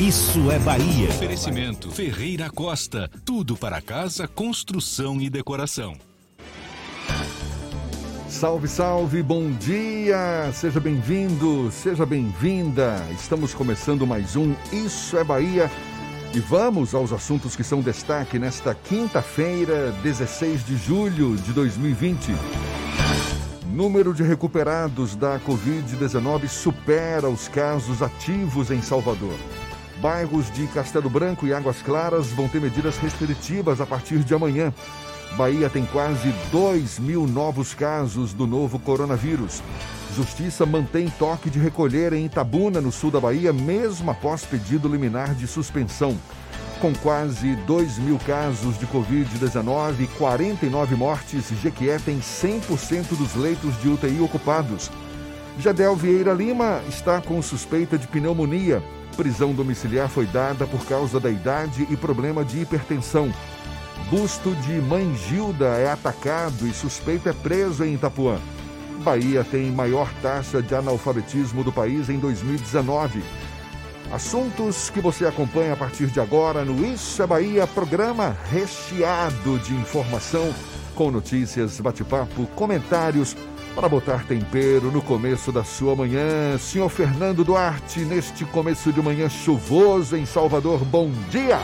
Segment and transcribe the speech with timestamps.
[0.00, 1.08] Isso é Bahia.
[1.08, 3.08] Oferecimento Ferreira Costa.
[3.24, 5.94] Tudo para casa, construção e decoração.
[8.28, 10.50] Salve, salve, bom dia!
[10.52, 12.96] Seja bem-vindo, seja bem-vinda.
[13.12, 15.70] Estamos começando mais um Isso é Bahia
[16.34, 22.32] e vamos aos assuntos que são destaque nesta quinta-feira, 16 de julho de 2020.
[23.72, 29.38] Número de recuperados da Covid-19 supera os casos ativos em Salvador.
[30.04, 34.70] Bairros de Castelo Branco e Águas Claras vão ter medidas restritivas a partir de amanhã.
[35.34, 39.62] Bahia tem quase 2 mil novos casos do novo coronavírus.
[40.14, 45.34] Justiça mantém toque de recolher em Itabuna, no sul da Bahia, mesmo após pedido liminar
[45.34, 46.14] de suspensão.
[46.82, 53.80] Com quase 2 mil casos de Covid-19 e 49 mortes, Jequié tem 100% dos leitos
[53.80, 54.90] de UTI ocupados.
[55.58, 58.82] Jadel Vieira Lima está com suspeita de pneumonia.
[59.14, 63.32] Prisão domiciliar foi dada por causa da idade e problema de hipertensão.
[64.10, 68.38] Busto de Mãe Gilda é atacado e suspeito é preso em Itapuã.
[69.02, 73.22] Bahia tem maior taxa de analfabetismo do país em 2019.
[74.12, 79.74] Assuntos que você acompanha a partir de agora no Isso é Bahia, programa recheado de
[79.74, 80.52] informação,
[80.94, 83.36] com notícias, bate-papo, comentários,
[83.74, 86.56] para botar tempero no começo da sua manhã.
[86.58, 91.58] Senhor Fernando Duarte, neste começo de manhã chuvoso em Salvador, bom dia!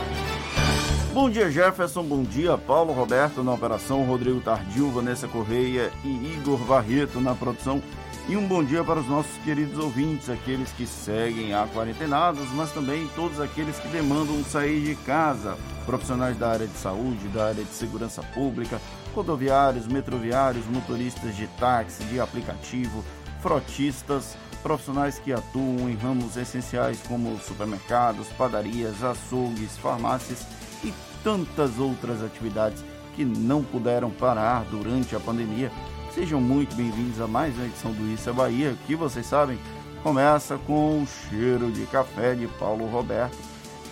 [1.13, 2.03] Bom dia, Jefferson.
[2.03, 7.81] Bom dia, Paulo Roberto na operação, Rodrigo Tardio, Vanessa Correia e Igor Barreto na produção.
[8.29, 12.71] E um bom dia para os nossos queridos ouvintes, aqueles que seguem a quarentenados, mas
[12.71, 15.57] também todos aqueles que demandam sair de casa.
[15.85, 18.79] Profissionais da área de saúde, da área de segurança pública,
[19.13, 23.03] rodoviários, metroviários, motoristas de táxi, de aplicativo,
[23.41, 30.45] frotistas, profissionais que atuam em ramos essenciais como supermercados, padarias, açougues, farmácias
[30.83, 32.83] e tantas outras atividades
[33.15, 35.71] que não puderam parar durante a pandemia.
[36.13, 39.57] Sejam muito bem-vindos a mais uma edição do Isso é Bahia, que vocês sabem
[40.03, 43.37] começa com o cheiro de café de Paulo Roberto,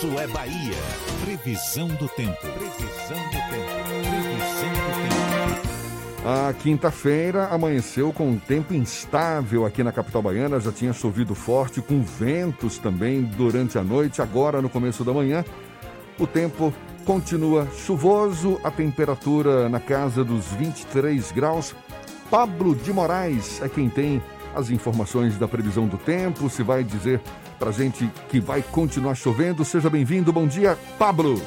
[0.00, 0.78] Isso é Bahia.
[1.22, 2.38] Previsão do tempo.
[2.40, 3.68] Previsão do tempo.
[4.08, 4.92] Previsão do
[6.16, 6.26] tempo.
[6.26, 11.82] A quinta-feira amanheceu com um tempo instável aqui na capital baiana, já tinha chovido forte,
[11.82, 14.22] com ventos também durante a noite.
[14.22, 15.44] Agora, no começo da manhã,
[16.18, 16.72] o tempo
[17.04, 21.74] continua chuvoso, a temperatura na casa dos 23 graus.
[22.30, 24.22] Pablo de Moraes é quem tem
[24.54, 27.20] as informações da previsão do tempo, se vai dizer
[27.60, 29.64] pra gente que vai continuar chovendo.
[29.66, 31.40] Seja bem-vindo, bom dia, Pablo.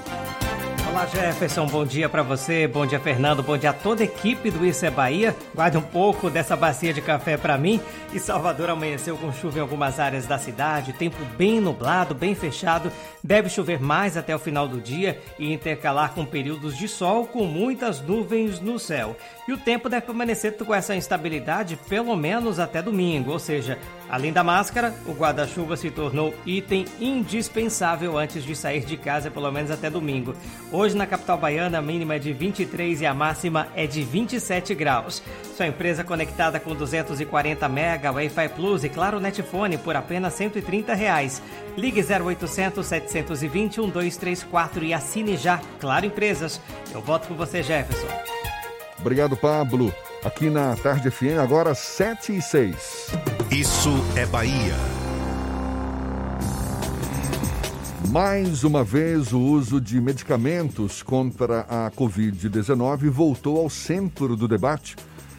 [0.94, 4.52] Olá Jefferson, bom dia para você, bom dia Fernando, bom dia a toda a equipe
[4.52, 5.36] do Isso é Bahia.
[5.56, 7.82] Guarde um pouco dessa bacia de café para mim.
[8.14, 12.92] E Salvador amanheceu com chuva em algumas áreas da cidade, tempo bem nublado, bem fechado.
[13.24, 17.46] Deve chover mais até o final do dia e intercalar com períodos de sol com
[17.46, 19.18] muitas nuvens no céu.
[19.48, 23.80] E o tempo deve permanecer com essa instabilidade pelo menos até domingo, ou seja,
[24.14, 29.52] Além da máscara, o guarda-chuva se tornou item indispensável antes de sair de casa, pelo
[29.52, 30.36] menos até domingo.
[30.72, 34.76] Hoje, na capital baiana, a mínima é de 23 e a máxima é de 27
[34.76, 35.24] graus.
[35.58, 41.42] Sua empresa conectada com 240 mega, Wi-Fi Plus e Claro Netfone por apenas 130 reais.
[41.76, 45.60] Ligue 0800 720 1234 e assine já.
[45.80, 46.62] Claro Empresas.
[46.94, 48.06] Eu voto com você, Jefferson.
[49.00, 49.92] Obrigado, Pablo.
[50.26, 53.08] Aqui na Tarde FM, agora 7 e 6.
[53.52, 54.74] Isso é Bahia.
[58.10, 64.96] Mais uma vez, o uso de medicamentos contra a Covid-19 voltou ao centro do debate,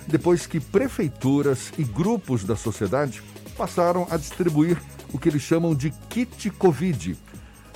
[0.06, 3.22] depois que prefeituras e grupos da sociedade
[3.56, 4.76] passaram a distribuir
[5.14, 7.16] o que eles chamam de kit Covid.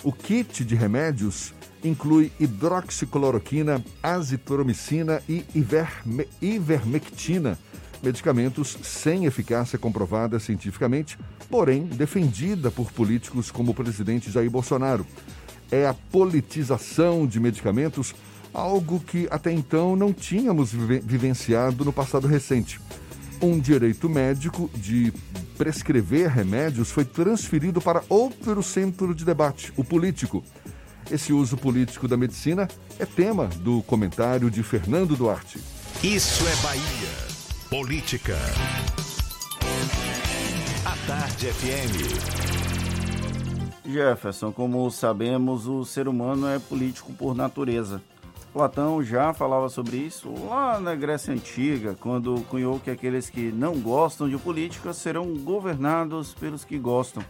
[0.04, 7.58] O kit de remédios inclui hidroxicloroquina, azitromicina e iverme ivermectina,
[8.02, 11.18] medicamentos sem eficácia comprovada cientificamente,
[11.50, 15.06] porém defendida por políticos como o presidente Jair Bolsonaro.
[15.70, 18.14] É a politização de medicamentos,
[18.52, 22.80] algo que até então não tínhamos vivenciado no passado recente.
[23.40, 25.12] Um direito médico de
[25.56, 30.42] prescrever remédios foi transferido para outro centro de debate, o político.
[31.10, 32.68] Esse uso político da medicina
[32.98, 35.58] é tema do comentário de Fernando Duarte.
[36.04, 36.82] Isso é Bahia.
[37.70, 38.36] Política.
[40.84, 42.48] A Tarde FM.
[43.86, 48.02] Jefferson, como sabemos, o ser humano é político por natureza.
[48.52, 53.80] Platão já falava sobre isso lá na Grécia Antiga, quando cunhou que aqueles que não
[53.80, 57.24] gostam de política serão governados pelos que gostam.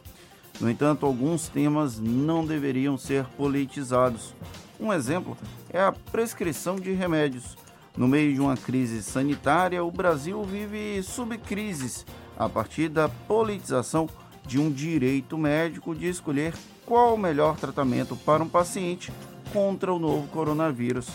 [0.61, 4.35] No entanto, alguns temas não deveriam ser politizados.
[4.81, 5.37] Um exemplo
[5.71, 7.57] é a prescrição de remédios.
[7.97, 12.07] No meio de uma crise sanitária, o Brasil vive subcrises
[12.37, 14.09] a partir da politização
[14.47, 16.55] de um direito médico de escolher
[16.87, 19.13] qual o melhor tratamento para um paciente
[19.53, 21.09] contra o novo coronavírus.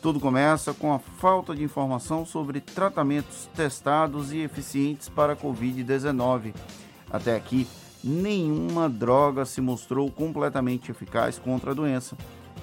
[0.00, 6.54] Tudo começa com a falta de informação sobre tratamentos testados e eficientes para a Covid-19.
[7.10, 7.66] Até aqui,
[8.02, 12.16] nenhuma droga se mostrou completamente eficaz contra a doença.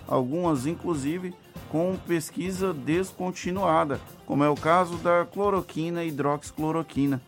[0.08, 1.34] Algumas, inclusive,
[1.70, 7.22] com pesquisa descontinuada, como é o caso da cloroquina e hidroxicloroquina,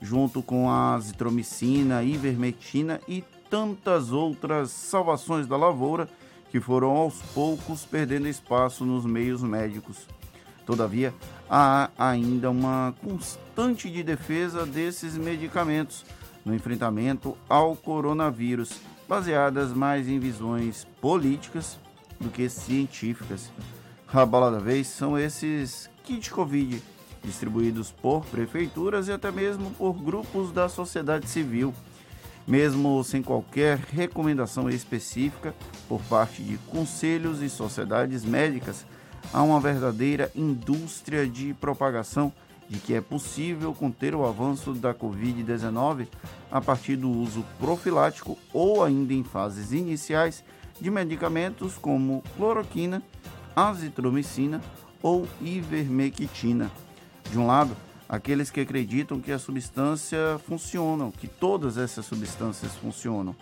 [0.00, 6.08] junto com a azitromicina, ivermectina e tantas outras salvações da lavoura
[6.50, 10.06] que foram aos poucos perdendo espaço nos meios médicos.
[10.64, 11.12] Todavia,
[11.48, 16.04] há ainda uma constante de defesa desses medicamentos
[16.44, 21.78] no enfrentamento ao coronavírus, baseadas mais em visões políticas
[22.20, 23.50] do que científicas.
[24.12, 26.80] A bola da vez são esses kits Covid,
[27.22, 31.74] distribuídos por prefeituras e até mesmo por grupos da sociedade civil,
[32.46, 35.54] mesmo sem qualquer recomendação específica
[35.88, 38.84] por parte de conselhos e sociedades médicas,
[39.32, 42.32] há uma verdadeira indústria de propagação
[42.68, 46.06] de que é possível conter o avanço da Covid-19
[46.50, 50.42] a partir do uso profilático ou ainda em fases iniciais
[50.80, 53.02] de medicamentos como cloroquina,
[53.54, 54.60] azitromicina
[55.02, 56.70] ou ivermectina.
[57.30, 57.76] De um lado,
[58.08, 63.34] aqueles que acreditam que a substância funciona, que todas essas substâncias funcionam,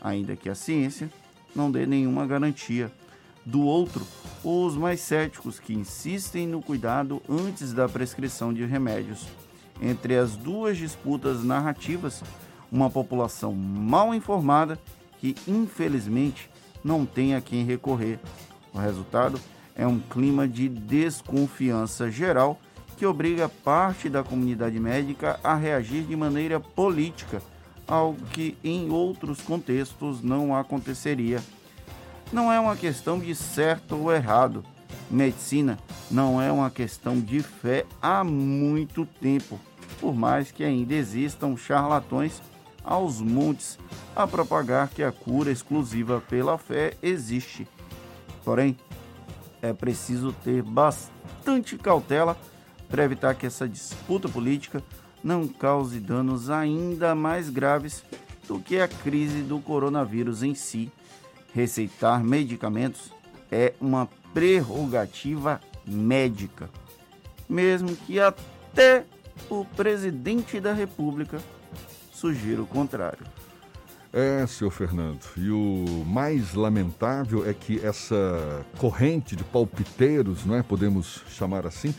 [0.00, 1.10] ainda que a ciência
[1.54, 2.90] não dê nenhuma garantia.
[3.44, 4.06] Do outro,
[4.44, 9.26] os mais céticos que insistem no cuidado antes da prescrição de remédios.
[9.80, 12.22] Entre as duas disputas narrativas,
[12.70, 14.78] uma população mal informada
[15.18, 16.50] que, infelizmente,
[16.84, 18.20] não tem a quem recorrer.
[18.74, 19.40] O resultado
[19.74, 22.60] é um clima de desconfiança geral
[22.96, 27.42] que obriga parte da comunidade médica a reagir de maneira política,
[27.88, 31.42] algo que em outros contextos não aconteceria
[32.32, 34.64] não é uma questão de certo ou errado.
[35.10, 35.78] Medicina
[36.10, 39.58] não é uma questão de fé há muito tempo,
[40.00, 42.40] por mais que ainda existam charlatões
[42.84, 43.78] aos montes
[44.14, 47.66] a propagar que a cura exclusiva pela fé existe.
[48.44, 48.76] Porém,
[49.60, 52.36] é preciso ter bastante cautela
[52.88, 54.82] para evitar que essa disputa política
[55.22, 58.02] não cause danos ainda mais graves
[58.48, 60.90] do que a crise do coronavírus em si
[61.54, 63.12] receitar medicamentos
[63.50, 66.70] é uma prerrogativa médica,
[67.48, 69.04] mesmo que até
[69.48, 71.40] o presidente da República
[72.12, 73.26] sugira o contrário.
[74.12, 80.62] É, senhor Fernando, e o mais lamentável é que essa corrente de palpiteiros, não é,
[80.64, 81.94] podemos chamar assim,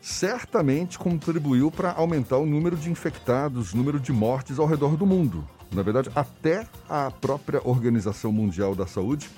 [0.00, 5.06] certamente contribuiu para aumentar o número de infectados, o número de mortes ao redor do
[5.06, 5.46] mundo.
[5.74, 9.28] Na verdade, até a própria Organização Mundial da Saúde,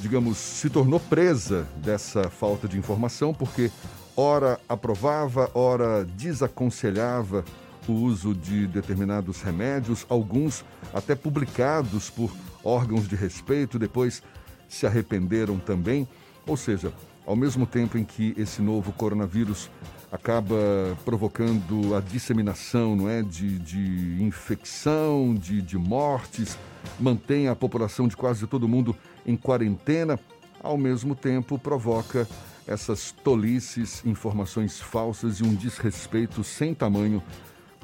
[0.00, 3.70] digamos, se tornou presa dessa falta de informação, porque
[4.16, 7.44] ora aprovava, ora desaconselhava
[7.86, 12.34] o uso de determinados remédios, alguns até publicados por
[12.64, 14.24] órgãos de respeito, depois
[14.68, 16.08] se arrependeram também.
[16.44, 16.92] Ou seja,
[17.24, 19.70] ao mesmo tempo em que esse novo coronavírus
[20.10, 20.56] acaba
[21.04, 26.58] provocando a disseminação não é, de, de infecção, de, de mortes,
[26.98, 28.96] mantém a população de quase todo mundo
[29.26, 30.18] em quarentena,
[30.62, 32.26] ao mesmo tempo provoca
[32.66, 37.22] essas tolices, informações falsas e um desrespeito sem tamanho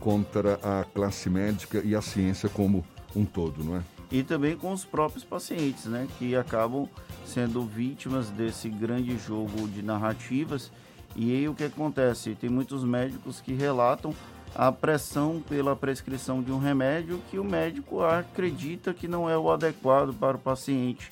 [0.01, 3.83] contra a classe médica e a ciência como um todo, não é?
[4.11, 6.87] E também com os próprios pacientes, né, que acabam
[7.25, 10.71] sendo vítimas desse grande jogo de narrativas.
[11.15, 12.35] E aí o que acontece?
[12.35, 14.15] Tem muitos médicos que relatam
[14.55, 19.51] a pressão pela prescrição de um remédio que o médico acredita que não é o
[19.51, 21.11] adequado para o paciente.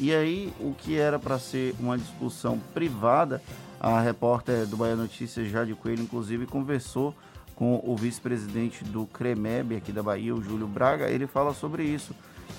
[0.00, 3.42] E aí, o que era para ser uma discussão privada,
[3.80, 7.14] a repórter do Bahia Notícias, Jade Coelho, inclusive, conversou
[7.54, 11.10] com o vice-presidente do CREMEB aqui da Bahia, o Júlio Braga.
[11.10, 12.14] Ele fala sobre isso,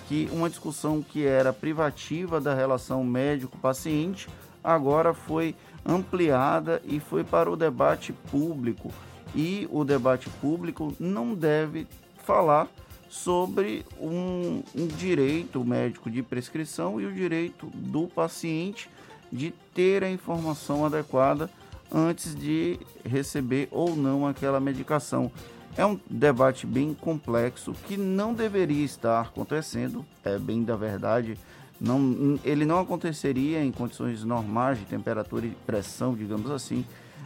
[0.07, 4.27] que uma discussão que era privativa da relação médico-paciente
[4.61, 5.55] agora foi
[5.85, 8.91] ampliada e foi para o debate público.
[9.35, 11.87] E o debate público não deve
[12.23, 12.67] falar
[13.09, 18.89] sobre um, um, direito médico de prescrição e o direito do paciente
[19.31, 21.49] de ter a informação adequada
[21.91, 25.31] antes de receber ou não aquela medicação.
[25.75, 31.37] É um debate bem complexo que não deveria estar acontecendo, é bem da verdade.
[31.79, 36.85] Não, ele não aconteceria em condições normais de temperatura e pressão, digamos assim,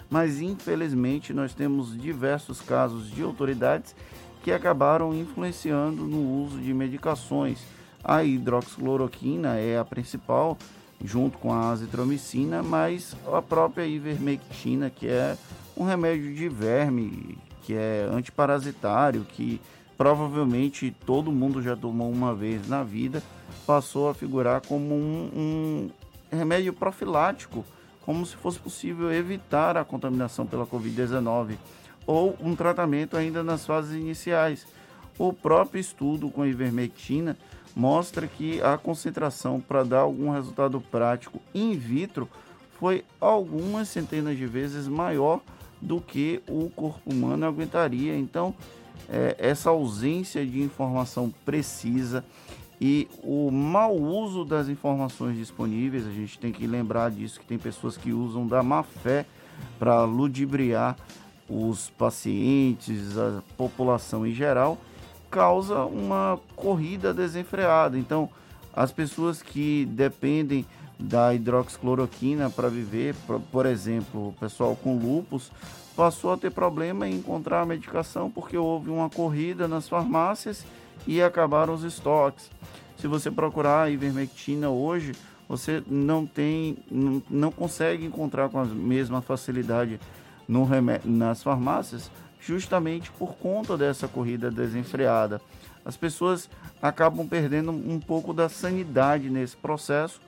[0.09, 3.95] mas infelizmente nós temos diversos casos de autoridades
[4.43, 7.59] que acabaram influenciando no uso de medicações.
[8.03, 10.57] A hidroxicloroquina é a principal,
[11.03, 15.37] junto com a azitromicina, mas a própria ivermectina, que é
[15.75, 19.59] um remédio de verme, que é antiparasitário, que
[20.03, 23.23] provavelmente todo mundo já tomou uma vez na vida,
[23.65, 25.89] passou a figurar como um, um
[26.29, 27.63] remédio profilático,
[28.01, 31.55] como se fosse possível evitar a contaminação pela Covid-19
[32.05, 34.67] ou um tratamento ainda nas fases iniciais.
[35.17, 37.37] O próprio estudo com ivermectina
[37.73, 42.27] mostra que a concentração para dar algum resultado prático in vitro
[42.77, 45.39] foi algumas centenas de vezes maior
[45.81, 48.17] do que o corpo humano aguentaria.
[48.17, 48.53] Então,
[49.09, 52.23] é, essa ausência de informação precisa
[52.81, 57.57] e o mau uso das informações disponíveis, a gente tem que lembrar disso, que tem
[57.57, 59.25] pessoas que usam da má fé
[59.79, 60.97] para ludibriar
[61.47, 64.77] os pacientes, a população em geral,
[65.29, 67.97] causa uma corrida desenfreada.
[67.97, 68.29] Então,
[68.75, 70.65] as pessoas que dependem
[70.99, 73.15] da hidroxicloroquina para viver,
[73.51, 75.51] por exemplo, o pessoal com lupus,
[75.95, 80.65] passou a ter problema em encontrar a medicação porque houve uma corrida nas farmácias
[81.05, 82.49] e acabaram os estoques.
[82.97, 85.13] Se você procurar a ivermectina hoje,
[85.47, 86.77] você não tem,
[87.29, 89.99] não, consegue encontrar com a mesma facilidade
[90.47, 90.67] no
[91.05, 92.09] nas farmácias
[92.39, 95.41] justamente por conta dessa corrida desenfreada.
[95.85, 96.49] As pessoas
[96.81, 100.21] acabam perdendo um pouco da sanidade nesse processo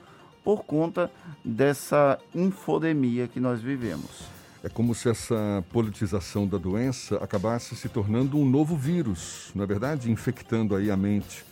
[0.44, 1.10] por conta
[1.44, 4.35] dessa infodemia que nós vivemos.
[4.66, 9.66] É como se essa politização da doença acabasse se tornando um novo vírus, não é
[9.66, 10.10] verdade?
[10.10, 11.44] Infectando aí a mente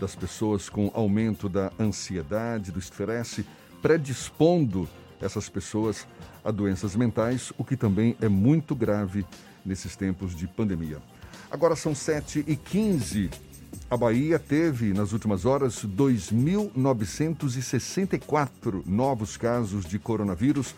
[0.00, 3.46] das pessoas com aumento da ansiedade, do estresse,
[3.80, 4.88] predispondo
[5.20, 6.08] essas pessoas
[6.44, 9.24] a doenças mentais, o que também é muito grave
[9.64, 10.98] nesses tempos de pandemia.
[11.48, 13.30] Agora são 7 e 15
[13.88, 20.74] A Bahia teve, nas últimas horas, 2.964 novos casos de coronavírus,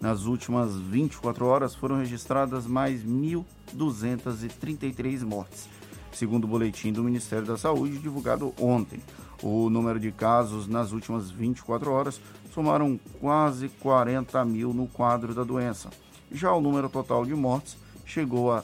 [0.00, 5.68] Nas últimas 24 horas foram registradas mais 1.233 mortes,
[6.12, 9.00] segundo o boletim do Ministério da Saúde divulgado ontem.
[9.42, 12.20] O número de casos nas últimas 24 horas
[12.52, 15.90] somaram quase 40 mil no quadro da doença.
[16.30, 17.76] Já o número total de mortes
[18.06, 18.62] chegou a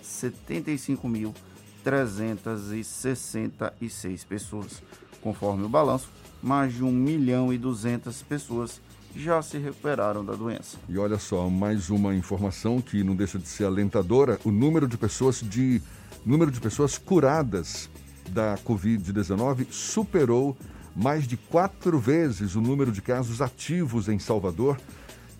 [1.84, 4.82] 75.366 pessoas.
[5.20, 6.08] Conforme o balanço,
[6.42, 8.80] mais de 1 milhão e 200 pessoas
[9.14, 10.78] já se recuperaram da doença.
[10.88, 14.96] E olha só, mais uma informação que não deixa de ser alentadora: o número de
[14.96, 15.82] pessoas de
[16.24, 17.88] número de pessoas curadas
[18.28, 20.56] da Covid-19 superou
[20.94, 24.78] mais de quatro vezes o número de casos ativos em Salvador,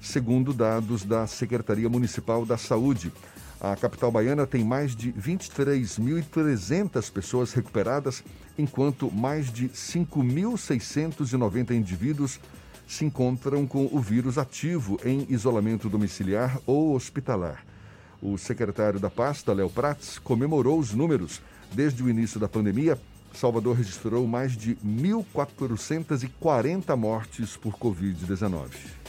[0.01, 3.13] segundo dados da Secretaria Municipal da Saúde.
[3.61, 8.25] A capital baiana tem mais de 23.300 pessoas recuperadas,
[8.57, 12.41] enquanto mais de 5.690 indivíduos
[12.89, 17.63] se encontram com o vírus ativo em isolamento domiciliar ou hospitalar.
[18.23, 21.43] O secretário da pasta, Léo Prats, comemorou os números.
[21.71, 22.99] Desde o início da pandemia,
[23.35, 29.00] Salvador registrou mais de 1.440 mortes por Covid-19.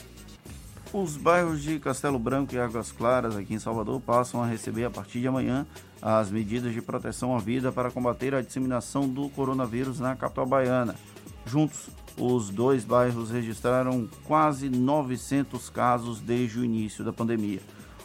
[0.94, 4.90] Os bairros de Castelo Branco e Águas Claras, aqui em Salvador, passam a receber a
[4.90, 5.66] partir de amanhã
[6.02, 10.94] as medidas de proteção à vida para combater a disseminação do coronavírus na capital baiana.
[11.46, 17.62] Juntos, os dois bairros registraram quase 900 casos desde o início da pandemia.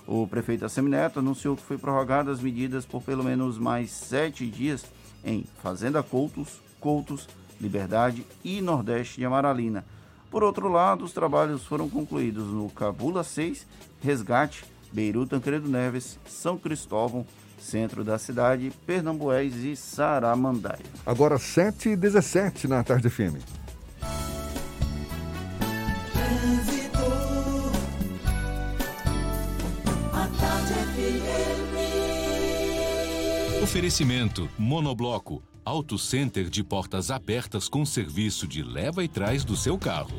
[0.07, 4.87] O prefeito Assemineto anunciou que foi prorrogadas as medidas por pelo menos mais sete dias
[5.25, 7.28] em Fazenda Coutos, Coutos,
[7.61, 9.85] Liberdade e Nordeste de Amaralina.
[10.30, 13.66] Por outro lado, os trabalhos foram concluídos no Cabula 6,
[14.00, 17.27] Resgate, Beirut Tancredo Neves, São Cristóvão,
[17.59, 20.85] centro da cidade, Pernambués e Saramandaia.
[21.05, 23.37] Agora 7 e 17 na tarde FM.
[33.62, 39.76] Oferecimento Monobloco, Auto Center de portas abertas com serviço de leva e trás do seu
[39.76, 40.14] carro.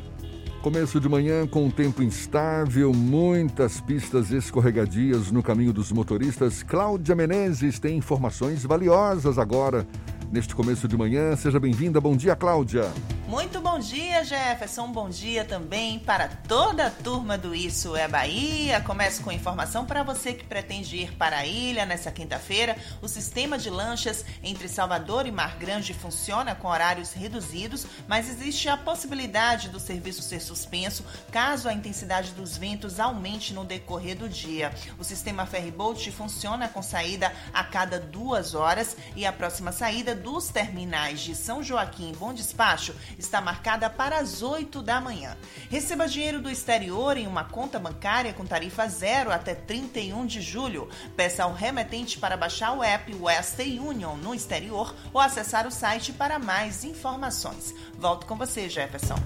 [0.60, 6.62] Começo de manhã com tempo instável, muitas pistas escorregadias no caminho dos motoristas.
[6.62, 9.88] Cláudia Menezes tem informações valiosas agora
[10.30, 11.34] neste começo de manhã.
[11.36, 12.00] Seja bem-vinda.
[12.00, 12.90] Bom dia, Cláudia.
[13.28, 14.90] Muito bom dia, Jefferson.
[14.90, 18.80] Bom dia também para toda a turma do Isso é Bahia.
[18.80, 22.74] Começo com informação para você que pretende ir para a ilha nessa quinta-feira.
[23.02, 28.66] O sistema de lanchas entre Salvador e Mar Grande funciona com horários reduzidos, mas existe
[28.70, 34.26] a possibilidade do serviço ser suspenso caso a intensidade dos ventos aumente no decorrer do
[34.26, 34.72] dia.
[34.98, 40.48] O sistema Ferryboat funciona com saída a cada duas horas e a próxima saída dos
[40.48, 45.36] terminais de São Joaquim e Bom Despacho está marcada para as 8 da manhã.
[45.70, 50.88] Receba dinheiro do exterior em uma conta bancária com tarifa zero até 31 de julho.
[51.16, 56.12] Peça ao remetente para baixar o app Western Union no exterior ou acessar o site
[56.12, 57.74] para mais informações.
[57.98, 59.16] Volto com você, Jefferson.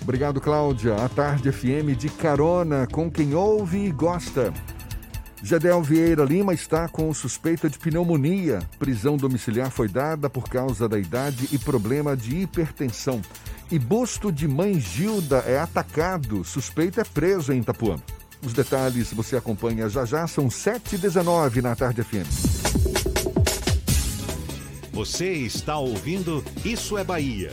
[0.00, 0.96] Obrigado, Cláudia.
[0.96, 4.52] A Tarde FM de carona com quem ouve e gosta.
[5.42, 8.58] Gedel Vieira Lima está com suspeita de pneumonia.
[8.78, 13.22] Prisão domiciliar foi dada por causa da idade e problema de hipertensão.
[13.70, 16.42] E busto de mãe Gilda é atacado.
[16.44, 17.96] Suspeito é preso em Itapuã.
[18.44, 22.28] Os detalhes você acompanha já já, são 7h19 na Tarde FM.
[24.92, 27.52] Você está ouvindo Isso é Bahia.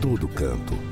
[0.00, 0.74] todo canto.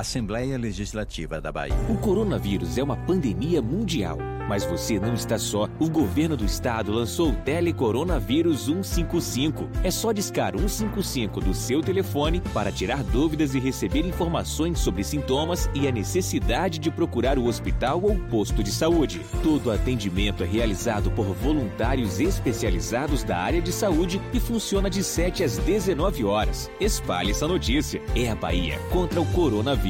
[0.00, 1.76] Assembleia Legislativa da Bahia.
[1.90, 4.16] O coronavírus é uma pandemia mundial,
[4.48, 5.68] mas você não está só.
[5.78, 9.68] O governo do estado lançou o Telecoronavírus 155.
[9.84, 15.68] É só discar 155 do seu telefone para tirar dúvidas e receber informações sobre sintomas
[15.74, 19.20] e a necessidade de procurar o hospital ou posto de saúde.
[19.42, 25.44] Todo atendimento é realizado por voluntários especializados da área de saúde e funciona de 7
[25.44, 26.70] às 19 horas.
[26.80, 28.00] Espalhe essa notícia.
[28.16, 29.89] É a Bahia contra o coronavírus.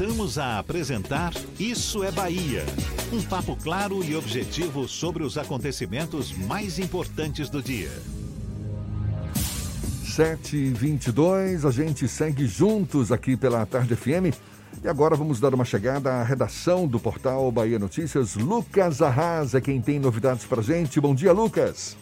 [0.00, 2.64] Voltamos a apresentar Isso é Bahia.
[3.12, 7.90] Um papo claro e objetivo sobre os acontecimentos mais importantes do dia.
[10.06, 14.34] 7h22, a gente segue juntos aqui pela Tarde FM.
[14.82, 18.36] E agora vamos dar uma chegada à redação do portal Bahia Notícias.
[18.36, 20.98] Lucas Arrasa é quem tem novidades pra gente.
[20.98, 21.94] Bom dia, Lucas.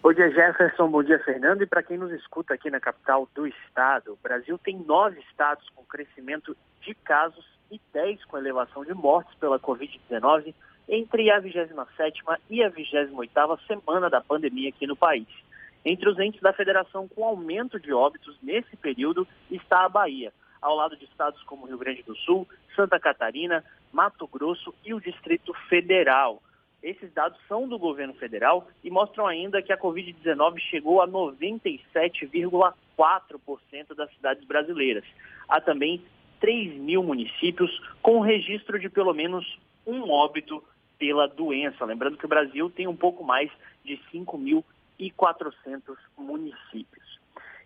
[0.00, 0.88] Bom dia, Jefferson.
[0.88, 1.62] Bom dia, Fernando.
[1.62, 5.68] E para quem nos escuta aqui na capital do estado, o Brasil tem nove estados
[5.70, 10.54] com crescimento de casos e 10 com elevação de mortes pela Covid-19
[10.88, 15.26] entre a 27ª e a 28ª semana da pandemia aqui no país.
[15.84, 20.32] Entre os entes da federação com aumento de óbitos nesse período está a Bahia,
[20.62, 25.00] ao lado de estados como Rio Grande do Sul, Santa Catarina, Mato Grosso e o
[25.00, 26.40] Distrito Federal.
[26.88, 33.94] Esses dados são do governo federal e mostram ainda que a Covid-19 chegou a 97,4%
[33.94, 35.04] das cidades brasileiras.
[35.46, 36.02] Há também
[36.40, 37.70] 3 mil municípios
[38.00, 40.64] com registro de pelo menos um óbito
[40.98, 41.84] pela doença.
[41.84, 43.50] Lembrando que o Brasil tem um pouco mais
[43.84, 47.17] de 5.400 municípios.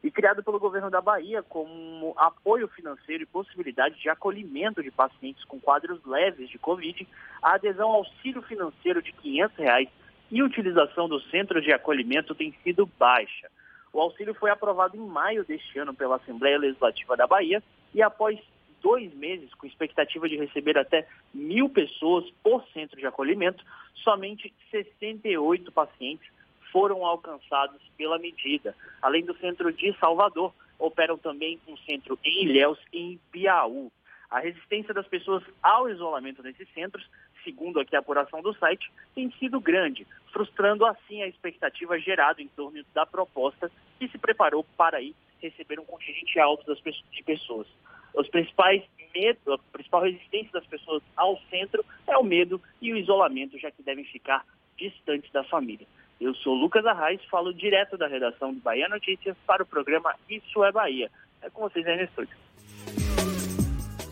[0.03, 5.45] E criado pelo governo da Bahia como apoio financeiro e possibilidade de acolhimento de pacientes
[5.45, 7.07] com quadros leves de Covid,
[7.41, 9.88] a adesão ao auxílio financeiro de 500 reais
[10.31, 13.49] e utilização do centro de acolhimento tem sido baixa.
[13.93, 17.62] O auxílio foi aprovado em maio deste ano pela Assembleia Legislativa da Bahia
[17.95, 18.41] e após
[18.81, 25.71] dois meses, com expectativa de receber até mil pessoas por centro de acolhimento, somente 68
[25.71, 26.29] pacientes
[26.73, 28.75] foram alcançados pela medida.
[29.01, 33.91] Além do centro de Salvador, operam também um centro em Ilhéus e em Piauí.
[34.31, 37.07] A resistência das pessoas ao isolamento nesses centros,
[37.45, 42.49] segundo aqui a apuração do site, tem sido grande, frustrando assim a expectativa gerada em
[42.49, 47.67] torno da proposta que se preparou para aí receber um contingente alto das, de pessoas.
[48.15, 48.83] Os principais
[49.15, 53.71] medos, a principal resistência das pessoas ao centro é o medo e o isolamento, já
[53.71, 54.47] que devem ficar
[54.79, 55.87] distantes da família.
[56.23, 60.63] Eu sou Lucas Arraes, falo direto da redação do Bahia Notícias para o programa Isso
[60.63, 61.11] é Bahia.
[61.43, 62.37] É com vocês aí no estúdio.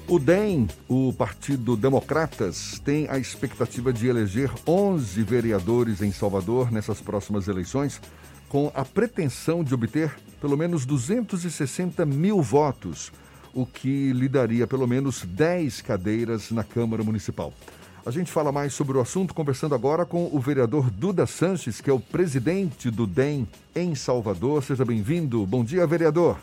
[0.09, 7.01] O DEM, o Partido Democratas, tem a expectativa de eleger 11 vereadores em Salvador nessas
[7.01, 8.03] próximas eleições,
[8.49, 13.13] com a pretensão de obter pelo menos 260 mil votos,
[13.55, 17.55] o que lhe daria pelo menos 10 cadeiras na Câmara Municipal.
[18.05, 21.91] A gente fala mais sobre o assunto conversando agora com o vereador Duda Sanches, que
[21.91, 24.63] é o presidente do DEM em Salvador.
[24.63, 25.45] Seja bem-vindo.
[25.45, 26.39] Bom dia, vereador.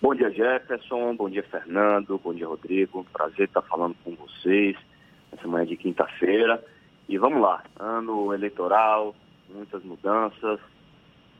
[0.00, 1.14] Bom dia, Jefferson.
[1.14, 2.18] Bom dia, Fernando.
[2.22, 3.04] Bom dia, Rodrigo.
[3.12, 4.74] Prazer estar falando com vocês
[5.30, 6.64] nessa manhã de quinta-feira.
[7.06, 9.14] E vamos lá, ano eleitoral,
[9.50, 10.58] muitas mudanças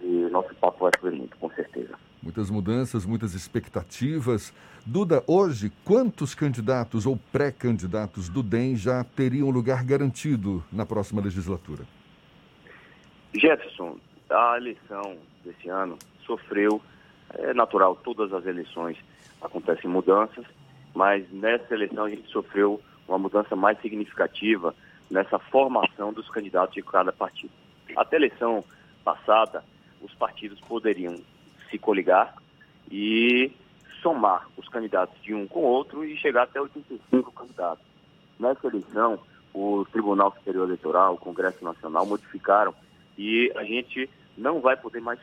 [0.02, 1.94] e nosso papo vai ser muito, com certeza.
[2.25, 4.51] Muitas mudanças, muitas expectativas.
[4.87, 11.85] Duda, hoje, quantos candidatos ou pré-candidatos do DEM já teriam lugar garantido na próxima legislatura?
[13.35, 13.99] Jefferson,
[14.31, 16.81] a eleição desse ano sofreu,
[17.35, 18.97] é natural, todas as eleições
[19.43, 20.47] acontecem mudanças,
[20.95, 24.75] mas nessa eleição a gente sofreu uma mudança mais significativa
[25.11, 27.53] nessa formação dos candidatos de cada partido.
[27.95, 28.65] Até a eleição
[29.05, 29.63] passada,
[30.01, 31.21] os partidos poderiam
[31.70, 32.35] se coligar
[32.90, 33.53] e
[34.03, 37.85] somar os candidatos de um com o outro e chegar até 85 candidatos.
[38.38, 39.18] Nessa eleição,
[39.53, 42.74] o Tribunal Superior Eleitoral, o Congresso Nacional modificaram
[43.16, 45.20] e a gente não vai poder mais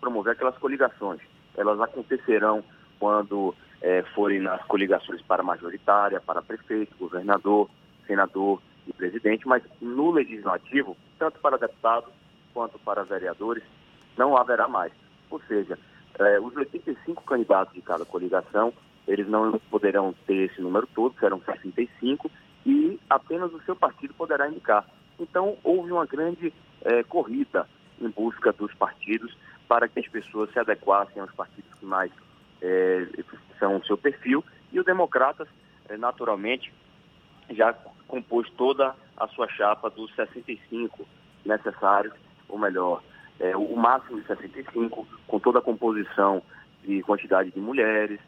[0.00, 1.20] promover aquelas coligações.
[1.56, 2.64] Elas acontecerão
[2.98, 7.70] quando é, forem nas coligações para majoritária, para prefeito, governador,
[8.06, 12.10] senador de presidente, mas no legislativo, tanto para deputados
[12.52, 13.62] quanto para vereadores,
[14.16, 14.92] não haverá mais.
[15.30, 15.78] Ou seja,
[16.18, 18.72] eh, os 85 candidatos de cada coligação,
[19.06, 22.30] eles não poderão ter esse número todo, serão 65,
[22.66, 24.84] e apenas o seu partido poderá indicar.
[25.18, 27.66] Então, houve uma grande eh, corrida
[28.00, 29.34] em busca dos partidos
[29.68, 32.10] para que as pessoas se adequassem aos partidos que mais
[32.60, 33.06] eh,
[33.58, 35.48] são o seu perfil, e o Democratas,
[35.98, 36.72] naturalmente,
[37.50, 37.72] já
[38.06, 41.06] compôs toda a sua chapa dos 65
[41.44, 42.14] necessários,
[42.48, 43.02] ou melhor,
[43.40, 46.42] é, o máximo de 65, com toda a composição
[46.84, 48.20] de quantidade de mulheres,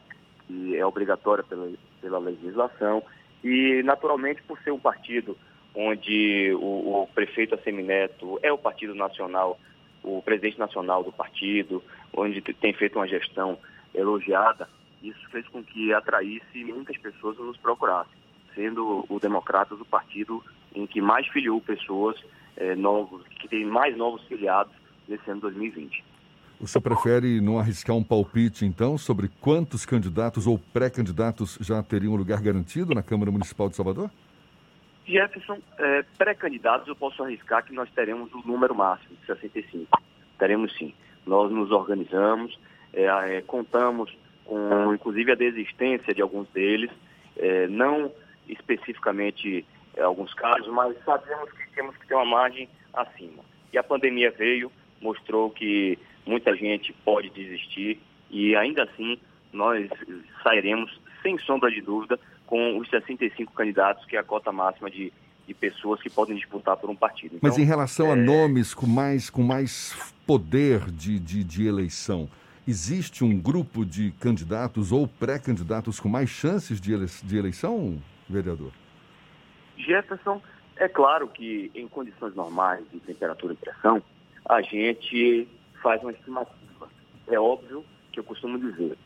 [0.47, 1.71] que é obrigatória pela,
[2.01, 3.03] pela legislação,
[3.45, 5.37] e naturalmente por ser um partido
[5.75, 9.59] onde o, o prefeito Assemineto é o partido nacional,
[10.03, 13.59] o presidente nacional do partido, onde tem feito uma gestão
[13.95, 14.69] elogiada,
[15.03, 18.13] isso fez com que atraísse muitas pessoas a nos procurassem,
[18.55, 20.43] sendo o Democratas o partido
[20.75, 22.17] em que mais filiou pessoas
[22.57, 26.05] eh, novos, que tem mais novos filiados nesse ano 2020.
[26.61, 32.15] O senhor prefere não arriscar um palpite, então, sobre quantos candidatos ou pré-candidatos já teriam
[32.15, 34.11] lugar garantido na Câmara Municipal de Salvador?
[35.05, 40.01] Jefferson, é, pré-candidatos, eu posso arriscar que nós teremos o número máximo de 65.
[40.39, 40.95] Teremos sim.
[41.27, 42.57] Nós nos organizamos,
[42.93, 46.91] é, é, contamos com, inclusive, a desistência de alguns deles,
[47.37, 48.13] é, não
[48.49, 49.65] especificamente
[49.97, 53.43] é, alguns casos, mas sabemos que temos que ter uma margem acima.
[53.73, 54.71] E a pandemia veio,
[55.03, 57.99] mostrou que muita gente pode desistir
[58.31, 59.19] e ainda assim
[59.53, 59.89] nós
[60.43, 65.13] sairemos, sem sombra de dúvida, com os 65 candidatos, que é a cota máxima de,
[65.47, 67.37] de pessoas que podem disputar por um partido.
[67.37, 68.13] Então, Mas em relação é...
[68.13, 72.29] a nomes com mais, com mais poder de, de, de eleição,
[72.67, 78.73] existe um grupo de candidatos ou pré-candidatos com mais chances de, ele, de eleição, vereador?
[79.77, 80.41] Jefferson,
[80.77, 84.03] é claro que em condições normais de temperatura e pressão,
[84.53, 85.49] a gente
[85.83, 86.89] faz uma estimativa.
[87.27, 88.97] É óbvio que eu costumo dizer,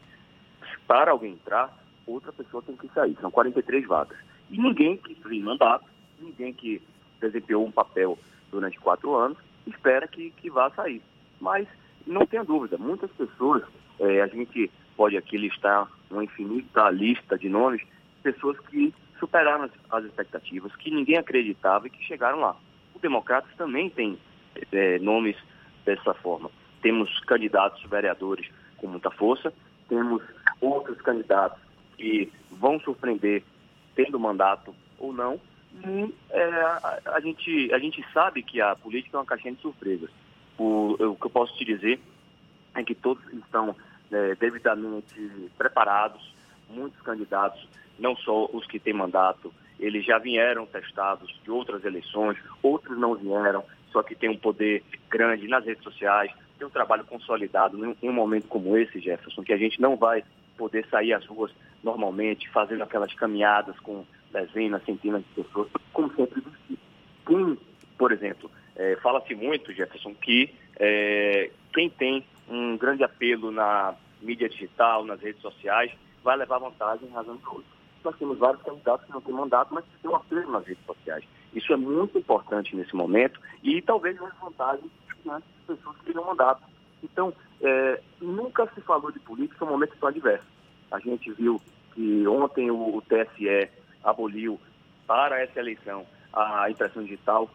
[0.86, 1.72] para alguém entrar,
[2.06, 3.16] outra pessoa tem que sair.
[3.20, 4.18] São 43 vagas.
[4.50, 5.84] E ninguém que tem mandato,
[6.20, 6.82] ninguém que
[7.20, 8.18] desempenhou um papel
[8.50, 11.02] durante quatro anos, espera que, que vá sair.
[11.40, 11.66] Mas
[12.06, 13.62] não tenha dúvida, muitas pessoas,
[14.00, 17.82] é, a gente pode aqui listar uma infinita lista de nomes,
[18.22, 22.56] pessoas que superaram as, as expectativas, que ninguém acreditava e que chegaram lá.
[22.94, 24.18] O Democratas também tem
[24.72, 25.36] é, nomes
[25.84, 26.50] dessa forma.
[26.82, 29.52] Temos candidatos vereadores com muita força,
[29.88, 30.22] temos
[30.60, 31.58] outros candidatos
[31.96, 33.42] que vão surpreender
[33.94, 35.40] tendo mandato ou não.
[35.84, 39.60] E é, a, a, gente, a gente sabe que a política é uma caixinha de
[39.60, 40.10] surpresas.
[40.58, 42.00] O, o que eu posso te dizer
[42.74, 43.74] é que todos estão
[44.10, 46.34] é, devidamente preparados,
[46.68, 47.66] muitos candidatos,
[47.98, 53.14] não só os que têm mandato, eles já vieram testados de outras eleições, outros não
[53.14, 58.08] vieram, só que tem um poder grande nas redes sociais, tem um trabalho consolidado em
[58.08, 60.24] um momento como esse, Jefferson, que a gente não vai
[60.56, 66.42] poder sair às ruas normalmente, fazendo aquelas caminhadas com dezenas, centenas de pessoas, como sempre.
[67.26, 67.58] Quem,
[67.98, 74.48] por exemplo, é, fala-se muito, Jefferson, que é, quem tem um grande apelo na mídia
[74.48, 77.75] digital, nas redes sociais, vai levar vantagem em razão de outros.
[78.06, 80.84] Nós temos vários candidatos que não têm mandato, mas que têm um apelo nas redes
[80.86, 81.24] sociais.
[81.52, 84.88] Isso é muito importante nesse momento e talvez uma vantagem
[85.24, 86.62] né, pessoas que têm mandato.
[87.02, 90.46] Então, é, nunca se falou de política em um momento tão adverso.
[90.92, 91.60] A gente viu
[91.94, 93.68] que ontem o, o TSE
[94.04, 94.60] aboliu
[95.04, 97.50] para essa eleição a impressão digital,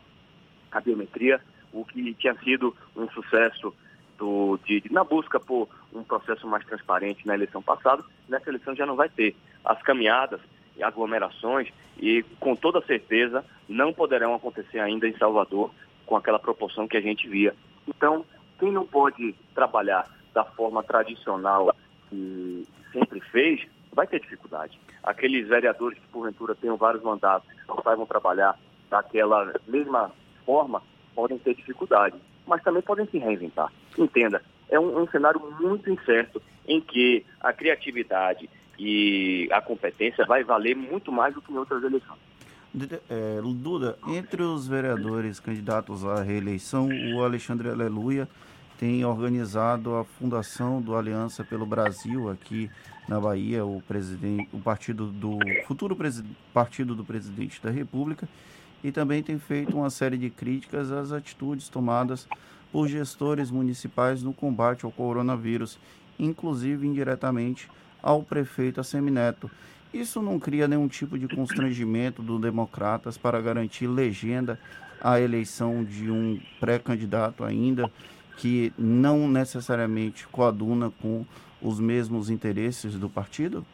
[0.69, 1.39] a biometria,
[1.71, 3.73] o que tinha sido um sucesso
[4.17, 8.85] do, de, na busca por um processo mais transparente na eleição passada, nessa eleição já
[8.85, 9.33] não vai ter.
[9.63, 10.39] As caminhadas
[10.75, 15.71] e aglomerações, e com toda certeza não poderão acontecer ainda em Salvador
[16.05, 17.55] com aquela proporção que a gente via.
[17.87, 18.25] Então,
[18.59, 21.75] quem não pode trabalhar da forma tradicional
[22.09, 24.79] que sempre fez, vai ter dificuldade.
[25.03, 28.57] Aqueles vereadores que porventura tenham vários mandatos, que não saibam trabalhar
[28.89, 30.11] daquela mesma
[30.45, 30.81] forma,
[31.15, 33.71] podem ter dificuldade, mas também podem se reinventar.
[33.97, 38.49] Entenda, é um, um cenário muito incerto em que a criatividade
[38.83, 42.17] e a competência vai valer muito mais do que em outras eleições.
[43.07, 48.27] É, Duda, entre os vereadores candidatos à reeleição, o Alexandre Aleluia
[48.79, 52.71] tem organizado a fundação do Aliança pelo Brasil aqui
[53.07, 55.95] na Bahia, o presidente, o partido do futuro
[56.51, 58.27] partido do presidente da República,
[58.83, 62.27] e também tem feito uma série de críticas às atitudes tomadas
[62.71, 65.77] por gestores municipais no combate ao coronavírus,
[66.17, 67.69] inclusive indiretamente
[68.01, 69.49] ao prefeito Assemineto.
[69.93, 74.59] Isso não cria nenhum tipo de constrangimento do Democratas para garantir legenda
[75.01, 77.91] à eleição de um pré-candidato ainda
[78.37, 81.25] que não necessariamente coaduna com
[81.61, 83.65] os mesmos interesses do partido?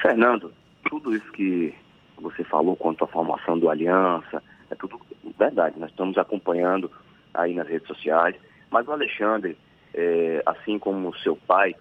[0.00, 0.52] Fernando,
[0.88, 1.74] tudo isso que
[2.20, 5.00] você falou quanto à formação do Aliança, é tudo
[5.38, 5.78] verdade.
[5.78, 6.90] Nós estamos acompanhando
[7.32, 8.34] aí nas redes sociais.
[8.70, 9.56] Mas o Alexandre,
[9.94, 11.74] é, assim como o seu pai,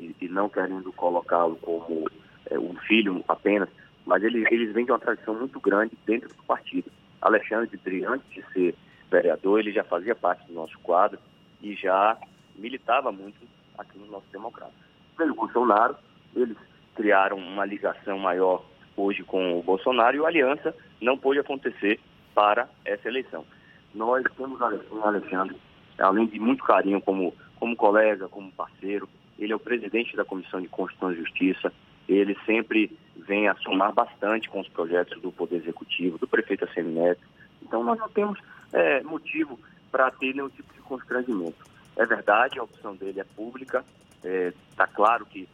[0.00, 2.08] e, não querendo colocá-lo como
[2.50, 3.68] é, um filho apenas,
[4.06, 6.90] mas ele, eles vêm de uma tradição muito grande dentro do partido.
[7.20, 7.68] Alexandre,
[8.04, 8.74] antes de ser
[9.10, 11.18] vereador, ele já fazia parte do nosso quadro
[11.62, 12.16] e já
[12.56, 13.36] militava muito
[13.76, 14.72] aqui no nosso democrata.
[15.16, 15.96] Pelo Bolsonaro,
[16.34, 16.56] eles
[16.94, 18.64] criaram uma ligação maior
[18.96, 22.00] hoje com o Bolsonaro e o aliança não pôde acontecer
[22.34, 23.44] para essa eleição.
[23.94, 25.56] Nós temos o Alexandre,
[25.98, 29.08] além de muito carinho como, como colega, como parceiro,
[29.38, 31.72] ele é o presidente da Comissão de Constituição e Justiça,
[32.08, 36.92] ele sempre vem a somar bastante com os projetos do Poder Executivo, do prefeito Assemi
[36.92, 37.20] Neto.
[37.62, 38.38] Então nós não temos
[38.72, 39.58] é, motivo
[39.90, 41.64] para ter nenhum tipo de constrangimento.
[41.96, 43.84] É verdade, a opção dele é pública,
[44.16, 45.48] está é, tá claro que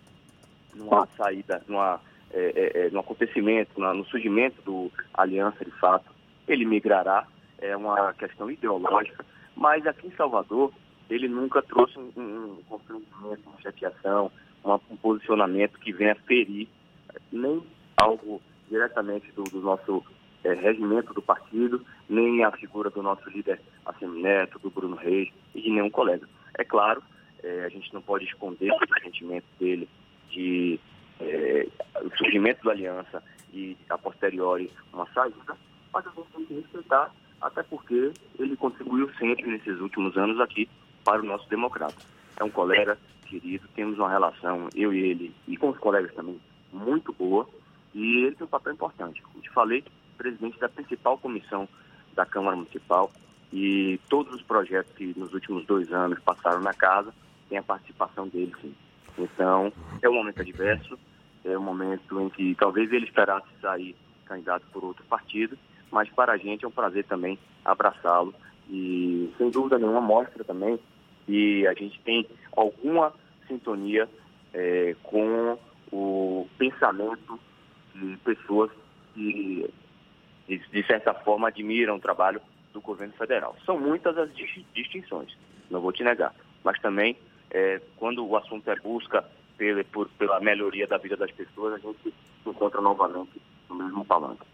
[0.74, 2.00] não há saída, não há
[2.32, 6.10] é, é, é, no acontecimento, no surgimento do Aliança de fato,
[6.48, 7.26] ele migrará,
[7.58, 9.24] é uma questão ideológica,
[9.56, 10.72] mas aqui em Salvador
[11.10, 14.30] ele nunca trouxe um, um uma chateação,
[14.62, 16.68] uma, um posicionamento que venha ferir
[17.30, 17.62] nem
[17.96, 20.04] algo diretamente do, do nosso
[20.42, 25.30] é, regimento do partido, nem a figura do nosso líder Assemi Neto, do Bruno Reis
[25.54, 26.28] e de nenhum colega.
[26.58, 27.02] É claro,
[27.42, 29.88] é, a gente não pode esconder o sentimento dele
[30.30, 30.78] de
[31.20, 31.68] é,
[32.02, 35.56] o surgimento da aliança e, a posteriori, uma saída,
[35.92, 40.68] mas a gente tem que respeitar, até porque ele contribuiu sempre nesses últimos anos aqui
[41.04, 41.94] para o nosso democrata.
[42.36, 46.40] É um colega querido, temos uma relação, eu e ele, e com os colegas também,
[46.72, 47.48] muito boa,
[47.94, 49.22] e ele tem um papel importante.
[49.22, 49.84] Como te falei,
[50.16, 51.68] presidente da principal comissão
[52.14, 53.10] da Câmara Municipal,
[53.52, 57.14] e todos os projetos que nos últimos dois anos passaram na casa,
[57.48, 58.74] tem a participação dele, sim.
[59.16, 60.98] Então, é um momento adverso,
[61.44, 65.56] é um momento em que talvez ele esperasse sair candidato por outro partido,
[65.90, 68.34] mas para a gente é um prazer também abraçá-lo
[68.68, 70.80] e, sem dúvida nenhuma, mostra também
[71.26, 73.12] que a gente tem alguma
[73.46, 74.08] sintonia
[74.52, 75.58] é, com
[75.92, 77.38] o pensamento
[77.94, 78.70] de pessoas
[79.14, 79.70] que,
[80.48, 82.40] de, de certa forma, admiram o trabalho
[82.72, 83.56] do governo federal.
[83.64, 84.30] São muitas as
[84.74, 85.36] distinções,
[85.70, 87.16] não vou te negar, mas também
[87.50, 89.24] é, quando o assunto é busca
[89.56, 94.04] pela, por, pela melhoria da vida das pessoas, a gente se encontra novamente no mesmo
[94.04, 94.44] palanque.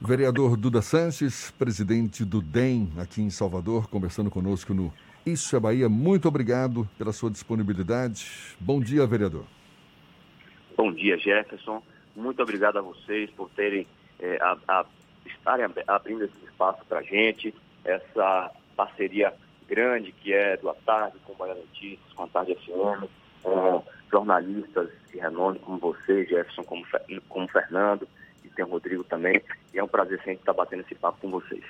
[0.00, 4.92] Vereador Duda Sanches, presidente do DEM aqui em Salvador, conversando conosco no
[5.24, 5.88] Isso é Bahia.
[5.88, 8.56] Muito obrigado pela sua disponibilidade.
[8.58, 9.44] Bom dia, vereador.
[10.76, 11.82] Bom dia, Jefferson.
[12.16, 13.86] Muito obrigado a vocês por terem
[14.18, 14.86] é, a, a,
[15.26, 17.54] estarem abrindo esse espaço para a gente,
[17.84, 19.32] essa parceria
[19.68, 23.08] grande que é do A Tarde, com Bahia Notícias, com a Tarde FM,
[23.42, 26.84] com jornalistas de renome como você, Jefferson, como,
[27.28, 28.08] como Fernando,
[28.44, 29.40] e tem o Rodrigo também.
[29.72, 31.64] E é um prazer sempre estar batendo esse papo com vocês.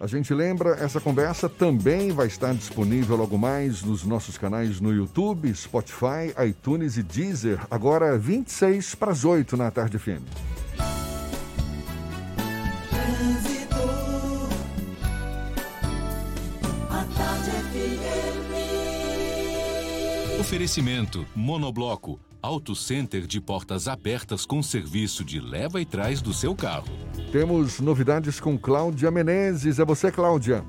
[0.00, 4.90] A gente lembra, essa conversa também vai estar disponível logo mais nos nossos canais no
[4.90, 10.22] YouTube, Spotify, iTunes e Deezer, agora 26 para as 8 na tarde FM.
[20.40, 26.54] Oferecimento Monobloco, Auto Center de portas abertas com serviço de leva e trás do seu
[26.54, 26.88] carro.
[27.30, 29.78] Temos novidades com Cláudia Menezes.
[29.78, 30.64] É você, Cláudia.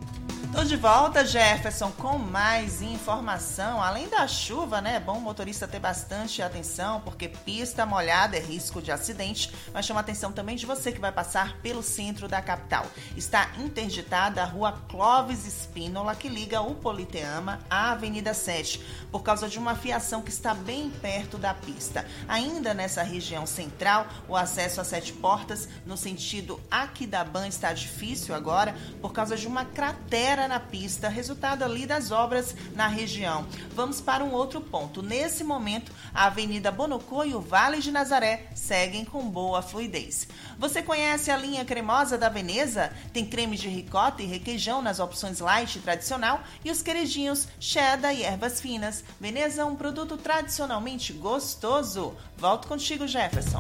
[0.51, 3.81] Tô de volta, Jefferson, com mais informação.
[3.81, 4.95] Além da chuva, né?
[4.95, 9.85] É bom o motorista ter bastante atenção, porque pista molhada é risco de acidente, mas
[9.85, 12.85] chama atenção também de você que vai passar pelo centro da capital.
[13.15, 19.47] Está interditada a rua Clóvis Espínola, que liga o Politeama à Avenida 7, por causa
[19.47, 22.05] de uma fiação que está bem perto da pista.
[22.27, 28.75] Ainda nessa região central, o acesso a Sete Portas, no sentido Aquidabã, está difícil agora,
[29.01, 33.45] por causa de uma cratera na pista, resultado ali das obras na região.
[33.75, 35.01] Vamos para um outro ponto.
[35.01, 40.27] Nesse momento, a Avenida Bonocô e o Vale de Nazaré seguem com boa fluidez.
[40.57, 42.91] Você conhece a linha cremosa da Veneza?
[43.13, 48.13] Tem creme de ricota e requeijão nas opções light e tradicional e os queridinhos cheddar
[48.13, 49.03] e ervas finas.
[49.19, 52.13] Veneza é um produto tradicionalmente gostoso.
[52.37, 53.59] Volto contigo, Jefferson.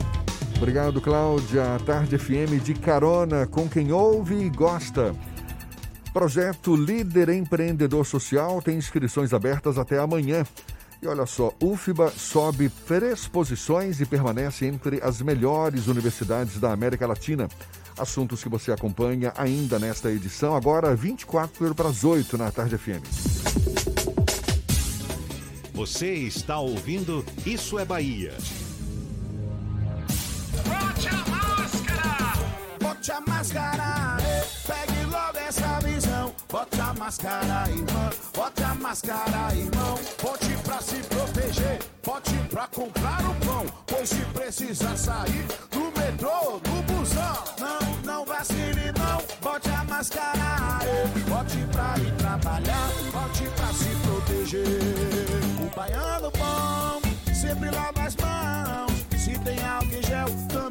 [0.57, 1.63] Obrigado, Cláudia.
[1.85, 5.15] Tarde FM de carona com quem ouve e gosta.
[6.13, 10.45] Projeto Líder Empreendedor Social tem inscrições abertas até amanhã.
[11.01, 17.07] E olha só, UFBA sobe três posições e permanece entre as melhores universidades da América
[17.07, 17.47] Latina.
[17.97, 23.01] Assuntos que você acompanha ainda nesta edição, agora 24 para as 8 na Tarde FM.
[25.73, 28.33] Você está ouvindo Isso é Bahia.
[30.63, 32.33] Bote a máscara!
[32.79, 34.17] Bote a máscara!
[34.67, 36.33] Pegue logo essa visão.
[36.49, 38.09] Bote a máscara, irmão.
[38.33, 39.99] Bote a máscara, irmão.
[40.21, 41.79] Bote pra se proteger.
[42.03, 43.65] Bote pra comprar o pão.
[43.85, 47.43] Pois se precisar sair do metrô, do busão.
[47.59, 49.21] Não, não vacile, não.
[49.41, 50.79] Bote a máscara.
[51.27, 52.89] Bote pra ir trabalhar.
[53.11, 54.65] Bote pra se proteger.
[55.61, 57.01] O baiano bom
[57.33, 59.05] sempre lava as mãos.
[59.17, 60.70] Se tem álcool em gel, também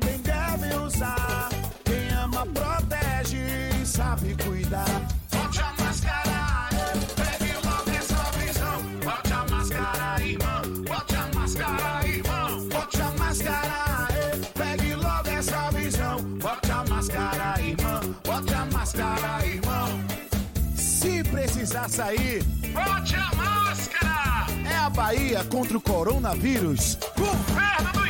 [21.91, 24.47] sair, bote a máscara.
[24.65, 26.97] É a Bahia contra o coronavírus.
[27.17, 28.10] Governo do.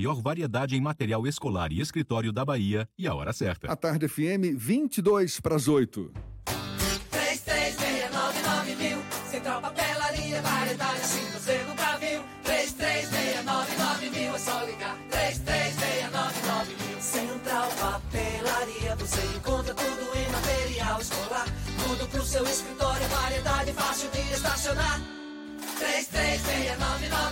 [0.21, 3.71] variedade em material escolar e escritório da Bahia e a hora certa.
[3.71, 6.30] A Tarde FM, 22 para as 8.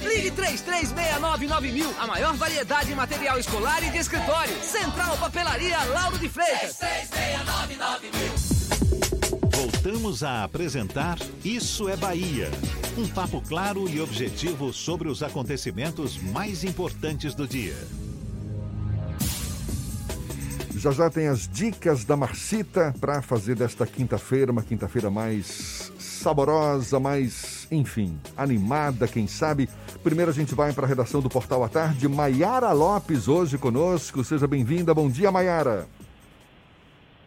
[0.02, 4.56] Ligue 3369 mil, a maior variedade em material escolar e de escritório.
[4.64, 6.78] Central Papelaria Lauro de Freitas.
[6.78, 8.50] 3369 mil.
[9.52, 12.50] Voltamos a apresentar Isso é Bahia.
[12.98, 17.76] Um papo claro e objetivo sobre os acontecimentos mais importantes do dia.
[20.76, 27.00] Já já tem as dicas da Marcita para fazer desta quinta-feira uma quinta-feira mais saborosa,
[27.00, 29.68] mais, enfim, animada, quem sabe.
[30.04, 32.08] Primeiro a gente vai para a redação do Portal à Tarde.
[32.08, 34.24] Maiara Lopes hoje conosco.
[34.24, 34.94] Seja bem-vinda.
[34.94, 35.88] Bom dia, Maiara.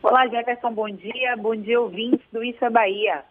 [0.02, 1.36] Olá, Jefferson, bom dia.
[1.36, 3.24] Bom dia, ouvintes do Isso é Bahia.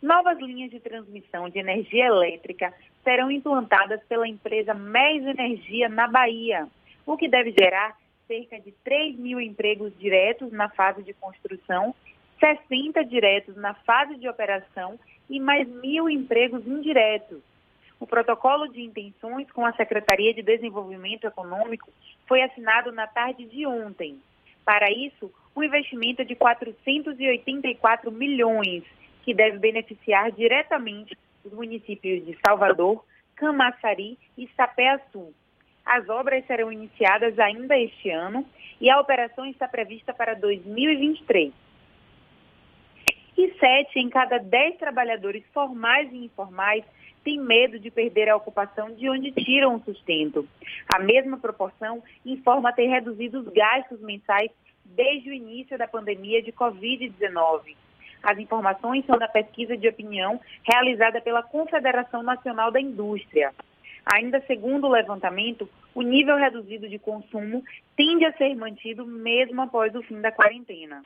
[0.00, 2.72] Novas linhas de transmissão de energia elétrica
[3.04, 6.66] serão implantadas pela empresa MES Energia na Bahia,
[7.06, 7.96] o que deve gerar
[8.26, 11.94] cerca de 3 mil empregos diretos na fase de construção,
[12.42, 14.98] 60 diretos na fase de operação
[15.30, 17.40] e mais mil empregos indiretos.
[18.00, 21.88] O protocolo de intenções com a Secretaria de Desenvolvimento Econômico
[22.26, 24.18] foi assinado na tarde de ontem.
[24.64, 28.82] Para isso, um investimento de 484 milhões,
[29.22, 33.04] que deve beneficiar diretamente os municípios de Salvador,
[33.36, 35.32] Camaçari e Sapé-Açu.
[35.86, 38.44] As obras serão iniciadas ainda este ano
[38.80, 41.52] e a operação está prevista para 2023.
[43.36, 46.84] E sete em cada dez trabalhadores formais e informais
[47.24, 50.46] têm medo de perder a ocupação de onde tiram o sustento.
[50.94, 54.50] A mesma proporção informa ter reduzido os gastos mensais
[54.84, 57.76] desde o início da pandemia de Covid-19.
[58.22, 63.52] As informações são da pesquisa de opinião realizada pela Confederação Nacional da Indústria.
[64.14, 67.62] Ainda segundo o levantamento, o nível reduzido de consumo
[67.96, 71.02] tende a ser mantido mesmo após o fim da quarentena.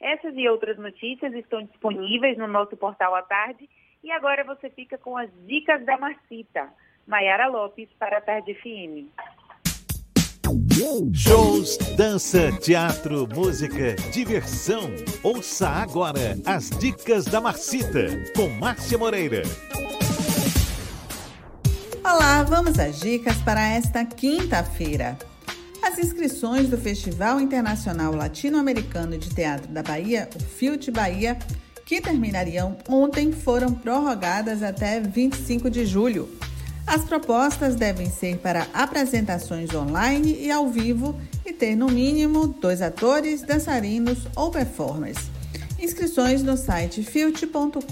[0.00, 3.68] Essas e outras notícias estão disponíveis no nosso portal à tarde
[4.02, 6.68] e agora você fica com as dicas da Marcita.
[7.06, 9.10] Maiara Lopes para a Tarde FM.
[11.12, 14.82] Shows, dança, teatro, música, diversão.
[15.24, 19.42] Ouça agora as dicas da Marcita com Márcia Moreira.
[22.04, 25.18] Olá, vamos às dicas para esta quinta-feira.
[25.88, 31.38] As inscrições do Festival Internacional Latino-Americano de Teatro da Bahia, o FIUT Bahia,
[31.86, 36.28] que terminariam ontem, foram prorrogadas até 25 de julho.
[36.86, 42.82] As propostas devem ser para apresentações online e ao vivo e ter no mínimo dois
[42.82, 45.16] atores, dançarinos ou performers.
[45.80, 47.82] Inscrições no site filt.com.br.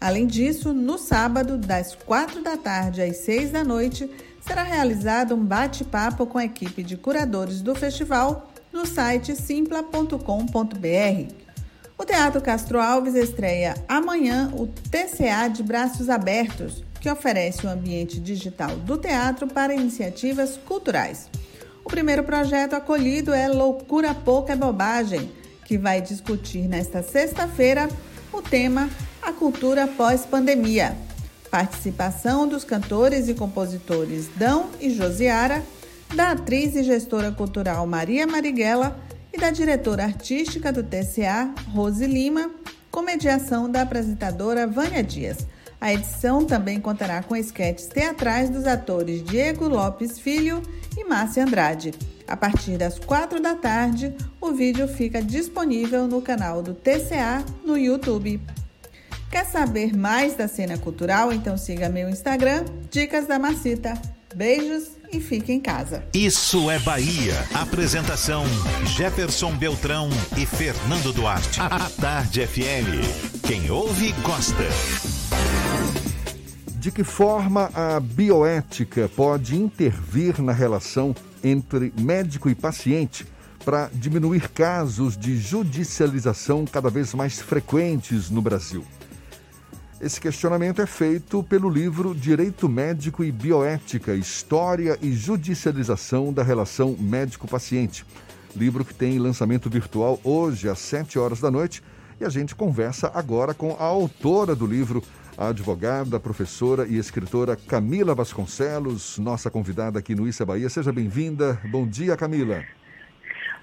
[0.00, 4.10] Além disso, no sábado, das 4 da tarde às 6 da noite,
[4.42, 10.18] será realizado um bate-papo com a equipe de curadores do festival no site simpla.com.br.
[11.96, 17.72] O Teatro Castro Alves estreia amanhã o TCA de Braços Abertos, que oferece o um
[17.72, 21.30] ambiente digital do teatro para iniciativas culturais.
[21.84, 25.30] O primeiro projeto acolhido é Loucura Pouca é Bobagem,
[25.64, 27.88] que vai discutir nesta sexta-feira
[28.32, 28.88] o tema
[29.20, 30.96] A Cultura Pós-Pandemia.
[31.52, 35.62] Participação dos cantores e compositores Dão e Josiara,
[36.14, 38.98] da atriz e gestora cultural Maria Marighella
[39.30, 42.50] e da diretora artística do TCA, Rose Lima,
[42.90, 45.46] com mediação da apresentadora Vânia Dias.
[45.78, 50.62] A edição também contará com esquetes teatrais dos atores Diego Lopes Filho
[50.96, 51.92] e Márcia Andrade.
[52.26, 57.76] A partir das quatro da tarde, o vídeo fica disponível no canal do TCA no
[57.76, 58.40] YouTube.
[59.32, 61.32] Quer saber mais da cena cultural?
[61.32, 63.94] Então siga meu Instagram, Dicas da Macita.
[64.34, 66.04] Beijos e fique em casa.
[66.12, 67.32] Isso é Bahia.
[67.54, 68.44] Apresentação:
[68.94, 71.62] Jefferson Beltrão e Fernando Duarte.
[71.62, 73.40] A Tarde FM.
[73.42, 74.68] Quem ouve, gosta.
[76.78, 83.26] De que forma a bioética pode intervir na relação entre médico e paciente
[83.64, 88.84] para diminuir casos de judicialização cada vez mais frequentes no Brasil?
[90.02, 96.96] Esse questionamento é feito pelo livro Direito Médico e Bioética: História e Judicialização da Relação
[96.98, 98.04] Médico-Paciente.
[98.56, 101.84] Livro que tem lançamento virtual hoje às 7 horas da noite.
[102.20, 105.04] E a gente conversa agora com a autora do livro,
[105.38, 110.68] a advogada, professora e escritora Camila Vasconcelos, nossa convidada aqui no Issa Bahia.
[110.68, 111.60] Seja bem-vinda.
[111.70, 112.64] Bom dia, Camila.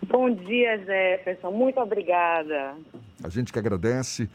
[0.08, 1.52] Bom dia, Jefferson.
[1.52, 2.76] Muito obrigada.
[3.22, 4.30] A gente que agradece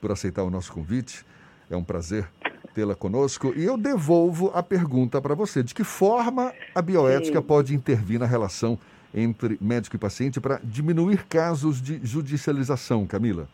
[0.00, 1.26] por aceitar o nosso convite.
[1.70, 2.28] É um prazer
[2.74, 3.52] tê-la conosco.
[3.56, 7.46] E eu devolvo a pergunta para você: de que forma a bioética Sim.
[7.46, 8.78] pode intervir na relação
[9.14, 13.48] entre médico e paciente para diminuir casos de judicialização, Camila?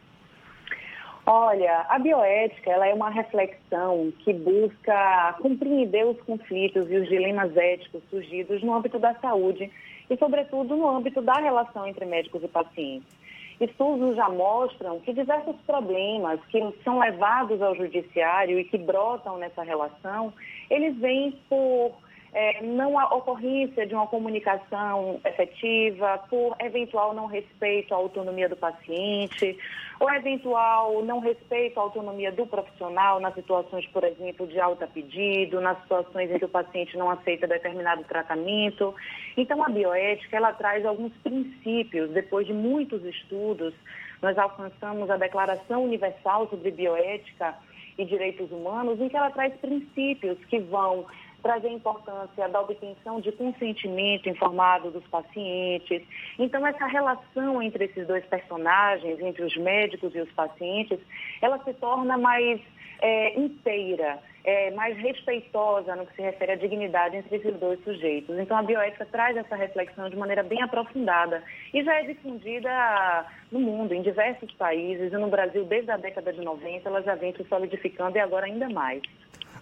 [1.26, 7.56] Olha, a bioética ela é uma reflexão que busca compreender os conflitos e os dilemas
[7.56, 9.70] éticos surgidos no âmbito da saúde
[10.10, 13.23] e, sobretudo, no âmbito da relação entre médicos e pacientes.
[13.60, 19.62] Estudos já mostram que diversos problemas que são levados ao judiciário e que brotam nessa
[19.62, 20.32] relação,
[20.68, 21.92] eles vêm por
[22.34, 28.56] é, não a ocorrência de uma comunicação efetiva, por eventual não respeito à autonomia do
[28.56, 29.56] paciente,
[30.00, 35.60] ou eventual não respeito à autonomia do profissional nas situações, por exemplo, de alta pedido,
[35.60, 38.92] nas situações em que o paciente não aceita determinado tratamento.
[39.36, 43.72] Então, a bioética, ela traz alguns princípios, depois de muitos estudos,
[44.20, 47.54] nós alcançamos a Declaração Universal sobre Bioética
[47.96, 51.06] e Direitos Humanos, em que ela traz princípios que vão
[51.44, 56.02] trazer a importância da obtenção de consentimento informado dos pacientes.
[56.38, 60.98] Então, essa relação entre esses dois personagens, entre os médicos e os pacientes,
[61.42, 62.58] ela se torna mais
[63.02, 68.38] é, inteira, é, mais respeitosa no que se refere à dignidade entre esses dois sujeitos.
[68.38, 71.42] Então, a bioética traz essa reflexão de maneira bem aprofundada
[71.74, 76.32] e já é difundida no mundo, em diversos países, e no Brasil, desde a década
[76.32, 79.02] de 90, ela já vem se solidificando e agora ainda mais.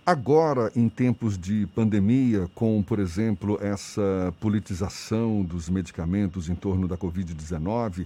[0.04, 6.96] Agora, em tempos de pandemia, com, por exemplo, essa politização dos medicamentos em torno da
[6.96, 8.04] Covid-19,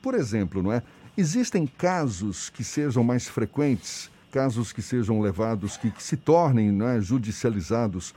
[0.00, 0.80] por exemplo, não é?
[1.16, 6.86] Existem casos que sejam mais frequentes, casos que sejam levados, que, que se tornem não
[6.86, 8.14] é, judicializados,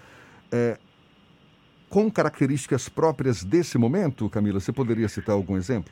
[0.51, 0.77] é,
[1.89, 4.59] com características próprias desse momento, Camila?
[4.59, 5.91] Você poderia citar algum exemplo?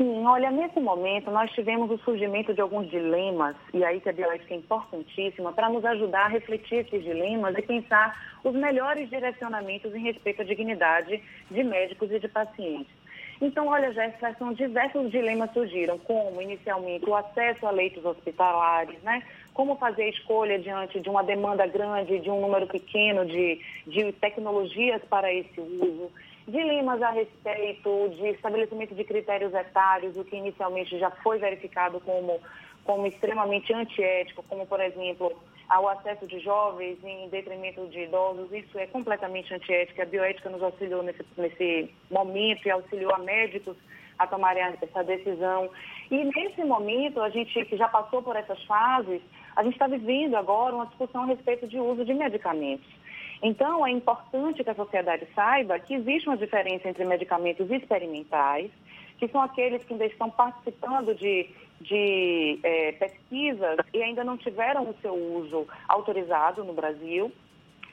[0.00, 4.12] Sim, olha, nesse momento nós tivemos o surgimento de alguns dilemas, e aí que a
[4.14, 9.94] bioética é importantíssima, para nos ajudar a refletir esses dilemas e pensar os melhores direcionamentos
[9.94, 12.90] em respeito à dignidade de médicos e de pacientes.
[13.42, 19.22] Então, olha, Jéssica, diversos dilemas surgiram, como inicialmente o acesso a leitos hospitalares, né?
[19.52, 24.12] Como fazer a escolha diante de uma demanda grande, de um número pequeno de, de
[24.12, 26.10] tecnologias para esse uso
[26.46, 32.40] dilemas a respeito de estabelecimento de critérios etários, o que inicialmente já foi verificado como,
[32.84, 35.32] como extremamente antiético, como, por exemplo,
[35.68, 40.02] ao acesso de jovens em detrimento de idosos, isso é completamente antiético.
[40.02, 43.76] A bioética nos auxiliou nesse, nesse momento e auxiliou a médicos
[44.18, 45.70] a tomarem essa decisão.
[46.10, 49.22] E nesse momento, a gente que já passou por essas fases,
[49.56, 52.86] a gente está vivendo agora uma discussão a respeito de uso de medicamentos.
[53.42, 58.70] Então, é importante que a sociedade saiba que existe uma diferença entre medicamentos experimentais,
[59.18, 61.48] que são aqueles que ainda estão participando de,
[61.80, 67.32] de é, pesquisas e ainda não tiveram o seu uso autorizado no Brasil.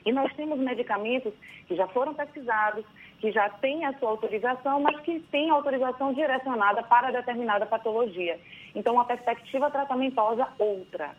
[0.04, 1.32] E nós temos medicamentos
[1.66, 2.84] que já foram pesquisados,
[3.18, 8.38] que já têm a sua autorização, mas que têm autorização direcionada para determinada patologia.
[8.74, 11.10] Então, uma perspectiva tratamentosa outra.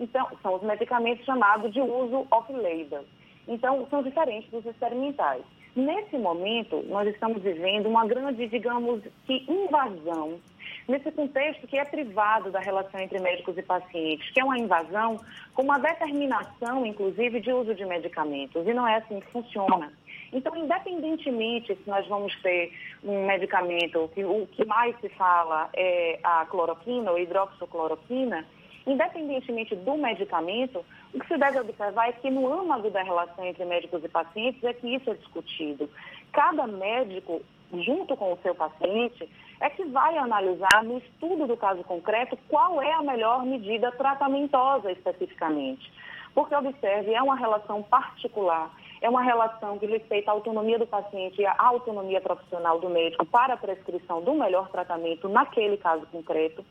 [0.00, 3.04] Então, são os medicamentos chamados de uso off-label.
[3.46, 5.42] Então, são diferentes dos experimentais.
[5.76, 10.38] Nesse momento, nós estamos vivendo uma grande, digamos, que invasão
[10.86, 15.18] nesse contexto que é privado da relação entre médicos e pacientes, que é uma invasão
[15.52, 18.66] com uma determinação, inclusive, de uso de medicamentos.
[18.66, 19.92] E não é assim que funciona.
[20.32, 22.72] Então, independentemente se nós vamos ter
[23.02, 28.44] um medicamento, que o que mais se fala é a cloroquina ou hidroxicloroquina,
[28.86, 33.64] independentemente do medicamento, o que se deve observar é que no âmago da relação entre
[33.64, 35.88] médicos e pacientes é que isso é discutido.
[36.32, 37.40] Cada médico,
[37.72, 39.28] junto com o seu paciente,
[39.60, 44.90] é que vai analisar no estudo do caso concreto qual é a melhor medida tratamentosa
[44.92, 45.90] especificamente.
[46.34, 48.68] Porque, observe, é uma relação particular,
[49.00, 53.24] é uma relação que respeita a autonomia do paciente e a autonomia profissional do médico
[53.24, 56.64] para a prescrição do melhor tratamento naquele caso concreto.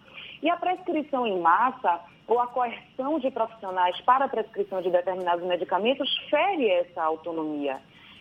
[0.43, 5.45] E a prescrição em massa ou a coerção de profissionais para a prescrição de determinados
[5.45, 7.79] medicamentos fere essa autonomia.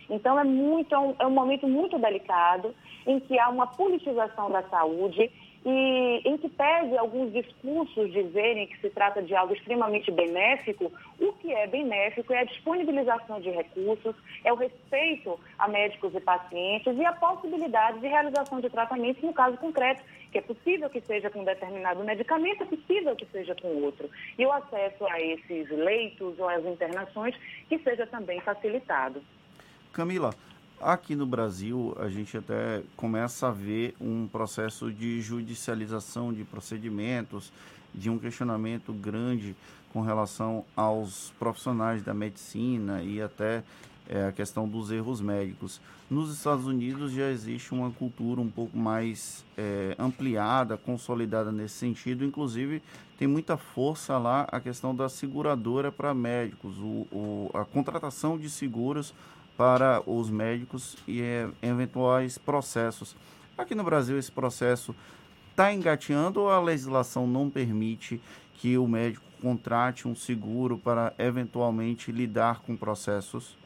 [0.09, 2.73] Então, é, muito, é um momento muito delicado
[3.05, 5.29] em que há uma politização da saúde
[5.65, 11.33] e em que pese alguns discursos dizerem que se trata de algo extremamente benéfico, o
[11.33, 16.97] que é benéfico é a disponibilização de recursos, é o respeito a médicos e pacientes
[16.97, 20.01] e a possibilidade de realização de tratamentos no caso concreto,
[20.31, 24.09] que é possível que seja com determinado medicamento, é possível que seja com outro.
[24.37, 27.35] E o acesso a esses leitos ou às internações
[27.69, 29.21] que seja também facilitado.
[29.93, 30.31] Camila,
[30.85, 37.53] Aqui no Brasil, a gente até começa a ver um processo de judicialização de procedimentos,
[37.95, 39.55] de um questionamento grande
[39.93, 43.63] com relação aos profissionais da medicina e até
[44.09, 45.79] é, a questão dos erros médicos.
[46.11, 52.25] Nos Estados Unidos já existe uma cultura um pouco mais é, ampliada, consolidada nesse sentido,
[52.25, 52.83] inclusive
[53.17, 58.49] tem muita força lá a questão da seguradora para médicos, o, o, a contratação de
[58.49, 59.13] seguros
[59.57, 63.15] para os médicos e é, eventuais processos.
[63.57, 64.95] Aqui no Brasil, esse processo
[65.51, 68.19] está engateando ou a legislação não permite
[68.55, 73.57] que o médico contrate um seguro para eventualmente lidar com processos?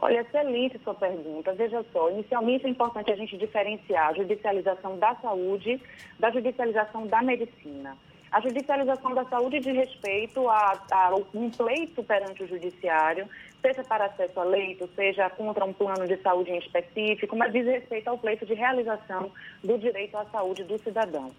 [0.00, 1.52] Olha, excelente sua pergunta.
[1.54, 5.80] Veja só, inicialmente é importante a gente diferenciar a judicialização da saúde
[6.18, 7.96] da judicialização da medicina.
[8.30, 13.28] A judicialização da saúde diz respeito a, a, um pleito perante o judiciário,
[13.64, 17.64] seja para acesso a leito, seja contra um plano de saúde em específico, mas diz
[17.64, 21.32] respeito ao pleito de realização do direito à saúde do cidadão.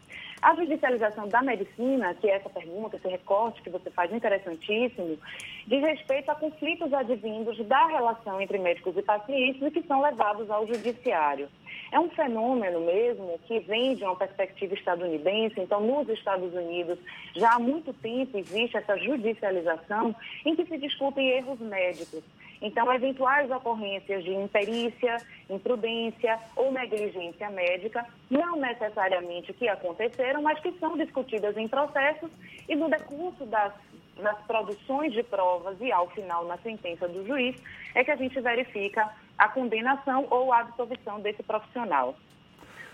[0.45, 5.17] A judicialização da medicina, que é essa pergunta, esse recorte que você faz interessantíssimo,
[5.65, 10.47] diz respeito a conflitos advindos da relação entre médicos e pacientes e que são levados
[10.51, 11.49] ao judiciário.
[11.91, 15.59] É um fenômeno mesmo que vem de uma perspectiva estadunidense.
[15.59, 16.99] Então, nos Estados Unidos,
[17.35, 20.15] já há muito tempo existe essa judicialização
[20.45, 22.23] em que se discutem erros médicos.
[22.61, 25.17] Então, eventuais ocorrências de imperícia,
[25.49, 32.31] imprudência ou negligência médica, não necessariamente que aconteceram, mas que são discutidas em processos
[32.67, 33.73] e no decurso das,
[34.21, 37.61] das produções de provas e, ao final, na sentença do juiz,
[37.93, 42.15] é que a gente verifica a condenação ou a absolvição desse profissional.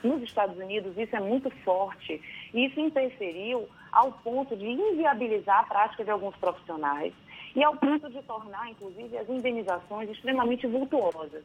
[0.03, 2.20] Nos Estados Unidos, isso é muito forte
[2.51, 7.14] e isso interferiu ao ponto de inviabilizar a prática de alguns profissionais
[7.56, 11.43] e ao ponto de tornar, inclusive, as indenizações extremamente vultuosas.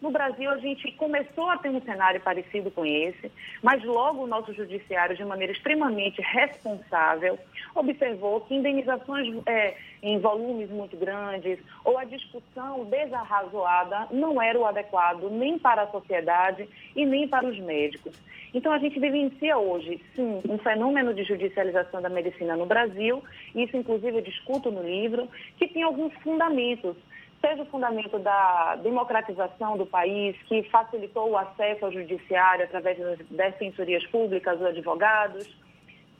[0.00, 3.32] No Brasil, a gente começou a ter um cenário parecido com esse,
[3.62, 7.38] mas logo o nosso judiciário, de maneira extremamente responsável,
[7.74, 14.66] observou que indenizações é, em volumes muito grandes ou a discussão desarrazoada não era o
[14.66, 18.14] adequado nem para a sociedade e nem para os médicos.
[18.52, 23.22] Então, a gente vivencia hoje, sim, um fenômeno de judicialização da medicina no Brasil,
[23.54, 25.28] isso, inclusive, eu discuto no livro,
[25.58, 26.96] que tem alguns fundamentos
[27.40, 33.18] seja o fundamento da democratização do país, que facilitou o acesso ao judiciário através das
[33.30, 35.46] defensorias públicas, dos advogados,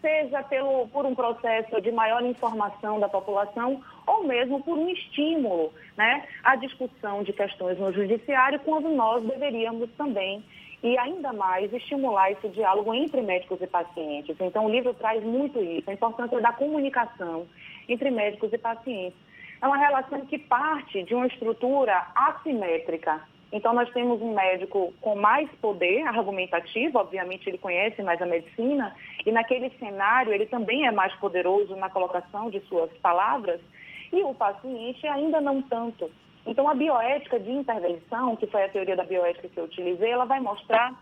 [0.01, 5.73] seja pelo, por um processo de maior informação da população ou mesmo por um estímulo
[5.97, 10.45] né, à discussão de questões no judiciário, quando nós deveríamos também
[10.83, 14.37] e ainda mais estimular esse diálogo entre médicos e pacientes.
[14.39, 17.47] Então, o livro traz muito isso, a importância da comunicação
[17.89, 19.26] entre médicos e pacientes.
[19.61, 23.21] É uma relação que parte de uma estrutura assimétrica.
[23.53, 28.95] Então, nós temos um médico com mais poder argumentativo, obviamente ele conhece mais a medicina,
[29.25, 33.61] e naquele cenário ele também é mais poderoso na colocação de suas palavras,
[34.13, 36.11] e o paciente ainda não tanto.
[36.47, 40.25] Então, a bioética de intervenção, que foi a teoria da bioética que eu utilizei, ela
[40.25, 40.95] vai mostrar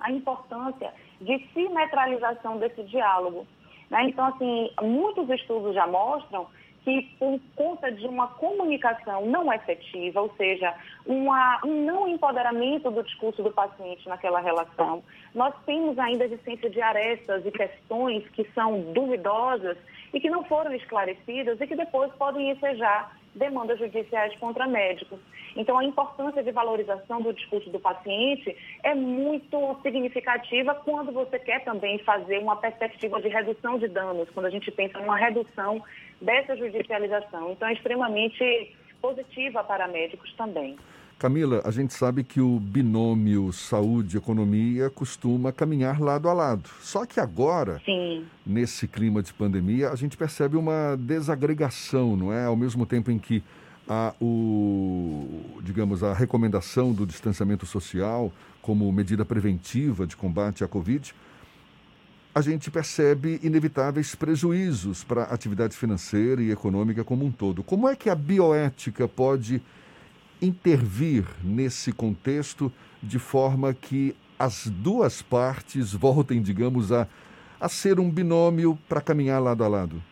[0.00, 3.46] a importância de simetralização desse diálogo.
[3.90, 4.04] Né?
[4.04, 6.46] Então, assim, muitos estudos já mostram
[6.86, 10.72] que por conta de uma comunicação não efetiva, ou seja,
[11.04, 15.02] uma, um não empoderamento do discurso do paciente naquela relação,
[15.34, 19.76] nós temos ainda a existência de arestas e questões que são duvidosas
[20.14, 25.18] e que não foram esclarecidas e que depois podem ensejar demandas judiciais contra médicos.
[25.56, 31.64] Então, a importância de valorização do discurso do paciente é muito significativa quando você quer
[31.64, 35.82] também fazer uma perspectiva de redução de danos, quando a gente pensa numa redução
[36.20, 37.52] dessa judicialização.
[37.52, 40.76] Então, é extremamente positiva para médicos também.
[41.18, 46.68] Camila, a gente sabe que o binômio saúde-economia costuma caminhar lado a lado.
[46.80, 48.26] Só que agora, Sim.
[48.44, 52.44] nesse clima de pandemia, a gente percebe uma desagregação, não é?
[52.44, 53.42] Ao mesmo tempo em que
[53.88, 61.14] a, o, digamos, a recomendação do distanciamento social como medida preventiva de combate à Covid,
[62.36, 67.62] a gente percebe inevitáveis prejuízos para a atividade financeira e econômica como um todo.
[67.62, 69.62] Como é que a bioética pode
[70.42, 72.70] intervir nesse contexto
[73.02, 77.08] de forma que as duas partes voltem, digamos, a,
[77.58, 80.02] a ser um binômio para caminhar lado a lado?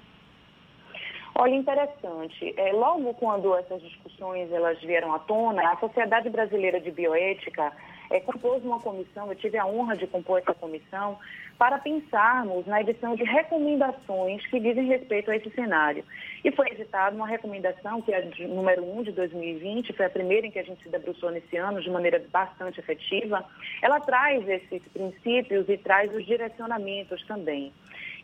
[1.34, 2.54] Olha, interessante.
[2.56, 7.70] É, logo quando essas discussões elas vieram à tona, a Sociedade Brasileira de Bioética
[8.10, 11.18] é, compôs uma comissão, eu tive a honra de compor essa comissão,
[11.58, 16.04] para pensarmos na edição de recomendações que dizem respeito a esse cenário.
[16.44, 20.46] E foi editada uma recomendação, que é a número 1 de 2020, foi a primeira
[20.46, 23.44] em que a gente se debruçou nesse ano de maneira bastante efetiva.
[23.80, 27.72] Ela traz esses princípios e traz os direcionamentos também.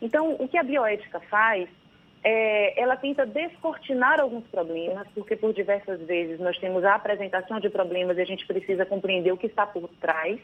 [0.01, 1.69] Então, o que a bioética faz
[2.23, 7.69] é, ela tenta descortinar alguns problemas, porque por diversas vezes nós temos a apresentação de
[7.69, 10.39] problemas e a gente precisa compreender o que está por trás.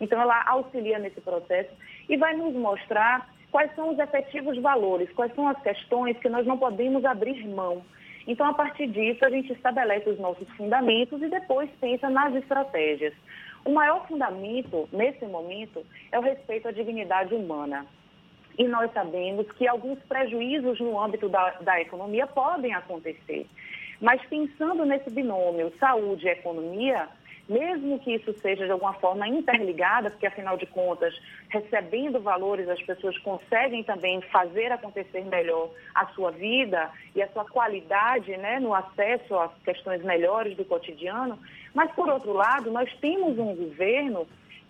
[0.00, 1.70] Então, ela auxilia nesse processo
[2.08, 6.46] e vai nos mostrar quais são os efetivos valores, quais são as questões que nós
[6.46, 7.82] não podemos abrir mão.
[8.26, 13.14] Então, a partir disso, a gente estabelece os nossos fundamentos e depois pensa nas estratégias.
[13.64, 17.86] O maior fundamento, nesse momento, é o respeito à dignidade humana.
[18.58, 23.46] E nós sabemos que alguns prejuízos no âmbito da, da economia podem acontecer.
[24.00, 27.08] Mas pensando nesse binômio saúde e economia,
[27.48, 31.14] mesmo que isso seja de alguma forma interligada, porque afinal de contas,
[31.48, 37.44] recebendo valores, as pessoas conseguem também fazer acontecer melhor a sua vida e a sua
[37.46, 41.38] qualidade né, no acesso às questões melhores do cotidiano.
[41.72, 44.26] Mas, por outro lado, nós temos um governo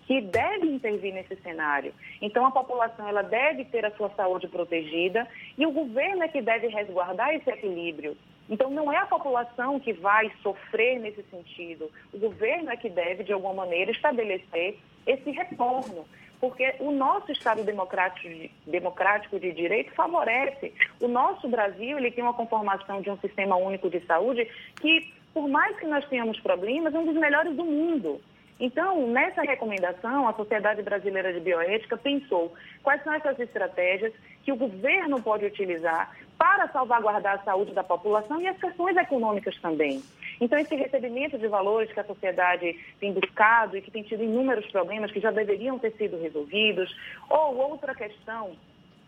[0.07, 1.93] que deve intervir nesse cenário.
[2.23, 6.41] Então, a população ela deve ter a sua saúde protegida e o governo é que
[6.41, 8.17] deve resguardar esse equilíbrio.
[8.49, 11.91] Então, não é a população que vai sofrer nesse sentido.
[12.13, 16.07] O governo é que deve, de alguma maneira, estabelecer esse retorno.
[16.41, 20.73] Porque o nosso Estado democrático de, democrático de direito favorece.
[21.01, 24.49] O nosso Brasil ele tem uma conformação de um sistema único de saúde
[24.81, 28.21] que, por mais que nós tenhamos problemas, é um dos melhores do mundo.
[28.61, 32.53] Então, nessa recomendação, a Sociedade Brasileira de Bioética pensou
[32.83, 38.41] quais são essas estratégias que o governo pode utilizar para salvaguardar a saúde da população
[38.41, 40.03] e as questões econômicas também.
[40.41, 44.67] Então, esse recebimento de valores que a sociedade tem buscado e que tem tido inúmeros
[44.71, 46.95] problemas que já deveriam ter sido resolvidos,
[47.29, 48.57] ou outra questão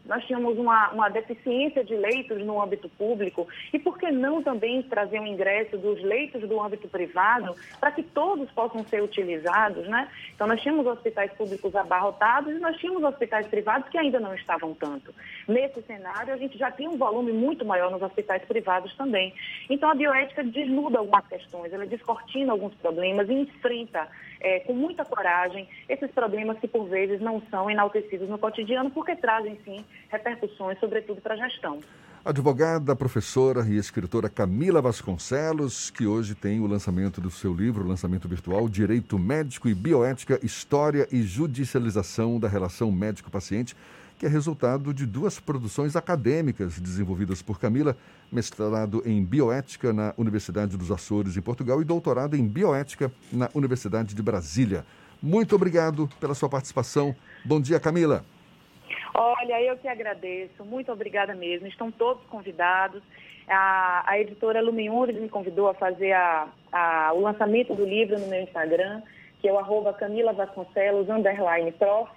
[0.05, 4.83] nós tínhamos uma, uma, deficiência de leitos no âmbito público e por que não também
[4.83, 9.87] trazer o um ingresso dos leitos do âmbito privado para que todos possam ser utilizados,
[9.87, 10.09] né?
[10.35, 14.75] Então nós tínhamos hospitais públicos abarrotados e nós tínhamos hospitais privados que ainda não estavam
[14.75, 15.15] tanto.
[15.47, 19.35] Nesse cenário a gente já tem um volume muito maior nos hospitais privados também.
[19.69, 24.09] Então a bioética desnuda algumas questões, ela descortina alguns problemas e enfrenta
[24.41, 29.15] é, com muita coragem esses problemas que por vezes não são enaltecidos no cotidiano porque
[29.17, 31.81] trazem sim repercussões, sobretudo para a gestão.
[32.23, 38.29] Advogada, professora e escritora Camila Vasconcelos, que hoje tem o lançamento do seu livro, lançamento
[38.29, 43.75] virtual Direito Médico e Bioética, História e Judicialização da Relação Médico-Paciente,
[44.21, 47.97] que é resultado de duas produções acadêmicas desenvolvidas por Camila,
[48.31, 54.15] mestrado em bioética na Universidade dos Açores, em Portugal, e doutorado em bioética na Universidade
[54.15, 54.85] de Brasília.
[55.23, 57.17] Muito obrigado pela sua participação.
[57.43, 58.23] Bom dia, Camila.
[59.15, 60.67] Olha, eu que agradeço.
[60.67, 61.67] Muito obrigada mesmo.
[61.67, 63.03] Estão todos convidados.
[63.49, 68.27] A, a editora Lumiures me convidou a fazer a, a, o lançamento do livro no
[68.27, 69.01] meu Instagram,
[69.41, 72.11] que é o arroba Camila Vasconcelos, underline prof.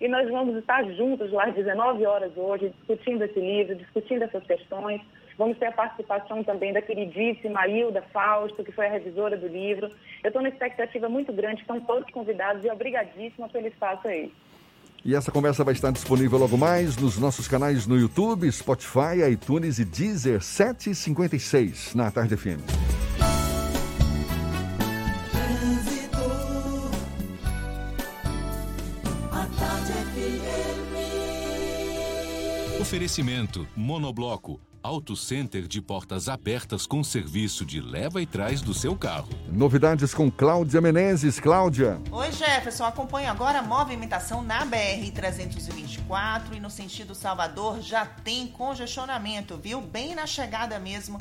[0.00, 4.44] E nós vamos estar juntos lá às 19 horas hoje, discutindo esse livro, discutindo essas
[4.44, 5.00] questões.
[5.38, 9.90] Vamos ter a participação também da queridíssima Hilda Fausto, que foi a revisora do livro.
[10.22, 14.32] Eu estou numa expectativa muito grande, estão todos convidados e obrigadíssima pelo espaço aí.
[15.04, 19.78] E essa conversa vai estar disponível logo mais nos nossos canais no YouTube, Spotify, iTunes
[19.78, 22.60] e Deezer 756 na Tarde FM.
[32.86, 34.60] Oferecimento Monobloco.
[34.80, 39.28] Auto Center de portas abertas com serviço de leva e trás do seu carro.
[39.48, 41.40] Novidades com Cláudia Menezes.
[41.40, 42.00] Cláudia.
[42.12, 42.84] Oi, Jefferson.
[42.84, 49.80] Acompanhe agora a movimentação na BR-324 e no sentido Salvador já tem congestionamento, viu?
[49.80, 51.18] Bem na chegada mesmo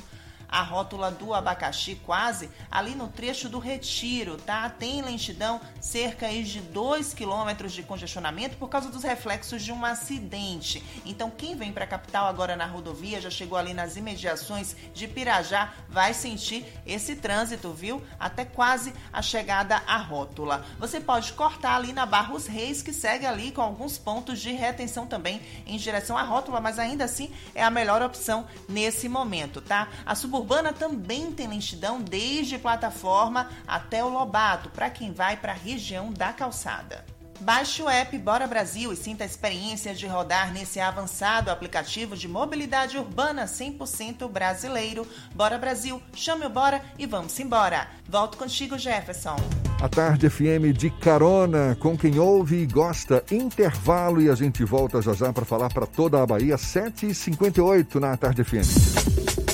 [0.55, 4.69] a rótula do abacaxi quase ali no trecho do Retiro, tá?
[4.69, 10.81] Tem lentidão cerca de 2 quilômetros de congestionamento por causa dos reflexos de um acidente.
[11.05, 15.09] Então, quem vem para a capital agora na rodovia, já chegou ali nas imediações de
[15.09, 18.01] Pirajá, vai sentir esse trânsito, viu?
[18.17, 20.65] Até quase a chegada à rótula.
[20.79, 25.05] Você pode cortar ali na Barros Reis, que segue ali com alguns pontos de retenção
[25.05, 29.89] também em direção à rótula, mas ainda assim é a melhor opção nesse momento, tá?
[30.05, 35.55] A suburbana também tem lentidão desde plataforma até o Lobato, para quem vai para a
[35.55, 37.03] região da calçada.
[37.41, 42.27] Baixe o app Bora Brasil e sinta a experiência de rodar nesse avançado aplicativo de
[42.27, 45.05] mobilidade urbana 100% brasileiro.
[45.33, 47.87] Bora Brasil, chame o Bora e vamos embora.
[48.07, 49.35] Volto contigo, Jefferson.
[49.81, 53.23] A Tarde FM de carona com quem ouve e gosta.
[53.29, 58.15] Intervalo e a gente volta já já para falar para toda a Bahia, 7h58 na
[58.15, 59.44] Tarde FM.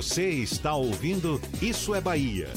[0.00, 2.48] Você está ouvindo Isso é Bahia.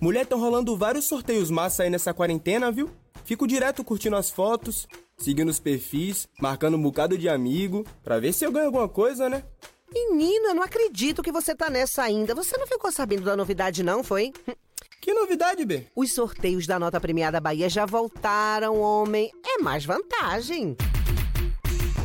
[0.00, 2.88] Mulher, estão rolando vários sorteios massa aí nessa quarentena, viu?
[3.26, 8.32] Fico direto curtindo as fotos, seguindo os perfis, marcando um bocado de amigo, pra ver
[8.32, 9.44] se eu ganho alguma coisa, né?
[9.92, 12.34] Menina, não acredito que você tá nessa ainda.
[12.34, 14.32] Você não ficou sabendo da novidade, não, foi?
[15.02, 15.86] Que novidade, B?
[15.94, 19.30] Os sorteios da Nota Premiada Bahia já voltaram, homem.
[19.44, 20.76] É mais vantagem.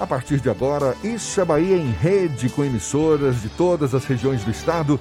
[0.00, 4.44] A partir de agora, Isso é Bahia em rede com emissoras de todas as regiões
[4.44, 4.98] do estado.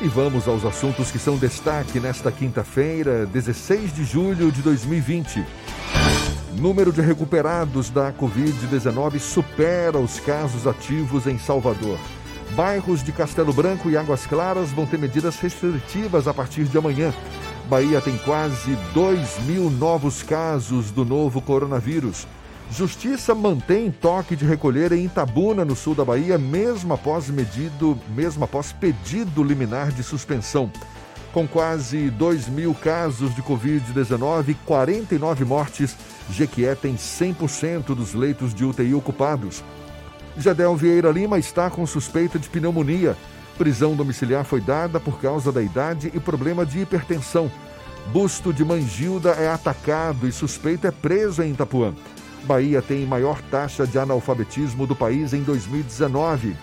[0.00, 5.44] E vamos aos assuntos que são destaque nesta quinta-feira, 16 de julho de 2020.
[6.58, 11.98] Número de recuperados da Covid-19 supera os casos ativos em Salvador.
[12.56, 17.14] Bairros de Castelo Branco e Águas Claras vão ter medidas restritivas a partir de amanhã.
[17.68, 22.26] Bahia tem quase 2 mil novos casos do novo coronavírus.
[22.76, 28.42] Justiça mantém toque de recolher em Itabuna, no sul da Bahia, mesmo após medido, mesmo
[28.42, 30.72] após pedido liminar de suspensão.
[31.32, 35.96] Com quase 2 mil casos de Covid-19 e 49 mortes,
[36.28, 39.62] Jequié tem 100% dos leitos de UTI ocupados.
[40.36, 43.16] Jadel Vieira Lima está com suspeita de pneumonia.
[43.56, 47.48] Prisão domiciliar foi dada por causa da idade e problema de hipertensão.
[48.06, 51.94] Busto de Mangilda é atacado e suspeito é preso em Itapuã.
[52.44, 56.56] Bahia tem maior taxa de analfabetismo do país em 2019.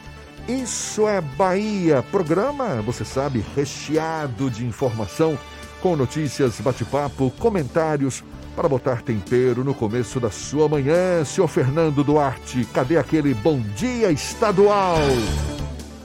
[0.48, 5.38] Isso é Bahia, programa, você sabe, recheado de informação,
[5.82, 8.24] com notícias, bate-papo, comentários,
[8.56, 11.24] para botar tempero no começo da sua manhã.
[11.24, 14.98] Senhor Fernando Duarte, cadê aquele bom dia estadual?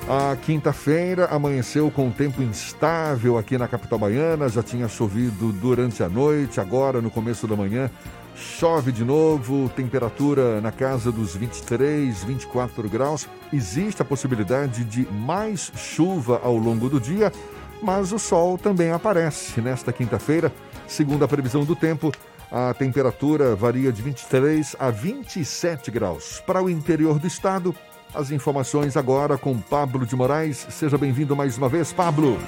[0.00, 0.10] tempo.
[0.10, 4.48] A quinta-feira amanheceu com um tempo instável aqui na capital baiana.
[4.48, 7.90] Já tinha chovido durante a noite, agora no começo da manhã
[8.34, 13.28] chove de novo, temperatura na casa dos 23, 24 graus.
[13.52, 17.30] Existe a possibilidade de mais chuva ao longo do dia,
[17.82, 20.50] mas o sol também aparece nesta quinta-feira.
[20.86, 22.10] Segundo a previsão do tempo,
[22.54, 26.40] a temperatura varia de 23 a 27 graus.
[26.46, 27.74] Para o interior do estado,
[28.14, 30.64] as informações agora com Pablo de Moraes.
[30.70, 32.38] Seja bem-vindo mais uma vez, Pablo.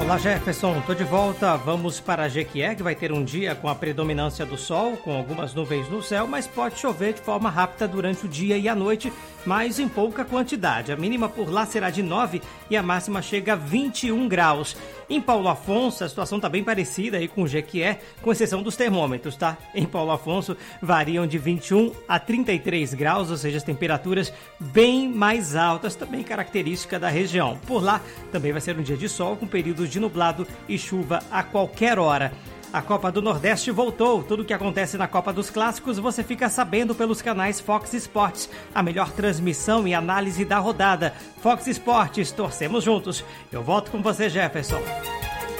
[0.00, 1.56] Olá Jefferson, estou de volta.
[1.56, 5.54] Vamos para Jequié, que vai ter um dia com a predominância do sol, com algumas
[5.54, 9.12] nuvens no céu, mas pode chover de forma rápida durante o dia e a noite,
[9.44, 10.92] mas em pouca quantidade.
[10.92, 14.76] A mínima por lá será de 9 e a máxima chega a 21 graus.
[15.08, 18.76] Em Paulo Afonso, a situação está bem parecida aí com o Jequié, com exceção dos
[18.76, 19.58] termômetros, tá?
[19.74, 25.56] Em Paulo Afonso variam de 21 a 33 graus, ou seja, as temperaturas bem mais
[25.56, 27.58] altas, também característica da região.
[27.66, 31.20] Por lá também vai ser um dia de sol com períodos de nublado e chuva
[31.30, 32.32] a qualquer hora.
[32.72, 34.22] A Copa do Nordeste voltou.
[34.22, 38.48] Tudo o que acontece na Copa dos Clássicos você fica sabendo pelos canais Fox Sports.
[38.72, 41.12] A melhor transmissão e análise da rodada.
[41.42, 43.24] Fox Sports, torcemos juntos.
[43.50, 44.80] Eu volto com você, Jefferson.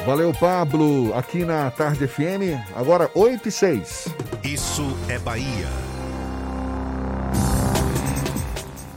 [0.07, 1.13] Valeu, Pablo.
[1.15, 4.09] Aqui na Tarde FM, agora 8 e 6.
[4.45, 5.90] Isso é Bahia.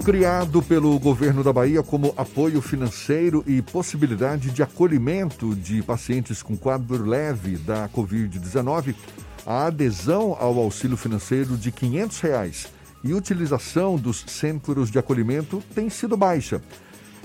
[0.03, 6.57] Criado pelo governo da Bahia como apoio financeiro e possibilidade de acolhimento de pacientes com
[6.57, 8.95] quadro leve da Covid-19,
[9.45, 12.67] a adesão ao auxílio financeiro de 500 reais
[13.01, 16.61] e utilização dos centros de acolhimento tem sido baixa.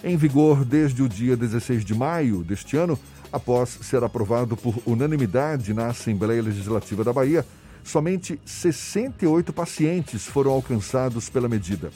[0.05, 2.97] Em vigor desde o dia 16 de maio deste ano,
[3.33, 7.45] após ser aprovado por unanimidade na Assembleia Legislativa da Bahia,
[7.83, 11.91] somente 68 pacientes foram alcançados pela medida.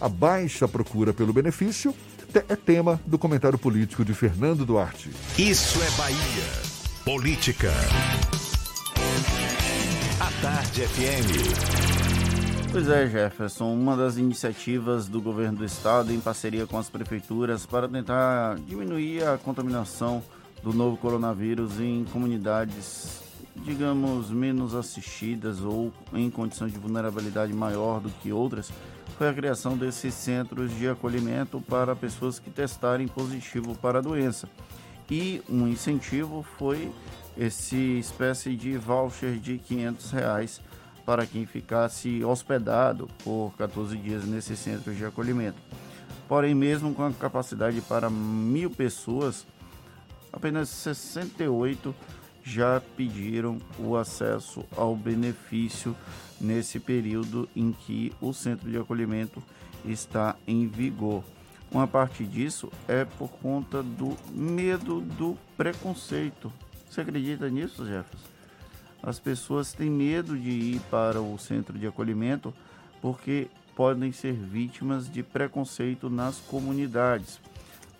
[0.00, 1.94] A baixa procura pelo benefício
[2.48, 5.10] é tema do comentário político de Fernando Duarte.
[5.38, 6.70] Isso é Bahia.
[7.04, 7.70] Política.
[10.18, 12.70] A Tarde FM.
[12.72, 17.66] Pois é, Jefferson, uma das iniciativas do governo do estado em parceria com as prefeituras
[17.66, 20.22] para tentar diminuir a contaminação
[20.62, 23.20] do novo coronavírus em comunidades,
[23.56, 28.72] digamos, menos assistidas ou em condição de vulnerabilidade maior do que outras
[29.20, 34.48] foi a criação desses centros de acolhimento para pessoas que testarem positivo para a doença.
[35.10, 36.90] E um incentivo foi
[37.36, 40.62] esse espécie de voucher de 500 reais
[41.04, 45.58] para quem ficasse hospedado por 14 dias nesses centros de acolhimento.
[46.26, 49.46] Porém, mesmo com a capacidade para mil pessoas,
[50.32, 51.94] apenas 68
[52.42, 55.94] já pediram o acesso ao benefício
[56.40, 59.42] nesse período em que o centro de acolhimento
[59.84, 61.22] está em vigor.
[61.70, 66.52] Uma parte disso é por conta do medo do preconceito.
[66.88, 68.28] Você acredita nisso, Jefferson?
[69.02, 72.52] As pessoas têm medo de ir para o centro de acolhimento
[73.00, 77.40] porque podem ser vítimas de preconceito nas comunidades.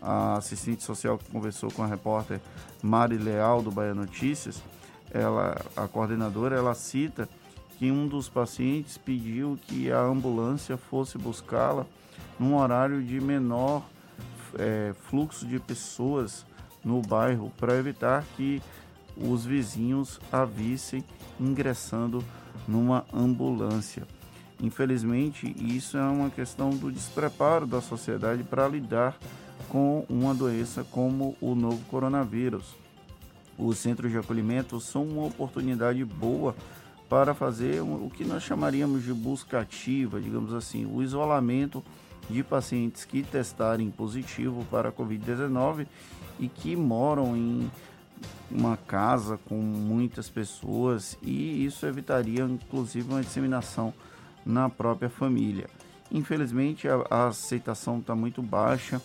[0.02, 2.40] A assistente social que conversou com a repórter
[2.82, 4.62] Mari Leal do Bahia Notícias,
[5.10, 7.28] ela, a coordenadora, ela cita
[7.80, 11.86] que um dos pacientes pediu que a ambulância fosse buscá-la
[12.38, 13.82] num horário de menor
[14.58, 16.44] é, fluxo de pessoas
[16.84, 18.60] no bairro para evitar que
[19.16, 21.02] os vizinhos a vissem
[21.40, 22.22] ingressando
[22.68, 24.06] numa ambulância.
[24.62, 29.16] Infelizmente, isso é uma questão do despreparo da sociedade para lidar
[29.70, 32.76] com uma doença como o novo coronavírus.
[33.56, 36.54] Os centros de acolhimento são uma oportunidade boa
[37.10, 41.82] para fazer o que nós chamaríamos de busca ativa, digamos assim, o isolamento
[42.30, 45.88] de pacientes que testarem positivo para a Covid-19
[46.38, 47.68] e que moram em
[48.48, 53.92] uma casa com muitas pessoas e isso evitaria inclusive uma disseminação
[54.46, 55.68] na própria família.
[56.12, 59.02] Infelizmente a, a aceitação está muito baixa.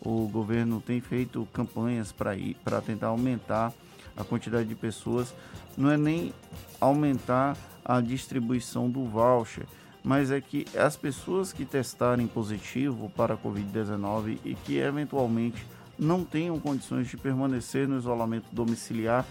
[0.00, 3.72] O governo tem feito campanhas para tentar aumentar
[4.16, 5.34] a quantidade de pessoas.
[5.76, 6.32] Não é nem
[6.80, 9.66] aumentar a distribuição do voucher,
[10.02, 15.66] mas é que as pessoas que testarem positivo para a Covid-19 e que eventualmente
[15.98, 19.26] não tenham condições de permanecer no isolamento domiciliar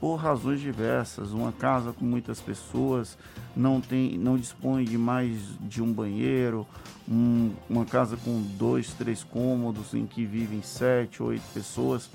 [0.00, 1.32] por razões diversas.
[1.32, 3.18] Uma casa com muitas pessoas
[3.54, 6.66] não tem, não dispõe de mais de um banheiro,
[7.08, 12.10] um, uma casa com dois, três cômodos em que vivem sete, oito pessoas.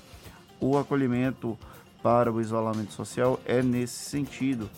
[0.60, 1.58] O acolhimento
[2.02, 4.68] para o isolamento social é nesse sentido.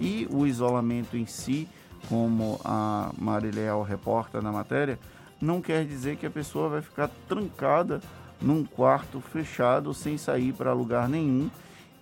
[0.00, 1.68] E o isolamento em si,
[2.08, 4.98] como a Marileal reporta na matéria,
[5.40, 8.00] não quer dizer que a pessoa vai ficar trancada
[8.40, 11.50] num quarto fechado sem sair para lugar nenhum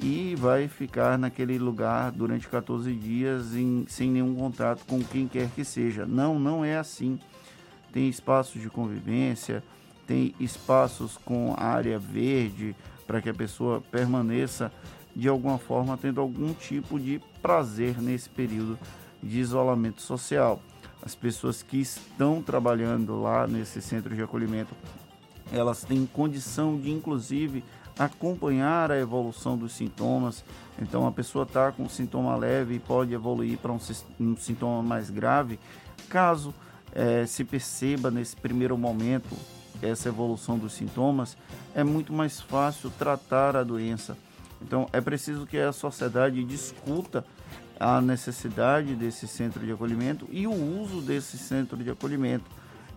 [0.01, 5.49] e vai ficar naquele lugar durante 14 dias em, sem nenhum contato com quem quer
[5.51, 6.07] que seja.
[6.07, 7.19] Não, não é assim.
[7.93, 9.63] Tem espaços de convivência,
[10.07, 12.77] tem espaços com área verde,
[13.09, 14.71] para que a pessoa permaneça
[15.17, 18.79] de alguma forma tendo algum tipo de prazer nesse período
[19.23, 20.63] de isolamento social.
[21.03, 24.75] As pessoas que estão trabalhando lá nesse centro de acolhimento,
[25.51, 27.65] elas têm condição de inclusive
[27.99, 30.45] acompanhar a evolução dos sintomas.
[30.81, 33.81] Então a pessoa está com um sintoma leve e pode evoluir para um,
[34.21, 35.59] um, sintoma mais grave,
[36.11, 36.55] caso
[36.93, 39.35] é, se perceba nesse primeiro momento
[39.83, 41.37] essa evolução dos sintomas,
[41.75, 44.17] é muito mais fácil tratar a doença.
[44.61, 47.25] Então, é preciso que a sociedade discuta
[47.79, 52.51] a necessidade desse centro de acolhimento e o uso desse centro de acolhimento,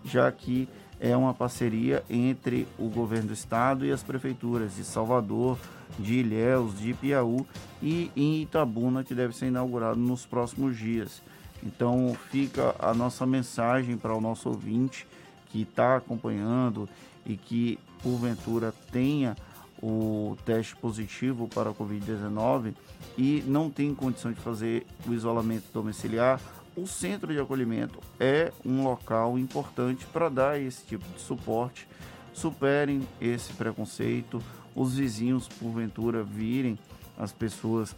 [0.04, 0.68] já que
[0.98, 5.58] é uma parceria entre o governo do estado e as prefeituras de Salvador,
[5.98, 7.44] de Ilhéus, de Piauí
[7.82, 11.22] e em Itabuna, que deve ser inaugurado nos próximos dias.
[11.62, 15.06] Então fica a nossa mensagem para o nosso ouvinte
[15.52, 16.88] que está acompanhando
[17.24, 19.36] e que porventura tenha
[19.82, 22.72] o teste positivo para a Covid-19
[23.18, 26.40] e não tem condição de fazer o isolamento domiciliar,
[26.74, 31.86] o centro de acolhimento é um local importante para dar esse tipo de suporte.
[32.32, 34.42] Superem esse preconceito,
[34.74, 36.78] os vizinhos, porventura, virem
[37.18, 37.94] as pessoas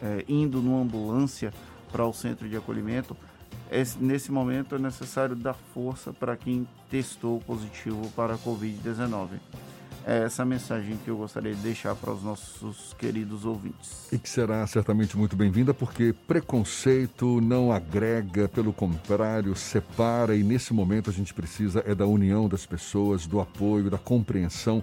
[0.00, 1.52] é, indo numa ambulância
[1.90, 3.16] para o centro de acolhimento.
[4.00, 9.28] Nesse momento é necessário dar força para quem testou positivo para a Covid-19.
[10.04, 14.12] É essa mensagem que eu gostaria de deixar para os nossos queridos ouvintes.
[14.12, 20.74] E que será certamente muito bem-vinda, porque preconceito não agrega, pelo contrário, separa, e nesse
[20.74, 24.82] momento a gente precisa é da união das pessoas, do apoio, da compreensão,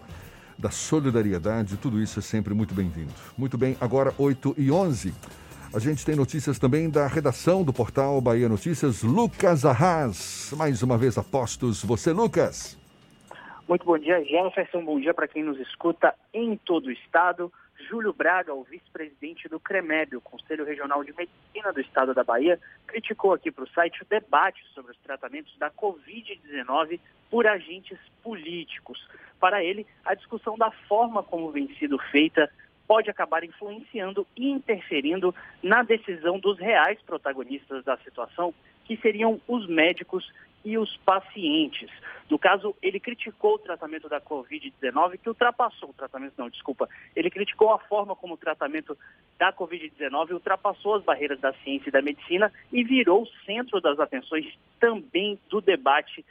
[0.57, 3.13] da solidariedade, tudo isso é sempre muito bem-vindo.
[3.37, 5.13] Muito bem, agora 8 e 11.
[5.71, 10.51] A gente tem notícias também da redação do portal Bahia Notícias, Lucas Arras.
[10.57, 12.75] Mais uma vez apostos, você, Lucas.
[13.67, 14.83] Muito bom dia, Jefferson.
[14.83, 17.53] Bom dia para quem nos escuta em todo o estado.
[17.87, 22.59] Júlio Braga, o vice-presidente do CREMEB, o Conselho Regional de Medicina do Estado da Bahia,
[22.87, 29.07] criticou aqui para o site o debate sobre os tratamentos da Covid-19 por agentes políticos.
[29.39, 32.51] Para ele, a discussão da forma como vem sido feita
[32.89, 38.51] pode acabar influenciando e interferindo na decisão dos reais protagonistas da situação,
[38.83, 40.27] que seriam os médicos
[40.65, 41.87] e os pacientes.
[42.27, 47.29] No caso, ele criticou o tratamento da Covid-19, que ultrapassou o tratamento, não, desculpa, ele
[47.29, 48.97] criticou a forma como o tratamento
[49.37, 53.99] da Covid-19 ultrapassou as barreiras da ciência e da medicina e virou o centro das
[53.99, 56.25] atenções também do debate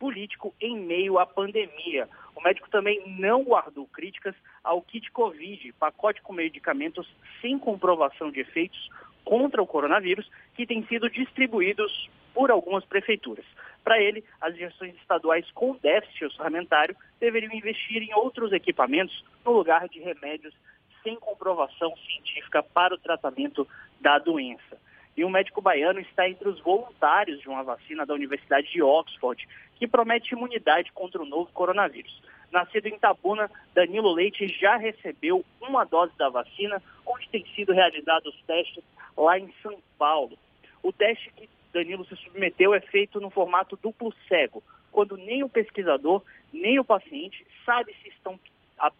[0.00, 2.08] político em meio à pandemia.
[2.34, 7.06] O médico também não guardou críticas ao kit Covid, pacote com medicamentos
[7.42, 8.88] sem comprovação de efeitos
[9.22, 13.44] contra o coronavírus, que têm sido distribuídos por algumas prefeituras.
[13.84, 19.86] Para ele, as gestões estaduais com déficit orçamentário deveriam investir em outros equipamentos no lugar
[19.88, 20.54] de remédios
[21.02, 23.68] sem comprovação científica para o tratamento
[24.00, 24.78] da doença.
[25.20, 29.46] E o médico baiano está entre os voluntários de uma vacina da Universidade de Oxford,
[29.76, 32.22] que promete imunidade contra o novo coronavírus.
[32.50, 38.34] Nascido em Tabuna, Danilo Leite já recebeu uma dose da vacina, onde tem sido realizados
[38.34, 38.82] os testes
[39.14, 40.38] lá em São Paulo.
[40.82, 45.50] O teste que Danilo se submeteu é feito no formato duplo cego, quando nem o
[45.50, 48.40] pesquisador nem o paciente sabe se estão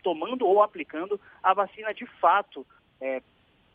[0.02, 2.66] tomando ou aplicando a vacina de fato
[3.00, 3.22] é,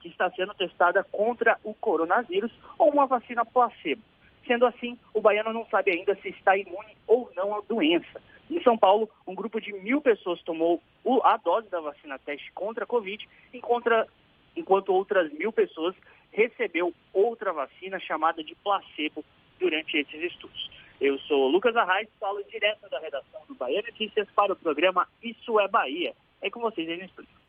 [0.06, 4.04] que está sendo testada contra o coronavírus ou uma vacina placebo.
[4.46, 8.22] Sendo assim, o baiano não sabe ainda se está imune ou não à doença.
[8.48, 10.80] Em São Paulo, um grupo de mil pessoas tomou
[11.24, 15.96] a dose da vacina teste contra a Covid, enquanto outras mil pessoas
[16.32, 19.26] recebeu outra vacina chamada de placebo
[19.60, 20.70] durante esses estudos.
[21.02, 25.60] Eu sou Lucas Arraes, falo direto da redação do Bahia Notícias para o programa Isso
[25.60, 26.14] é Bahia.
[26.44, 27.45] É com vocês aí no estúdio.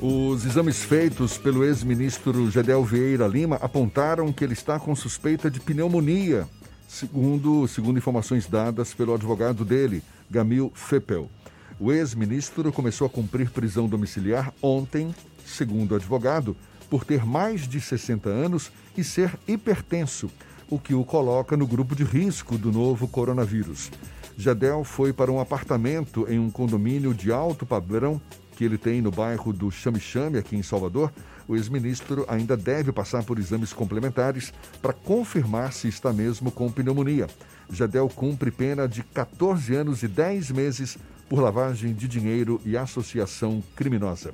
[0.00, 5.58] Os exames feitos pelo ex-ministro Gedel Vieira Lima apontaram que ele está com suspeita de
[5.58, 6.46] pneumonia,
[6.86, 11.30] segundo, segundo informações dadas pelo advogado dele, Gamil Fepel.
[11.80, 15.14] O ex-ministro começou a cumprir prisão domiciliar ontem,
[15.46, 16.54] segundo o advogado,
[16.90, 20.30] por ter mais de 60 anos e ser hipertenso,
[20.68, 23.90] o que o coloca no grupo de risco do novo coronavírus.
[24.36, 28.20] Jadel foi para um apartamento em um condomínio de alto padrão
[28.56, 31.12] que ele tem no bairro do Chame-Chame, aqui em Salvador.
[31.46, 37.28] O ex-ministro ainda deve passar por exames complementares para confirmar se está mesmo com pneumonia.
[37.70, 40.96] Jadel cumpre pena de 14 anos e 10 meses
[41.28, 44.32] por lavagem de dinheiro e associação criminosa.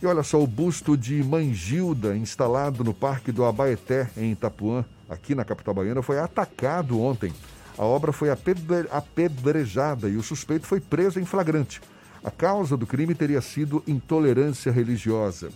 [0.00, 5.34] E olha só, o busto de Mangilda, instalado no Parque do Abaeté, em Itapuã, aqui
[5.34, 7.32] na capital baiana, foi atacado ontem.
[7.78, 11.80] A obra foi apedrejada e o suspeito foi preso em flagrante.
[12.24, 15.50] A causa do crime teria sido intolerância religiosa.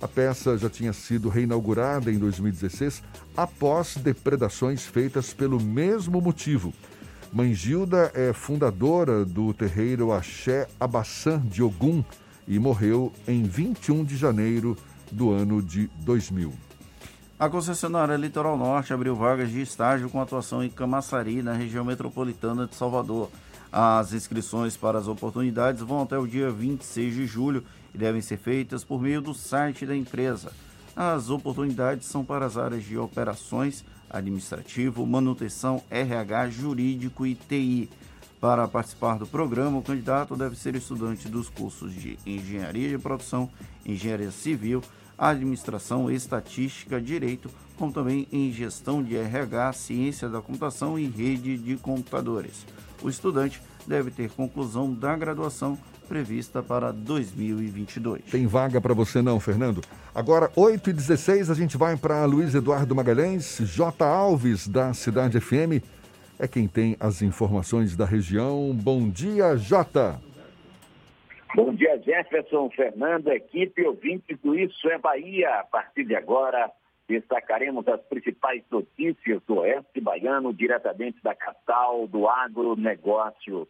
[0.00, 3.02] A peça já tinha sido reinaugurada em 2016
[3.36, 6.74] após depredações feitas pelo mesmo motivo.
[7.32, 12.04] Mangilda é fundadora do terreiro Axé Abassan de Ogum,
[12.46, 14.76] e morreu em 21 de janeiro
[15.10, 16.52] do ano de 2000.
[17.38, 22.66] A concessionária Litoral Norte abriu vagas de estágio com atuação em Camaçari, na região metropolitana
[22.66, 23.30] de Salvador.
[23.72, 28.36] As inscrições para as oportunidades vão até o dia 26 de julho e devem ser
[28.36, 30.52] feitas por meio do site da empresa.
[30.94, 37.88] As oportunidades são para as áreas de operações, administrativo, manutenção, RH, jurídico e TI.
[38.38, 43.48] Para participar do programa, o candidato deve ser estudante dos cursos de Engenharia de Produção,
[43.86, 44.82] Engenharia Civil,
[45.16, 51.76] Administração, Estatística, Direito, como também em Gestão de RH, Ciência da Computação e Rede de
[51.76, 52.66] Computadores.
[53.02, 58.24] O estudante deve ter conclusão da graduação prevista para 2022.
[58.30, 59.80] Tem vaga para você não, Fernando?
[60.14, 64.04] Agora, 8 e 16 a gente vai para Luiz Eduardo Magalhães, J.
[64.04, 65.82] Alves, da Cidade FM
[66.42, 68.74] é quem tem as informações da região.
[68.74, 70.20] Bom dia, Jota.
[71.54, 75.60] Bom dia, Jefferson, Fernando, equipe ouvintes do Isso é Bahia.
[75.60, 76.68] A partir de agora,
[77.20, 83.68] destacaremos as principais notícias do Oeste Baiano, diretamente da capital do agronegócio.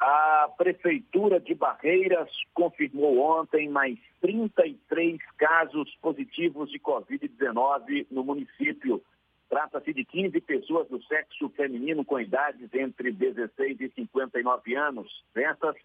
[0.00, 9.00] A Prefeitura de Barreiras confirmou ontem mais 33 casos positivos de Covid-19 no município.
[9.48, 15.24] Trata-se de 15 pessoas do sexo feminino com idades entre 16 e 59 anos.
[15.32, 15.76] Dessas,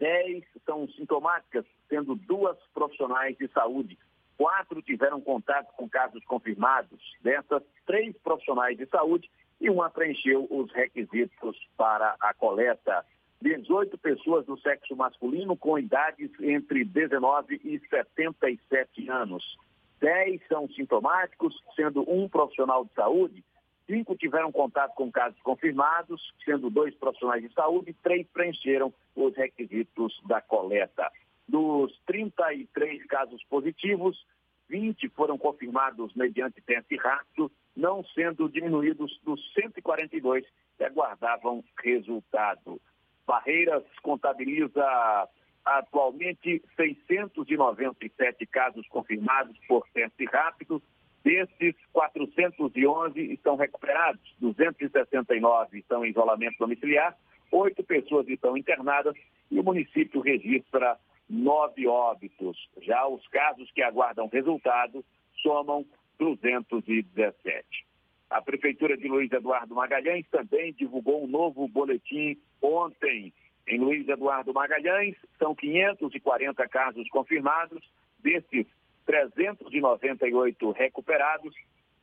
[0.00, 3.96] 10 são sintomáticas, sendo duas profissionais de saúde.
[4.40, 6.98] Quatro tiveram contato com casos confirmados.
[7.20, 9.30] Dessas, três profissionais de saúde
[9.60, 13.04] e uma preencheu os requisitos para a coleta.
[13.42, 19.58] 18 pessoas do sexo masculino com idades entre 19 e 77 anos.
[20.00, 23.44] 10 são sintomáticos, sendo um profissional de saúde,
[23.86, 30.18] cinco tiveram contato com casos confirmados, sendo dois profissionais de saúde, três preencheram os requisitos
[30.26, 31.12] da coleta.
[31.50, 34.24] Dos 33 casos positivos,
[34.68, 40.46] 20 foram confirmados mediante teste rápido, não sendo diminuídos dos 142
[40.78, 42.80] que aguardavam resultado.
[43.26, 45.28] Barreiras contabiliza
[45.64, 50.80] atualmente 697 casos confirmados por teste rápido.
[51.24, 57.18] Desses, 411 estão recuperados, 269 estão em isolamento domiciliar,
[57.50, 59.16] oito pessoas estão internadas
[59.50, 60.96] e o município registra
[61.30, 62.58] nove óbitos.
[62.82, 65.04] Já os casos que aguardam resultado
[65.40, 65.86] somam
[66.18, 67.86] 217.
[68.28, 73.32] A Prefeitura de Luiz Eduardo Magalhães também divulgou um novo boletim ontem
[73.66, 77.80] em Luiz Eduardo Magalhães, são 540 casos confirmados,
[78.18, 78.66] desses
[79.06, 81.54] 398 recuperados,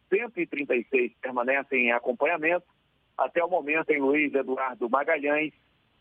[0.10, 2.66] 136 permanecem em acompanhamento.
[3.18, 5.54] Até o momento, em Luiz Eduardo Magalhães,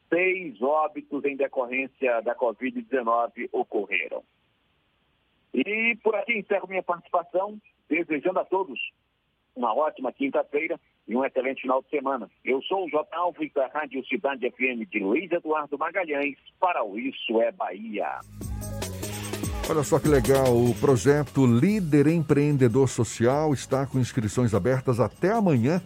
[0.09, 4.23] seis óbitos em decorrência da Covid-19 ocorreram.
[5.55, 7.59] E por aqui encerro minha participação,
[7.89, 8.79] desejando a todos
[9.57, 10.79] uma ótima quinta-feira
[11.09, 12.29] e um excelente final de semana.
[12.45, 13.09] Eu sou o J.
[13.17, 18.21] Alves da Rádio Cidade FM de Luiz Eduardo Magalhães para o Isso é Bahia.
[19.69, 25.81] Olha só que legal, o projeto Líder Empreendedor Social está com inscrições abertas até amanhã.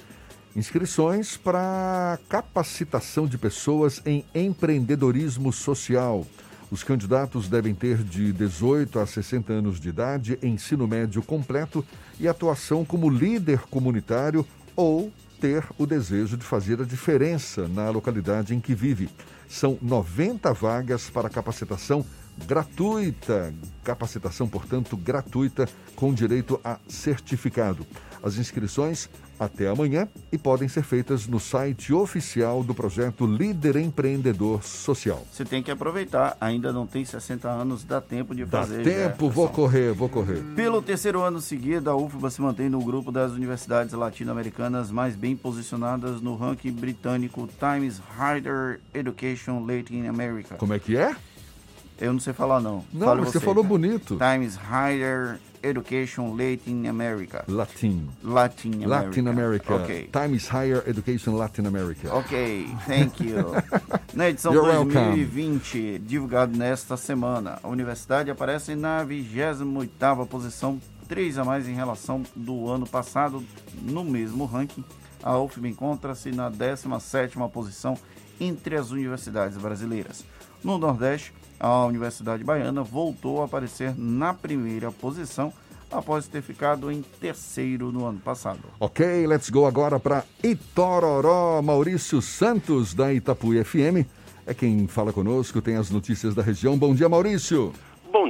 [0.54, 6.26] Inscrições para capacitação de pessoas em empreendedorismo social.
[6.72, 11.84] Os candidatos devem ter de 18 a 60 anos de idade, ensino médio completo
[12.18, 14.44] e atuação como líder comunitário
[14.74, 19.08] ou ter o desejo de fazer a diferença na localidade em que vive.
[19.48, 22.04] São 90 vagas para capacitação
[22.46, 23.54] gratuita,
[23.84, 27.86] capacitação, portanto, gratuita, com direito a certificado.
[28.22, 29.08] As inscrições
[29.40, 35.26] até amanhã e podem ser feitas no site oficial do projeto Líder Empreendedor Social.
[35.32, 38.84] Você tem que aproveitar, ainda não tem 60 anos, dá tempo de dá fazer.
[38.84, 40.42] Dá tempo, vou correr, vou correr.
[40.54, 45.34] Pelo terceiro ano seguido, a UFBA se mantém no grupo das universidades latino-americanas mais bem
[45.34, 50.56] posicionadas no ranking britânico Times Higher Education Latin America.
[50.56, 51.16] Como é que é?
[51.98, 52.84] Eu não sei falar, não.
[52.92, 54.18] Não, Fale você, você falou bonito.
[54.18, 57.44] Times Higher Education Latin America.
[57.48, 58.08] Latin.
[58.22, 58.88] Latin America.
[58.88, 59.74] Latin America.
[59.74, 60.10] Ok.
[60.12, 62.14] Times Higher Education Latin America.
[62.14, 63.52] Ok, thank you.
[64.14, 65.98] Na edição You're 2020, welcome.
[66.06, 72.68] divulgado nesta semana, a universidade aparece na 28ª posição, três a mais em relação do
[72.68, 73.42] ano passado,
[73.82, 74.84] no mesmo ranking.
[75.22, 77.96] A UFB encontra-se na 17ª posição
[78.40, 80.24] entre as universidades brasileiras.
[80.62, 85.52] No Nordeste, a Universidade Baiana voltou a aparecer na primeira posição
[85.90, 88.60] após ter ficado em terceiro no ano passado.
[88.78, 91.60] Ok, let's go agora para Itororó.
[91.62, 94.06] Maurício Santos, da Itapuí FM,
[94.46, 96.78] é quem fala conosco, tem as notícias da região.
[96.78, 97.72] Bom dia, Maurício.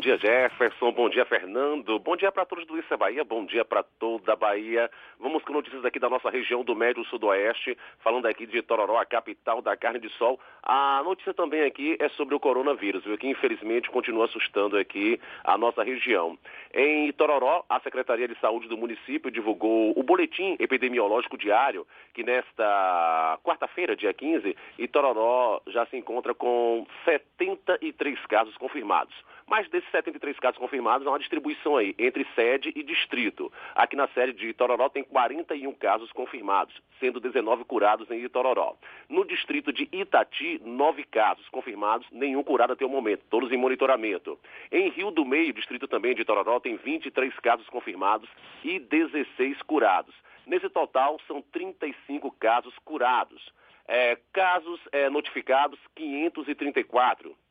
[0.00, 0.92] Bom dia, Jefferson.
[0.92, 1.98] Bom dia, Fernando.
[1.98, 3.22] Bom dia para todos do Isso é Bahia.
[3.22, 4.90] Bom dia para toda a Bahia.
[5.18, 9.04] Vamos com notícias aqui da nossa região do Médio Sudoeste, falando aqui de Tororó, a
[9.04, 10.40] capital da carne de sol.
[10.62, 13.18] A notícia também aqui é sobre o coronavírus, viu?
[13.18, 16.38] que infelizmente continua assustando aqui a nossa região.
[16.72, 23.38] Em Tororó, a Secretaria de Saúde do município divulgou o boletim epidemiológico diário, que nesta
[23.44, 29.14] quarta-feira, dia 15, e Tororó já se encontra com 73 casos confirmados.
[29.50, 33.52] Mas desses 73 casos confirmados, há uma distribuição aí entre sede e distrito.
[33.74, 38.76] Aqui na sede de Itororó tem 41 casos confirmados, sendo 19 curados em Itororó.
[39.08, 44.38] No distrito de Itati, 9 casos confirmados, nenhum curado até o momento, todos em monitoramento.
[44.70, 48.30] Em Rio do Meio, distrito também de Itororó, tem 23 casos confirmados
[48.62, 50.14] e 16 curados.
[50.46, 53.52] Nesse total, são 35 casos curados.
[53.88, 57.49] É, casos é, notificados, 534 tá, é,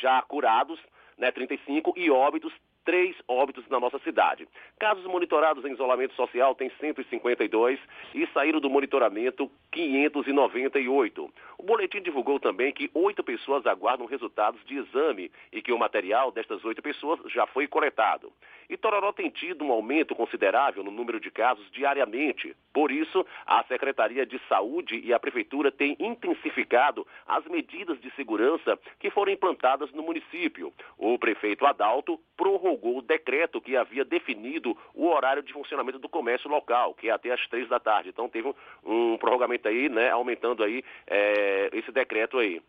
[0.00, 0.78] já curados,
[1.18, 2.52] né, 35, e óbitos,
[2.84, 4.46] três óbitos na nossa cidade.
[4.78, 7.80] Casos monitorados em isolamento social tem 152
[8.14, 11.32] e saíram do monitoramento 598.
[11.58, 16.30] O boletim divulgou também que oito pessoas aguardam resultados de exame e que o material
[16.30, 18.30] destas oito pessoas já foi coletado.
[18.68, 22.56] E Tororó tem tido um aumento considerável no número de casos diariamente.
[22.72, 28.78] Por isso, a Secretaria de Saúde e a Prefeitura têm intensificado as medidas de segurança
[28.98, 30.72] que foram implantadas no município.
[30.98, 36.48] O prefeito Adalto prorrogou o decreto que havia definido o horário de funcionamento do comércio
[36.48, 38.08] local, que é até às três da tarde.
[38.08, 38.54] Então teve um,
[38.84, 42.60] um prorrogamento aí, né, aumentando aí é, esse decreto aí.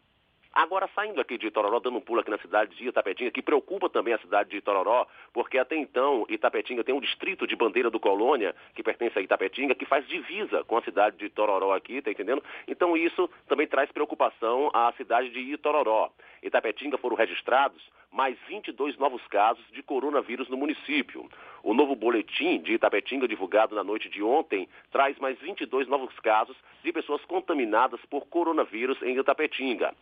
[0.55, 3.89] Agora, saindo aqui de Itororó, dando um pulo aqui na cidade de Itapetinga, que preocupa
[3.89, 7.99] também a cidade de Itororó, porque até então Itapetinga tem um distrito de bandeira do
[7.99, 12.09] Colônia, que pertence a Itapetinga, que faz divisa com a cidade de Itororó aqui, tá
[12.09, 12.41] entendendo?
[12.69, 16.09] Então isso também traz preocupação à cidade de Itororó.
[16.41, 17.81] Itapetinga foram registrados
[18.15, 21.29] mais 22 novos casos de coronavírus no município.
[21.61, 26.55] O novo boletim de Itapetinga, divulgado na noite de ontem, traz mais 22 novos casos
[26.81, 29.93] de pessoas contaminadas por coronavírus em Itapetinga.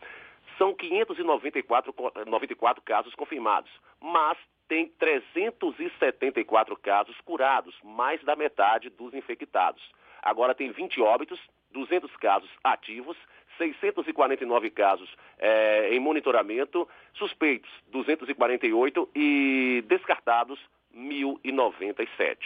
[0.58, 1.94] São 594
[2.26, 3.70] 94 casos confirmados,
[4.00, 4.36] mas
[4.68, 9.82] tem 374 casos curados, mais da metade dos infectados.
[10.22, 11.38] Agora tem 20 óbitos,
[11.70, 13.16] 200 casos ativos,
[13.58, 15.08] 649 casos
[15.38, 20.58] é, em monitoramento, suspeitos 248 e descartados
[20.96, 22.36] 1.097.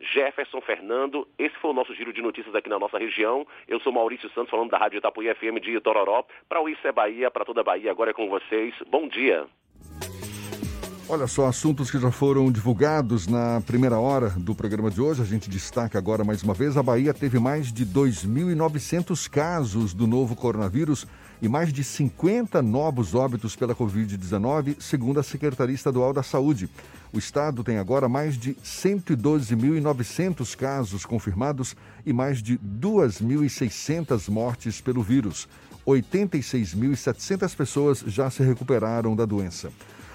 [0.00, 3.46] Jefferson Fernando, esse foi o nosso giro de notícias aqui na nossa região.
[3.68, 6.24] Eu sou Maurício Santos, falando da Rádio Itapuí FM de Itororó.
[6.48, 8.74] Para o Isso é Bahia, para toda a Bahia, agora é com vocês.
[8.88, 9.46] Bom dia.
[11.12, 15.20] Olha só, assuntos que já foram divulgados na primeira hora do programa de hoje.
[15.20, 20.06] A gente destaca agora mais uma vez: a Bahia teve mais de 2.900 casos do
[20.06, 21.08] novo coronavírus
[21.42, 26.68] e mais de 50 novos óbitos pela Covid-19, segundo a Secretaria Estadual da Saúde.
[27.12, 31.74] O estado tem agora mais de 112.900 casos confirmados
[32.06, 35.48] e mais de 2.600 mortes pelo vírus.
[35.86, 39.72] 86.700 pessoas já se recuperaram da doença.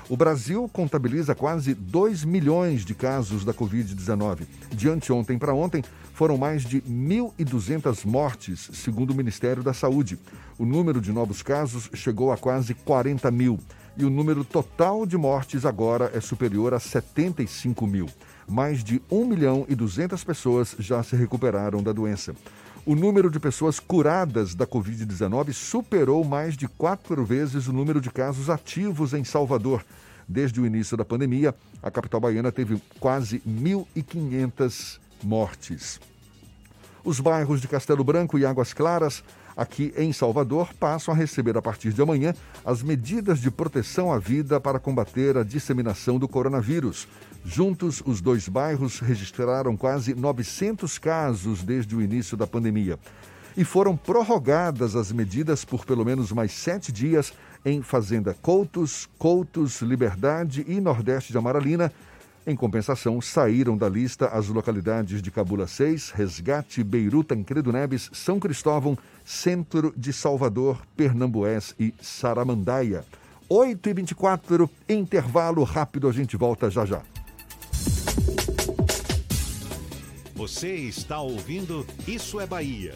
[0.08, 4.46] O Brasil contabiliza quase 2 milhões de casos da Covid-19.
[4.70, 10.20] De anteontem para ontem, foram mais de 1.200 mortes, segundo o Ministério da Saúde.
[10.60, 13.60] O número de novos casos chegou a quase 40 mil.
[13.98, 18.08] E o número total de mortes agora é superior a 75 mil.
[18.48, 22.36] Mais de 1 milhão e 200 pessoas já se recuperaram da doença.
[22.86, 28.12] O número de pessoas curadas da Covid-19 superou mais de quatro vezes o número de
[28.12, 29.84] casos ativos em Salvador.
[30.28, 36.00] Desde o início da pandemia, a capital baiana teve quase 1.500 mortes.
[37.04, 39.24] Os bairros de Castelo Branco e Águas Claras,
[39.56, 42.34] aqui em Salvador, passam a receber a partir de amanhã
[42.65, 47.07] as medidas de proteção à vida para combater a disseminação do coronavírus.
[47.45, 52.98] Juntos, os dois bairros registraram quase 900 casos desde o início da pandemia.
[53.56, 57.32] E foram prorrogadas as medidas por pelo menos mais sete dias
[57.64, 61.91] em Fazenda Coutos, Coutos, Liberdade e Nordeste de Amaralina.
[62.48, 68.40] Em compensação, saíram da lista as localidades de Cabula 6, Resgate, Beiru, Tancredo Neves, São
[68.40, 73.04] Cristóvão, Centro de Salvador, Pernambués e Saramandaia.
[73.50, 77.02] 8 e 24 intervalo rápido, a gente volta já já.
[80.36, 82.94] Você está ouvindo Isso é Bahia.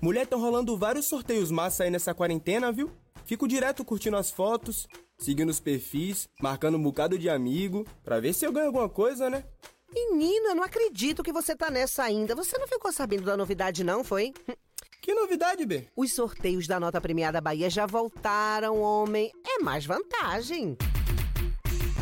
[0.00, 2.90] Mulher, estão rolando vários sorteios massa aí nessa quarentena, viu?
[3.26, 4.86] Fico direto curtindo as fotos,
[5.18, 9.30] seguindo os perfis, marcando um bocado de amigo, pra ver se eu ganho alguma coisa,
[9.30, 9.44] né?
[9.92, 12.34] Menino, eu não acredito que você tá nessa ainda.
[12.34, 14.32] Você não ficou sabendo da novidade, não, foi?
[15.02, 15.86] Que novidade, B?
[15.94, 19.30] Os sorteios da nota premiada Bahia já voltaram, homem.
[19.46, 20.76] É mais vantagem.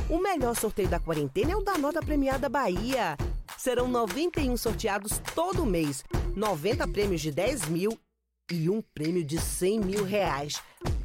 [0.09, 3.19] O melhor sorteio da quarentena é o da nota premiada Bahia.
[3.59, 6.03] Serão 91 sorteados todo mês,
[6.35, 7.99] 90 prêmios de 10 mil
[8.51, 10.62] e um prêmio de 100 mil reais.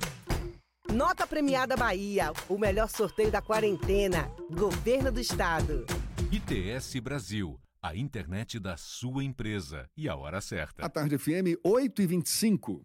[0.92, 4.30] Nota Premiada Bahia, o melhor sorteio da quarentena.
[4.50, 5.86] Governo do Estado.
[6.30, 9.88] ITS Brasil, a internet da sua empresa.
[9.96, 10.84] E a hora certa.
[10.84, 12.84] A tarde FM 8 e 25.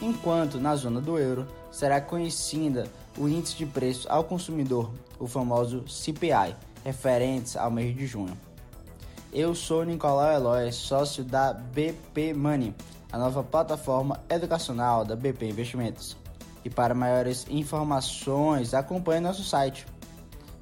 [0.00, 2.86] enquanto na zona do euro será conhecida
[3.18, 8.36] o índice de preço ao consumidor, o famoso CPI, referentes ao mês de junho.
[9.32, 12.74] Eu sou Nicolau Eloy, sócio da BP Money,
[13.10, 16.16] a nova plataforma educacional da BP Investimentos.
[16.64, 19.86] E para maiores informações, acompanhe nosso site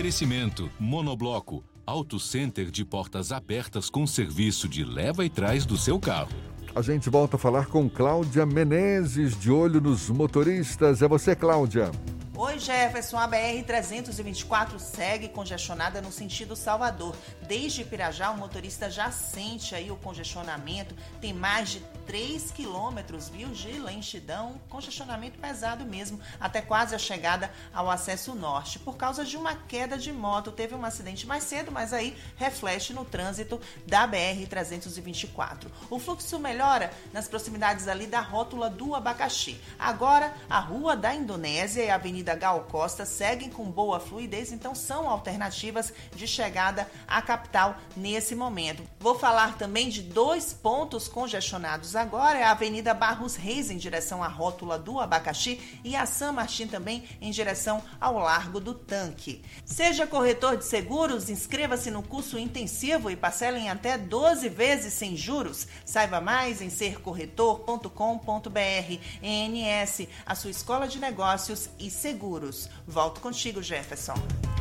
[0.00, 6.00] Oferecimento Monobloco, Auto Center de portas abertas com serviço de leva e trás do seu
[6.00, 6.32] carro.
[6.74, 11.02] A gente volta a falar com Cláudia Menezes, de olho nos motoristas.
[11.02, 11.90] É você, Cláudia.
[12.34, 13.18] Oi, Jefferson.
[13.18, 17.14] A BR-324 segue congestionada no sentido Salvador.
[17.46, 20.94] Desde Pirajá, o motorista já sente aí o congestionamento.
[21.20, 24.60] Tem mais de 3 quilômetros, viu, de lentidão.
[24.68, 28.80] Congestionamento pesado mesmo, até quase a chegada ao acesso norte.
[28.80, 30.50] Por causa de uma queda de moto.
[30.50, 35.68] Teve um acidente mais cedo, mas aí reflete no trânsito da BR-324.
[35.88, 39.60] O fluxo melhora nas proximidades ali da rótula do Abacaxi.
[39.78, 44.74] Agora, a Rua da Indonésia e a Avenida Gal Costa seguem com boa fluidez, então
[44.74, 48.82] são alternativas de chegada à capital nesse momento.
[48.98, 54.22] Vou falar também de dois pontos congestionados agora, é a Avenida Barros Reis em direção
[54.22, 59.42] à rótula do Abacaxi e a San Martin também em direção ao Largo do Tanque.
[59.64, 65.16] Seja corretor de seguros, inscreva-se no curso intensivo e parcela em até 12 vezes sem
[65.16, 65.66] juros.
[65.84, 68.98] Saiba mais em sercorretor.com.br.
[69.22, 72.68] ENS, a sua escola de negócios e seguros.
[72.86, 74.14] Volto contigo, Jefferson.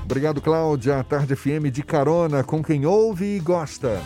[0.03, 0.99] Obrigado, Cláudia.
[0.99, 4.01] A Tarde FM de carona com quem ouve e gosta.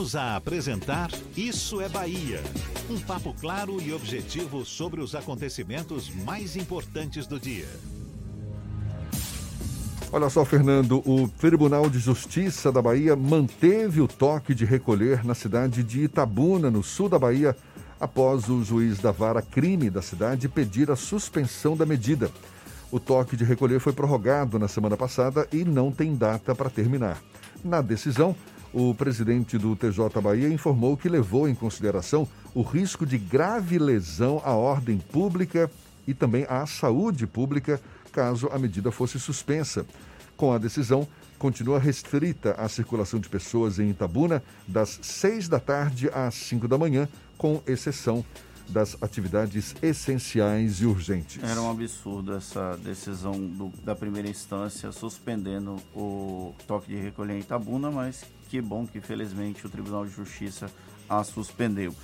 [0.00, 2.42] Voltamos a apresentar Isso é Bahia.
[2.88, 7.68] Um papo claro e objetivo sobre os acontecimentos mais importantes do dia.
[10.10, 15.34] Olha só, Fernando, o Tribunal de Justiça da Bahia manteve o toque de recolher na
[15.34, 17.54] cidade de Itabuna, no sul da Bahia,
[18.00, 22.30] após o juiz da vara crime da cidade pedir a suspensão da medida.
[22.90, 27.22] O toque de recolher foi prorrogado na semana passada e não tem data para terminar.
[27.62, 28.34] Na decisão,
[28.72, 34.40] o presidente do TJ Bahia informou que levou em consideração o risco de grave lesão
[34.44, 35.70] à ordem pública
[36.06, 37.80] e também à saúde pública
[38.12, 39.84] caso a medida fosse suspensa.
[40.36, 41.06] Com a decisão,
[41.38, 46.78] continua restrita a circulação de pessoas em Itabuna das 6 da tarde às 5 da
[46.78, 48.24] manhã, com exceção
[48.68, 51.42] das atividades essenciais e urgentes.
[51.42, 57.40] Era um absurdo essa decisão do, da primeira instância suspendendo o toque de recolher em
[57.40, 60.68] Itabuna, mas que bom que felizmente o Tribunal de Justiça
[61.08, 61.94] a suspendeu.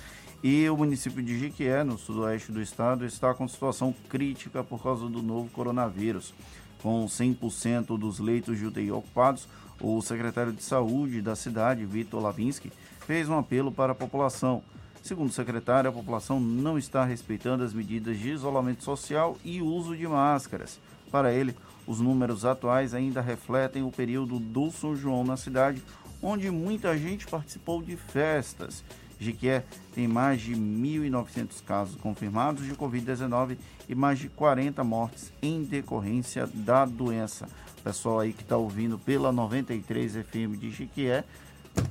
[0.41, 5.09] E o município de Jiquié, no sudoeste do estado, está com situação crítica por causa
[5.09, 6.33] do novo coronavírus.
[6.81, 9.45] Com 100% dos leitos de UTI ocupados,
[9.81, 12.71] o secretário de Saúde da cidade, Vitor Lavinsky,
[13.05, 14.63] fez um apelo para a população.
[15.03, 19.97] Segundo o secretário, a população não está respeitando as medidas de isolamento social e uso
[19.97, 20.79] de máscaras.
[21.11, 21.55] Para ele,
[21.85, 25.81] os números atuais ainda refletem o período do São João na cidade,
[26.21, 28.83] onde muita gente participou de festas.
[29.19, 29.63] Jiquié
[29.93, 33.57] tem mais de 1.900 casos confirmados de Covid-19
[33.89, 37.47] e mais de 40 mortes em decorrência da doença.
[37.83, 41.23] Pessoal aí que está ouvindo pela 93 FM de Jiquié,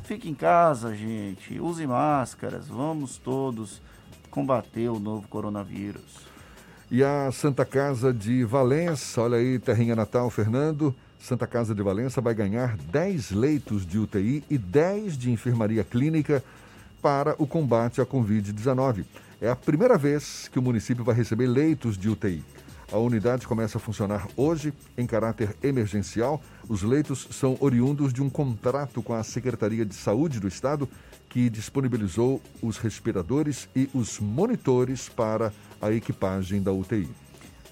[0.05, 3.81] fique em casa, gente, use máscaras, vamos todos
[4.31, 6.27] combater o novo coronavírus.
[6.90, 10.94] E a Santa Casa de Valença, olha aí, terrinha natal, Fernando.
[11.19, 16.43] Santa Casa de Valença vai ganhar 10 leitos de UTI e 10 de enfermaria clínica
[17.03, 19.05] para o combate à Covid-19.
[19.41, 22.45] É a primeira vez que o município vai receber leitos de UTI.
[22.93, 26.41] A unidade começa a funcionar hoje em caráter emergencial.
[26.69, 30.89] Os leitos são oriundos de um contrato com a Secretaria de Saúde do Estado,
[31.29, 35.53] que disponibilizou os respiradores e os monitores para
[35.83, 37.11] a equipagem da UTI.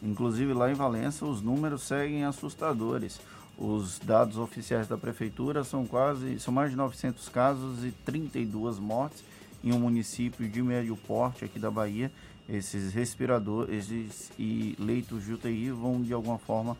[0.02, 3.20] Inclusive lá em Valença os números seguem assustadores.
[3.56, 9.22] Os dados oficiais da prefeitura são quase, são mais de 900 casos e 32 mortes
[9.62, 12.10] em um município de médio porte aqui da Bahia.
[12.48, 16.76] Esses respiradores esses, e leitos de UTI vão de alguma forma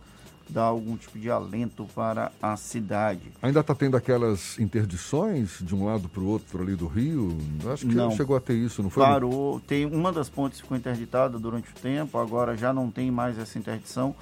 [0.48, 3.32] dar algum tipo de alento para a cidade.
[3.40, 7.36] Ainda está tendo aquelas interdições de um lado para o outro ali do Rio?
[7.72, 9.04] Acho que não chegou a ter isso, não foi?
[9.04, 9.60] Parou.
[9.60, 13.58] Tem uma das pontes ficou interditada durante o tempo, agora já não tem mais essa
[13.58, 14.14] interdição.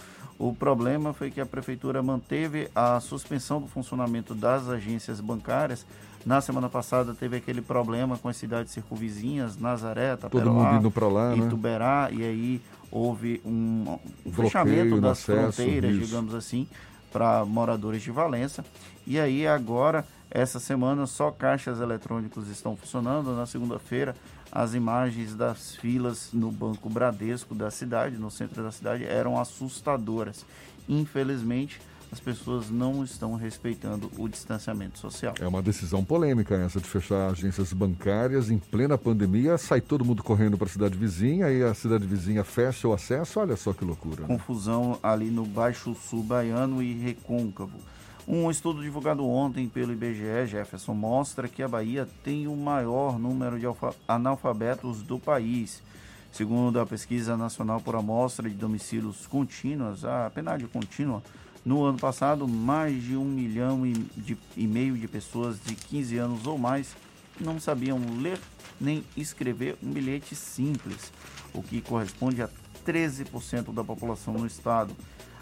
[0.43, 5.87] O problema foi que a prefeitura manteve a suspensão do funcionamento das agências bancárias.
[6.27, 10.91] Na semana passada teve aquele problema com as cidades circunvizinhas, Nazaré, Taperoá, Todo mundo indo
[10.91, 11.47] para lá, né?
[11.47, 12.61] Ituberá, e aí
[12.91, 13.97] houve um,
[14.27, 16.07] um fechamento das acesso, fronteiras, isso.
[16.07, 16.67] digamos assim,
[17.13, 18.65] para moradores de Valença.
[19.07, 23.37] E aí agora, essa semana, só caixas eletrônicos estão funcionando.
[23.37, 24.17] Na segunda-feira,
[24.53, 30.45] as imagens das filas no Banco Bradesco da cidade, no centro da cidade, eram assustadoras.
[30.87, 31.81] Infelizmente,
[32.13, 35.35] as pessoas não estão respeitando o distanciamento social.
[35.41, 40.23] É uma decisão polêmica essa de fechar agências bancárias em plena pandemia, sai todo mundo
[40.23, 43.41] correndo para a cidade vizinha e a cidade vizinha fecha o acesso.
[43.41, 44.23] Olha só que loucura.
[44.23, 44.27] Né?
[44.27, 47.79] Confusão ali no Baixo Sul Baiano e Recôncavo.
[48.27, 53.59] Um estudo divulgado ontem pelo IBGE, Jefferson, mostra que a Bahia tem o maior número
[53.59, 53.67] de
[54.07, 55.83] analfabetos do país.
[56.31, 61.21] Segundo a Pesquisa Nacional por Amostra de Domicílios Contínuas, a PNAD contínua,
[61.65, 66.17] no ano passado, mais de um milhão e, de, e meio de pessoas de 15
[66.17, 66.95] anos ou mais
[67.41, 68.39] não sabiam ler
[68.81, 71.13] nem escrever um bilhete simples,
[71.53, 72.49] o que corresponde a
[72.87, 74.95] 13% da população no estado.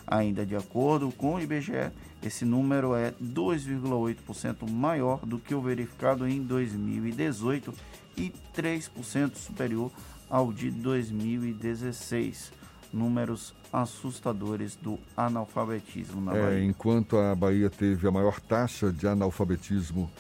[0.07, 1.93] Ainda de acordo com o IBGE,
[2.23, 7.73] esse número é 2,8% maior do que o verificado em 2018
[8.17, 9.91] e 3% superior
[10.29, 12.53] ao de 2016.
[12.93, 16.65] Números assustadores do analfabetismo na é, Bahia.
[16.65, 20.11] Enquanto a Bahia teve a maior taxa de analfabetismo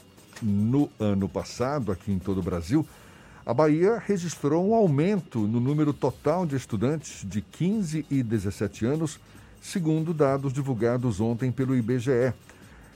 [0.40, 2.86] no ano passado, aqui em todo o Brasil,
[3.44, 9.18] a Bahia registrou um aumento no número total de estudantes de 15 e 17 anos
[9.60, 12.32] segundo dados divulgados ontem pelo IBGE.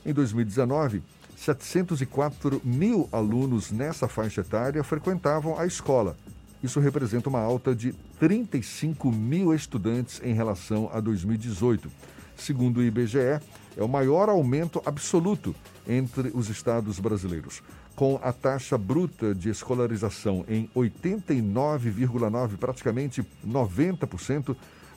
[0.05, 1.01] Em 2019,
[1.35, 6.17] 704 mil alunos nessa faixa etária frequentavam a escola.
[6.63, 11.91] Isso representa uma alta de 35 mil estudantes em relação a 2018.
[12.35, 13.39] Segundo o IBGE,
[13.77, 15.55] é o maior aumento absoluto
[15.87, 17.61] entre os estados brasileiros.
[17.95, 24.55] Com a taxa bruta de escolarização em 89,9%, praticamente 90%,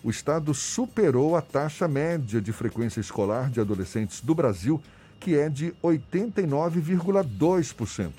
[0.08, 4.80] o estado superou a taxa média de frequência escolar de adolescentes do Brasil,
[5.20, 8.10] que é de 89,2%,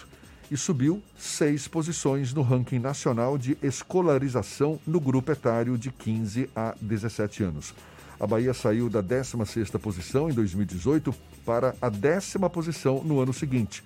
[0.52, 6.76] e subiu seis posições no ranking nacional de escolarização no grupo etário de 15 a
[6.80, 7.74] 17 anos.
[8.20, 11.12] A Bahia saiu da 16ª posição em 2018
[11.44, 13.84] para a décima posição no ano seguinte.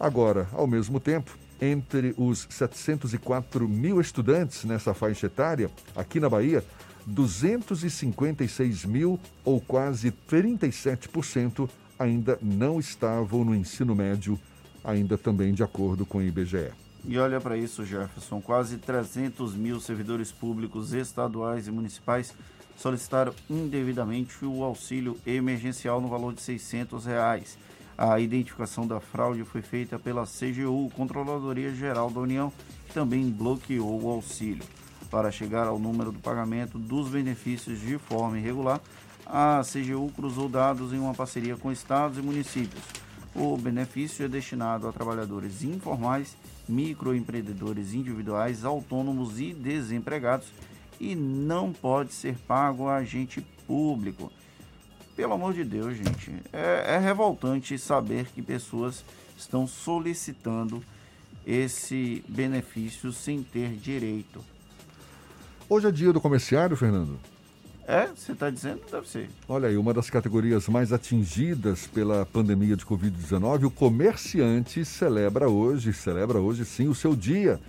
[0.00, 6.62] Agora, ao mesmo tempo, entre os 704 mil estudantes nessa faixa etária, aqui na Bahia,
[7.06, 11.68] 256 mil, ou quase 37%,
[11.98, 14.38] ainda não estavam no ensino médio,
[14.84, 16.72] ainda também de acordo com o IBGE.
[17.08, 22.34] E olha para isso, Jefferson, quase 300 mil servidores públicos estaduais e municipais
[22.76, 27.56] solicitaram indevidamente o auxílio emergencial no valor de 600 reais.
[27.96, 32.52] A identificação da fraude foi feita pela CGU, Controladoria Geral da União,
[32.86, 34.64] que também bloqueou o auxílio.
[35.10, 38.80] Para chegar ao número do pagamento dos benefícios de forma irregular,
[39.24, 42.82] a CGU cruzou dados em uma parceria com estados e municípios.
[43.34, 46.36] O benefício é destinado a trabalhadores informais,
[46.68, 50.48] microempreendedores individuais, autônomos e desempregados
[50.98, 54.32] e não pode ser pago a agente público.
[55.14, 59.04] Pelo amor de Deus, gente, é, é revoltante saber que pessoas
[59.36, 60.82] estão solicitando
[61.46, 64.42] esse benefício sem ter direito.
[65.68, 67.18] Hoje é dia do comerciário, Fernando?
[67.88, 68.82] É, você está dizendo?
[68.88, 69.28] Deve ser.
[69.48, 75.92] Olha aí, uma das categorias mais atingidas pela pandemia de Covid-19, o comerciante celebra hoje,
[75.92, 77.60] celebra hoje sim o seu dia,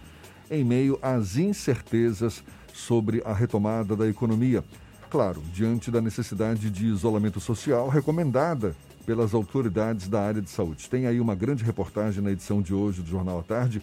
[0.50, 4.64] em meio às incertezas sobre a retomada da economia.
[5.10, 8.76] Claro, diante da necessidade de isolamento social recomendada
[9.08, 10.88] pelas autoridades da área de saúde.
[10.88, 13.82] Tem aí uma grande reportagem na edição de hoje do Jornal à Tarde,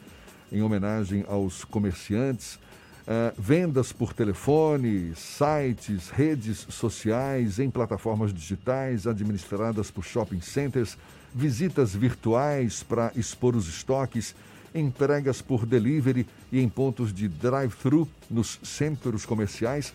[0.53, 2.61] em homenagem aos comerciantes.
[3.07, 10.97] Uh, vendas por telefone, sites, redes sociais, em plataformas digitais administradas por shopping centers,
[11.35, 14.35] visitas virtuais para expor os estoques
[14.75, 19.93] entregas por delivery e em pontos de drive-thru nos centros comerciais.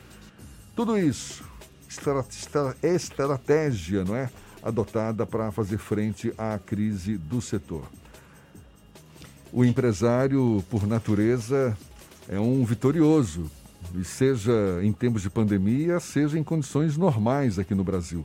[0.76, 1.44] Tudo isso,
[2.84, 4.30] estratégia, não é?
[4.62, 7.86] Adotada para fazer frente à crise do setor.
[9.52, 11.76] O empresário, por natureza,
[12.30, 13.50] é um vitorioso,
[14.04, 18.24] seja em tempos de pandemia, seja em condições normais aqui no Brasil.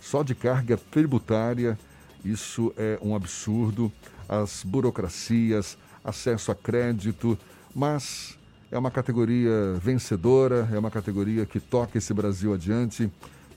[0.00, 1.76] Só de carga tributária,
[2.24, 3.92] isso é um absurdo.
[4.28, 7.36] As burocracias, acesso a crédito,
[7.74, 8.38] mas
[8.70, 13.10] é uma categoria vencedora, é uma categoria que toca esse Brasil adiante.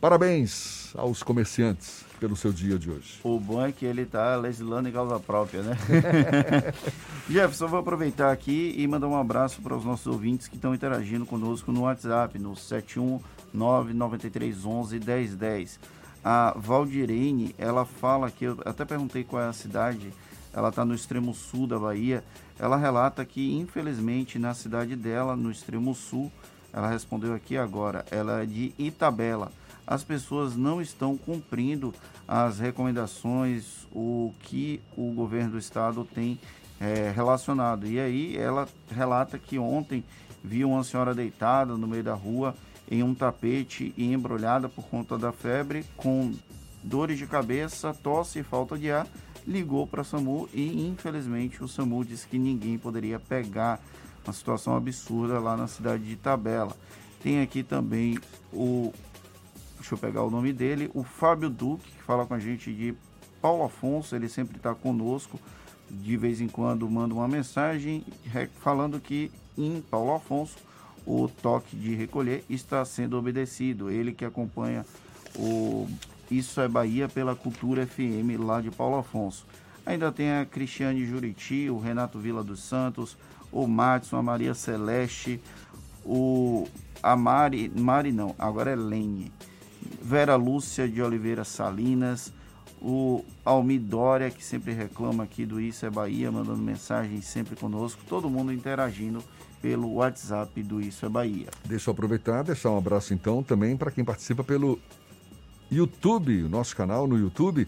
[0.03, 3.21] Parabéns aos comerciantes pelo seu dia de hoje.
[3.23, 5.77] O bom é que ele está legislando em causa própria, né?
[7.29, 11.25] Jefferson, vou aproveitar aqui e mandar um abraço para os nossos ouvintes que estão interagindo
[11.25, 12.51] conosco no WhatsApp, no
[13.55, 15.79] 71993111010.
[16.21, 20.11] A Valdirene, ela fala que, eu até perguntei qual é a cidade
[20.53, 22.25] ela está no extremo sul da Bahia.
[22.59, 26.29] Ela relata que, infelizmente, na cidade dela, no extremo sul,
[26.73, 29.49] ela respondeu aqui agora, ela é de Itabela.
[29.85, 31.93] As pessoas não estão cumprindo
[32.27, 36.39] as recomendações, o que o governo do estado tem
[36.79, 37.85] é, relacionado.
[37.85, 40.03] E aí ela relata que ontem
[40.43, 42.55] viu uma senhora deitada no meio da rua
[42.89, 46.33] em um tapete e embrulhada por conta da febre, com
[46.83, 49.07] dores de cabeça, tosse e falta de ar
[49.45, 53.79] ligou para a SAMU e infelizmente o SAMU disse que ninguém poderia pegar
[54.23, 56.75] uma situação absurda lá na cidade de Tabela.
[57.21, 58.17] Tem aqui também
[58.51, 58.93] o
[59.83, 62.95] deixa eu pegar o nome dele, o Fábio Duque, que fala com a gente de
[63.41, 65.37] Paulo Afonso, ele sempre está conosco,
[65.91, 68.01] de vez em quando manda uma mensagem
[68.61, 70.55] falando que em Paulo Afonso
[71.05, 73.91] o toque de recolher está sendo obedecido.
[73.91, 74.85] Ele que acompanha
[75.37, 75.85] o
[76.31, 79.45] isso é Bahia pela Cultura FM lá de Paulo Afonso.
[79.85, 83.17] Ainda tem a Cristiane Juriti, o Renato Vila dos Santos,
[83.51, 85.41] o Matson, a Maria Celeste,
[86.05, 86.65] o
[87.03, 89.29] a Mari, Mari não, agora é Lene.
[90.01, 92.31] Vera Lúcia de Oliveira Salinas,
[92.81, 98.29] o Almidória, que sempre reclama aqui do Isso é Bahia, mandando mensagem sempre conosco, todo
[98.29, 99.23] mundo interagindo
[99.61, 101.47] pelo WhatsApp do Isso é Bahia.
[101.65, 104.77] Deixa eu aproveitar, deixar um abraço então também para quem participa pelo
[105.71, 107.67] YouTube, nosso canal no YouTube,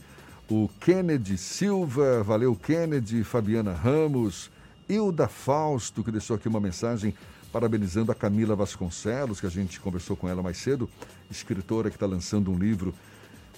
[0.49, 4.51] o Kennedy Silva, valeu Kennedy, Fabiana Ramos,
[4.87, 7.15] Hilda Fausto, que deixou aqui uma mensagem
[7.55, 10.89] parabenizando a Camila Vasconcelos, que a gente conversou com ela mais cedo,
[11.31, 12.93] escritora que está lançando um livro,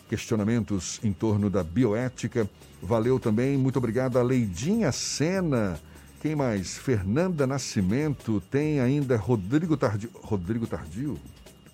[0.08, 2.48] Questionamentos em torno da bioética.
[2.80, 5.80] Valeu também, muito obrigado a Leidinha Sena.
[6.22, 6.78] Quem mais?
[6.78, 10.12] Fernanda Nascimento, tem ainda Rodrigo Tardio.
[10.22, 11.20] Rodrigo Tardio?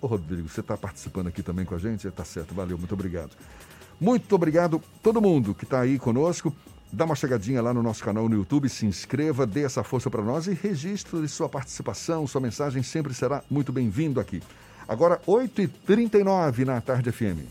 [0.00, 2.08] Ô, Rodrigo, você está participando aqui também com a gente?
[2.08, 3.32] Está certo, valeu, muito obrigado.
[4.00, 6.56] Muito obrigado todo mundo que está aí conosco.
[6.94, 10.22] Dá uma chegadinha lá no nosso canal no YouTube, se inscreva, dê essa força para
[10.22, 14.40] nós e registre sua participação, sua mensagem sempre será muito bem-vindo aqui.
[14.86, 17.48] Agora, 8h39 na Tarde FM.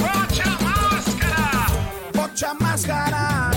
[0.00, 1.66] Bote a máscara,
[2.14, 3.50] bote a máscara,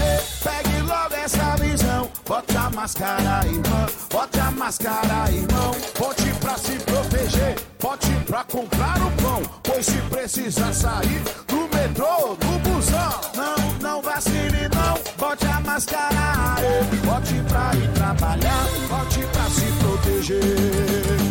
[0.44, 2.10] pegue logo essa visão.
[2.28, 5.72] Bote a máscara, irmão, bote a máscara, irmão.
[5.98, 9.42] Bote pra se proteger, bote pra comprar o pão.
[9.64, 15.00] Pois se precisar sair do metrô, do busão, não, não vacile não.
[15.18, 16.58] Bote a máscara,
[17.06, 20.40] bote pra ir trabalhar, bote pra se proteger.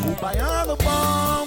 [0.07, 1.42] O baiano bom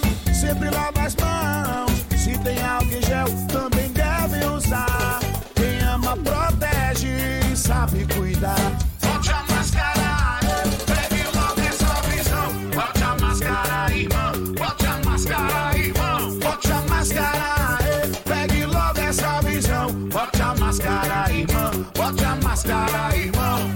[3.52, 5.20] também deve usar.
[5.54, 8.56] Quem ama, protege, sabe cuidar.
[9.00, 10.40] Bote a máscara,
[10.86, 12.52] pegue logo essa visão.
[12.74, 14.32] Bote a máscara, irmão.
[14.54, 16.38] Bote a máscara, irmão.
[16.38, 19.92] Bote a máscara, pegue logo essa visão.
[19.92, 21.70] Bote a máscara, irmão.
[21.94, 23.70] Bote a máscara, irmão.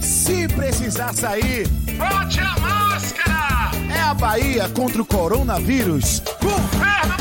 [0.00, 3.70] Se precisar sair, bote a máscara.
[3.94, 6.22] É a Bahia contra o coronavírus.
[6.40, 7.19] Governo.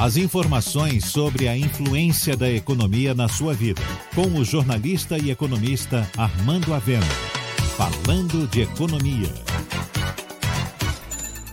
[0.00, 3.82] As informações sobre a influência da economia na sua vida,
[4.14, 7.04] com o jornalista e economista Armando Avena.
[7.76, 9.34] Falando de economia.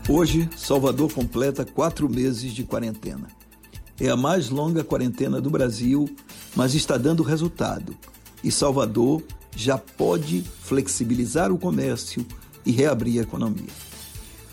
[0.08, 3.28] Hoje, Salvador completa quatro meses de quarentena.
[4.00, 6.08] É a mais longa quarentena do Brasil,
[6.56, 7.98] mas está dando resultado.
[8.44, 9.24] E Salvador
[9.56, 12.24] já pode flexibilizar o comércio
[12.64, 13.74] e reabrir a economia.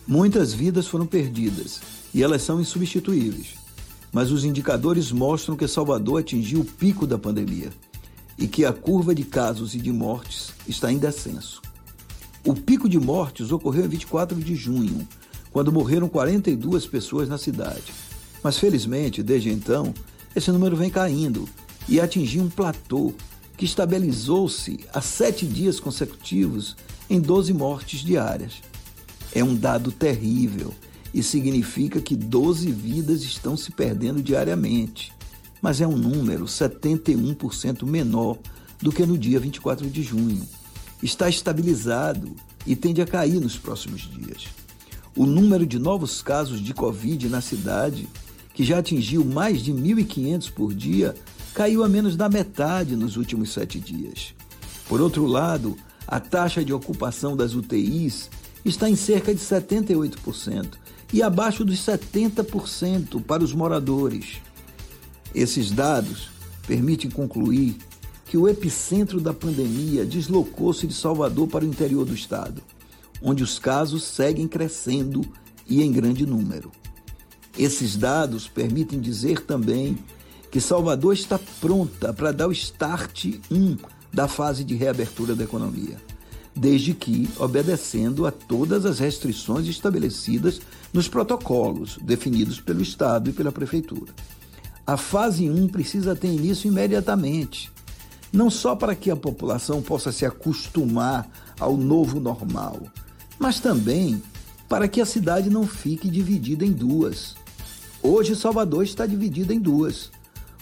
[0.09, 1.82] Muitas vidas foram perdidas
[2.14, 3.60] e elas são insubstituíveis
[4.13, 7.71] mas os indicadores mostram que Salvador atingiu o pico da pandemia
[8.39, 11.63] e que a curva de casos e de mortes está em descenso.
[12.45, 15.07] O pico de mortes ocorreu em 24 de junho,
[15.51, 17.93] quando morreram 42 pessoas na cidade.
[18.43, 19.95] Mas felizmente, desde então,
[20.35, 21.49] esse número vem caindo
[21.89, 23.15] e atingiu um platô
[23.57, 26.77] que estabilizou-se há sete dias consecutivos
[27.09, 28.55] em 12 mortes diárias.
[29.35, 30.75] É um dado terrível
[31.13, 35.13] e significa que 12 vidas estão se perdendo diariamente,
[35.61, 38.39] mas é um número 71% menor
[38.81, 40.47] do que no dia 24 de junho.
[41.03, 42.35] Está estabilizado
[42.67, 44.47] e tende a cair nos próximos dias.
[45.17, 48.09] O número de novos casos de Covid na cidade,
[48.55, 51.15] que já atingiu mais de 1.500 por dia,
[51.55, 54.35] caiu a menos da metade nos últimos sete dias.
[54.89, 55.77] Por outro lado,
[56.07, 58.31] a taxa de ocupação das UTIs
[58.65, 60.67] está em cerca de 78%,
[61.13, 64.41] e abaixo dos 70% para os moradores.
[65.35, 66.31] Esses dados
[66.67, 67.77] permitem concluir
[68.27, 72.63] que o epicentro da pandemia deslocou-se de Salvador para o interior do estado,
[73.21, 75.23] onde os casos seguem crescendo
[75.69, 76.73] e em grande número.
[77.59, 79.99] Esses dados permitem dizer também
[80.51, 83.77] que Salvador está pronta para dar o start 1
[84.13, 85.99] da fase de reabertura da economia
[86.55, 90.61] desde que obedecendo a todas as restrições estabelecidas
[90.93, 94.12] nos protocolos definidos pelo Estado e pela Prefeitura.
[94.86, 97.70] A fase 1 precisa ter início imediatamente,
[98.32, 101.28] não só para que a população possa se acostumar
[101.59, 102.81] ao novo normal,
[103.39, 104.23] mas também
[104.69, 107.36] para que a cidade não fique dividida em duas.
[108.02, 110.10] Hoje, Salvador está dividida em duas.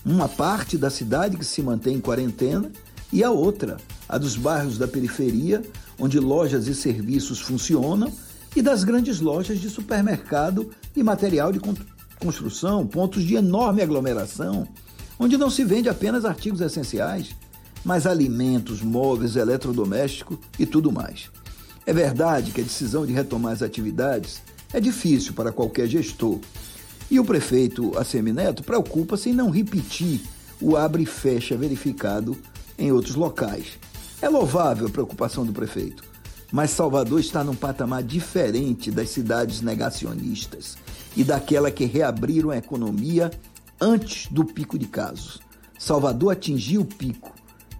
[0.04, 2.70] Uma parte da cidade que se mantém em quarentena
[3.12, 3.76] e a outra,
[4.08, 5.62] a dos bairros da periferia,
[5.98, 8.12] onde lojas e serviços funcionam,
[8.54, 11.60] e das grandes lojas de supermercado e material de
[12.18, 14.66] construção, pontos de enorme aglomeração,
[15.18, 17.36] onde não se vende apenas artigos essenciais,
[17.84, 21.30] mas alimentos, móveis, eletrodomésticos e tudo mais.
[21.86, 26.38] É verdade que a decisão de retomar as atividades é difícil para qualquer gestor.
[27.10, 30.20] E o prefeito Assemineto preocupa-se em não repetir
[30.60, 32.36] o abre e fecha verificado
[32.78, 33.78] em outros locais.
[34.22, 36.04] É louvável a preocupação do prefeito,
[36.52, 40.76] mas Salvador está num patamar diferente das cidades negacionistas
[41.16, 43.30] e daquela que reabriram a economia
[43.80, 45.40] antes do pico de casos.
[45.78, 47.32] Salvador atingiu o pico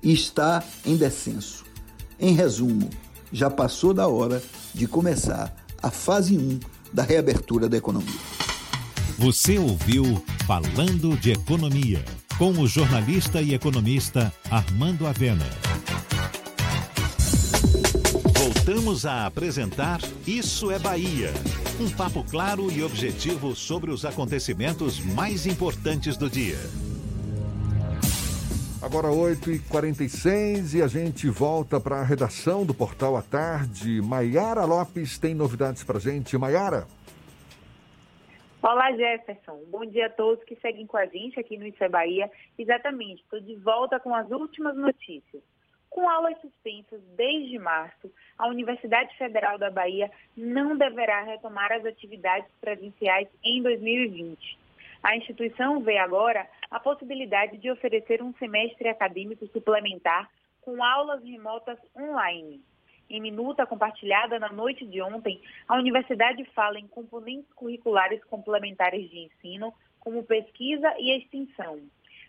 [0.02, 1.64] e está em descenso.
[2.18, 2.88] Em resumo,
[3.32, 4.42] já passou da hora
[4.74, 6.60] de começar a fase 1
[6.92, 8.20] da reabertura da economia.
[9.18, 12.04] Você ouviu Falando de Economia,
[12.38, 15.69] com o jornalista e economista Armando Avena.
[18.80, 21.28] Voltamos a apresentar Isso é Bahia.
[21.78, 26.56] Um papo claro e objetivo sobre os acontecimentos mais importantes do dia.
[28.80, 34.00] Agora 8h46 e a gente volta para a redação do Portal à Tarde.
[34.00, 36.38] Maiara Lopes tem novidades para gente.
[36.38, 36.86] Maiara.
[38.62, 39.60] Olá, Jefferson.
[39.68, 42.30] Bom dia a todos que seguem com a gente aqui no Isso é Bahia.
[42.58, 45.42] Exatamente, estou de volta com as últimas notícias.
[45.90, 52.48] Com aulas suspensas desde março, a Universidade Federal da Bahia não deverá retomar as atividades
[52.60, 54.58] presenciais em 2020.
[55.02, 60.30] A instituição vê agora a possibilidade de oferecer um semestre acadêmico suplementar
[60.62, 62.62] com aulas remotas online.
[63.08, 69.18] Em minuta compartilhada na noite de ontem, a universidade fala em componentes curriculares complementares de
[69.18, 71.80] ensino, como pesquisa e extensão.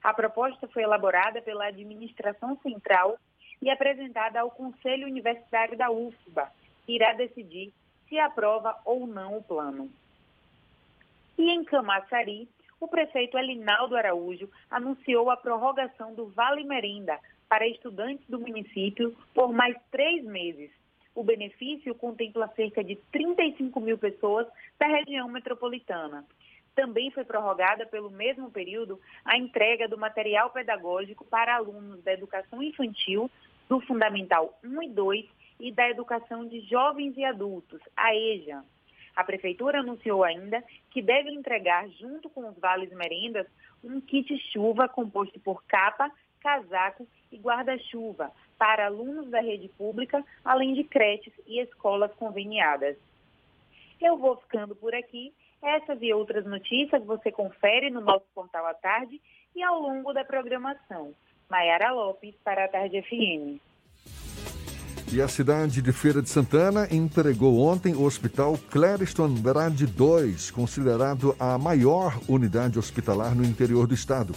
[0.01, 3.19] A proposta foi elaborada pela administração central
[3.61, 6.51] e apresentada ao Conselho Universitário da UFBA,
[6.85, 7.71] que irá decidir
[8.09, 9.89] se aprova ou não o plano.
[11.37, 12.47] E em Camaçari,
[12.79, 19.53] o prefeito Elinaldo Araújo anunciou a prorrogação do Vale Merenda para estudantes do município por
[19.53, 20.71] mais três meses.
[21.13, 24.47] O benefício contempla cerca de 35 mil pessoas
[24.79, 26.25] da região metropolitana.
[26.73, 32.63] Também foi prorrogada pelo mesmo período a entrega do material pedagógico para alunos da educação
[32.63, 33.29] infantil,
[33.71, 35.25] do Fundamental 1 e 2
[35.57, 38.65] e da educação de jovens e adultos, a EJA.
[39.15, 43.47] A Prefeitura anunciou ainda que deve entregar, junto com os vales merendas,
[43.81, 46.11] um kit chuva composto por capa,
[46.41, 52.97] casaco e guarda-chuva para alunos da rede pública, além de creches e escolas conveniadas.
[54.01, 55.33] Eu vou ficando por aqui.
[55.61, 59.21] Essas e outras notícias você confere no nosso portal à tarde
[59.55, 61.15] e ao longo da programação.
[61.51, 63.59] Maiara Lopes, para a Tarde FM.
[65.11, 71.35] E a cidade de Feira de Santana entregou ontem o Hospital Clériston Andrade II, considerado
[71.37, 74.33] a maior unidade hospitalar no interior do estado.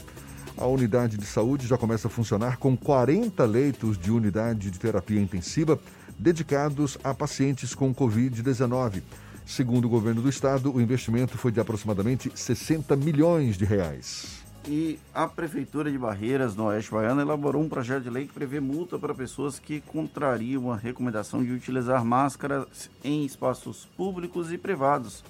[0.59, 5.21] A unidade de saúde já começa a funcionar com 40 leitos de unidade de terapia
[5.21, 5.79] intensiva
[6.19, 9.03] dedicados a pacientes com Covid-19.
[9.47, 14.44] Segundo o governo do estado, o investimento foi de aproximadamente 60 milhões de reais.
[14.67, 18.61] E a Prefeitura de Barreiras, no Oeste Baiano, elaborou um projeto de lei que prevê
[18.61, 25.23] multa para pessoas que contrariam a recomendação de utilizar máscaras em espaços públicos e privados.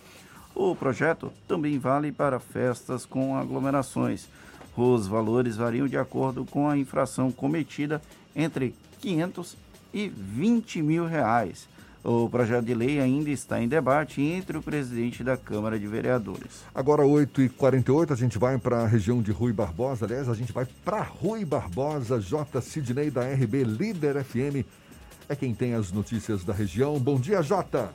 [0.55, 4.29] O projeto também vale para festas com aglomerações.
[4.77, 8.01] Os valores variam de acordo com a infração cometida
[8.37, 9.57] entre 500
[9.93, 11.69] e 20 mil reais.
[12.05, 16.63] O projeto de lei ainda está em debate entre o presidente da Câmara de Vereadores.
[16.75, 20.05] Agora, 8h48, a gente vai para a região de Rui Barbosa.
[20.05, 22.61] Aliás, a gente vai para Rui Barbosa, J.
[22.61, 24.67] Sidney da RB Líder FM.
[25.31, 26.99] É quem tem as notícias da região.
[27.01, 27.91] Bom dia, Jota.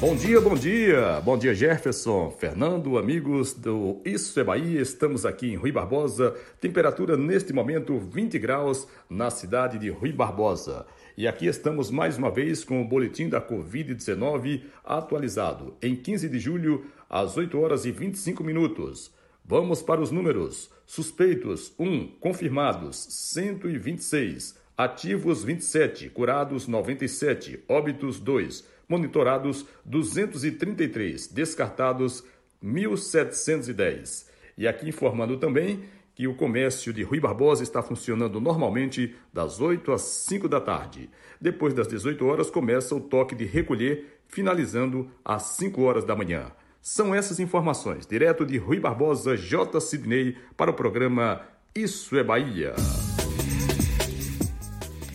[0.00, 1.20] Bom dia, bom dia.
[1.20, 4.80] Bom dia, Jefferson, Fernando, amigos do Isso é Bahia.
[4.80, 6.34] Estamos aqui em Rui Barbosa.
[6.58, 10.86] Temperatura neste momento 20 graus na cidade de Rui Barbosa.
[11.18, 16.38] E aqui estamos mais uma vez com o boletim da Covid-19 atualizado em 15 de
[16.38, 19.12] julho, às 8 horas e 25 minutos.
[19.44, 20.70] Vamos para os números.
[20.86, 32.24] Suspeitos 1, confirmados 126, ativos 27, curados 97, óbitos 2, monitorados 233, descartados
[32.60, 34.28] 1710.
[34.58, 35.84] E aqui informando também
[36.14, 41.08] que o comércio de Rui Barbosa está funcionando normalmente das 8 às 5 da tarde.
[41.40, 46.52] Depois das 18 horas começa o toque de recolher, finalizando às 5 horas da manhã.
[46.82, 49.80] São essas informações, direto de Rui Barbosa, J.
[49.80, 51.40] Sidney, para o programa
[51.74, 52.74] Isso é Bahia.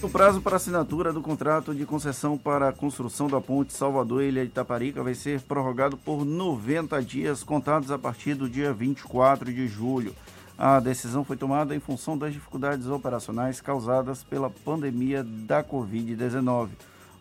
[0.06, 4.52] O prazo para assinatura do contrato de concessão para a construção da ponte Salvador-Ilha de
[4.52, 10.14] Itaparica vai ser prorrogado por 90 dias, contados a partir do dia 24 de julho.
[10.56, 16.69] A decisão foi tomada em função das dificuldades operacionais causadas pela pandemia da Covid-19.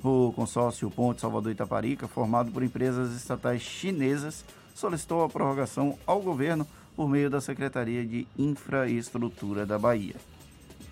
[0.04, 4.44] O consórcio Ponte Salvador Itaparica, formado por empresas estatais chinesas,
[4.74, 10.16] solicitou a prorrogação ao governo por meio da Secretaria de Infraestrutura da Bahia.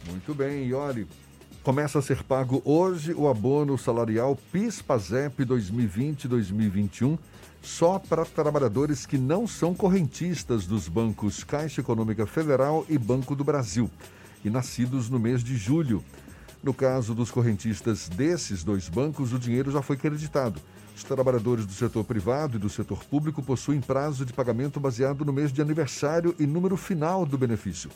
[0.07, 0.75] Muito bem, e
[1.63, 7.17] começa a ser pago hoje o abono salarial PIS-PASEP 2020-2021
[7.63, 13.45] só para trabalhadores que não são correntistas dos bancos Caixa Econômica Federal e Banco do
[13.45, 13.89] Brasil
[14.45, 16.03] e nascidos no mês de julho.
[16.65, 20.61] No caso dos correntistas desses dois bancos, o dinheiro já foi creditado.
[20.97, 25.33] Os trabalhadores do setor privado e do setor público possuem prazo de pagamento baseado no
[25.33, 27.89] mês de aniversário e número final do benefício.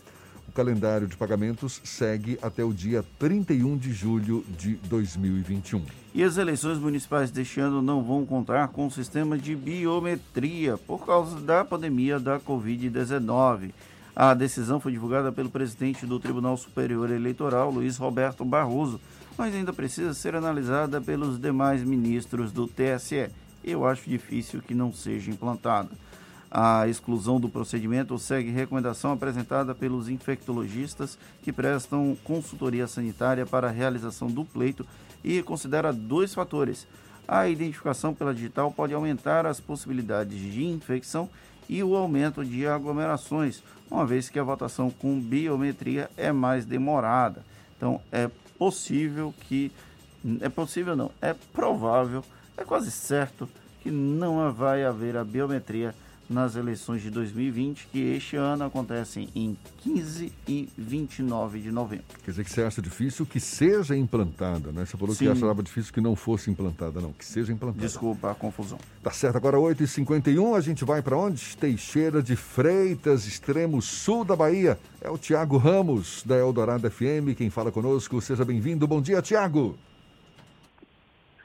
[0.57, 5.83] Calendário de pagamentos segue até o dia 31 de julho de 2021.
[6.15, 11.05] E as eleições municipais deste ano não vão contar com o sistema de biometria por
[11.05, 13.73] causa da pandemia da Covid-19.
[14.17, 18.99] A decisão foi divulgada pelo presidente do Tribunal Superior Eleitoral, Luiz Roberto Barroso,
[19.37, 23.29] mas ainda precisa ser analisada pelos demais ministros do TSE.
[23.63, 25.91] Eu acho difícil que não seja implantada.
[26.51, 33.73] A exclusão do procedimento segue recomendação apresentada pelos infectologistas que prestam consultoria sanitária para a
[33.73, 34.87] realização do pleito
[35.25, 36.87] e considera dois fatores.
[37.27, 41.29] A identificação pela digital pode aumentar as possibilidades de infecção
[41.69, 43.61] e o aumento de aglomerações,
[43.91, 47.45] uma vez que a votação com biometria é mais demorada.
[47.77, 49.73] Então, é possível que.
[50.41, 52.25] É possível não, é provável,
[52.57, 53.49] é quase certo
[53.81, 55.95] que não vai haver a biometria
[56.29, 62.05] nas eleições de 2020, que este ano acontecem em 15 e 29 de novembro.
[62.25, 64.85] Quer dizer que você acha difícil que seja implantada, né?
[64.85, 65.27] Você falou Sim.
[65.27, 67.81] que achava difícil que não fosse implantada, não, que seja implantada.
[67.81, 68.79] Desculpa a confusão.
[69.03, 71.57] Tá certo, agora 8h51, a gente vai para onde?
[71.57, 74.79] Teixeira de Freitas, extremo sul da Bahia.
[75.01, 78.21] É o Tiago Ramos, da Eldorado FM, quem fala conosco.
[78.21, 78.87] Seja bem-vindo.
[78.87, 79.79] Bom dia, Tiago.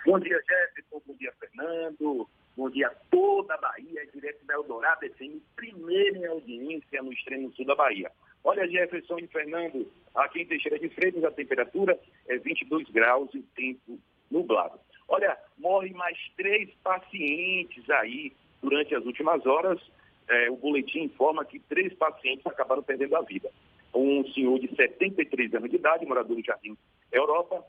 [0.06, 1.02] Bom dia, Jefferson.
[1.06, 2.28] Bom dia, Fernando.
[2.56, 7.52] Bom dia a toda a Bahia, direto da Eldorado FM, primeiro em audiência no extremo
[7.54, 8.12] sul da Bahia.
[8.44, 11.98] Olha, Jefferson e Fernando, aqui em Teixeira de Freitas a temperatura
[12.28, 13.98] é 22 graus e o tempo
[14.30, 14.80] nublado.
[15.08, 19.80] Olha, morrem mais três pacientes aí durante as últimas horas.
[20.28, 23.50] É, o boletim informa que três pacientes acabaram perdendo a vida.
[23.94, 26.78] Um senhor de 73 anos de idade, morador do Jardim
[27.12, 27.64] Europa,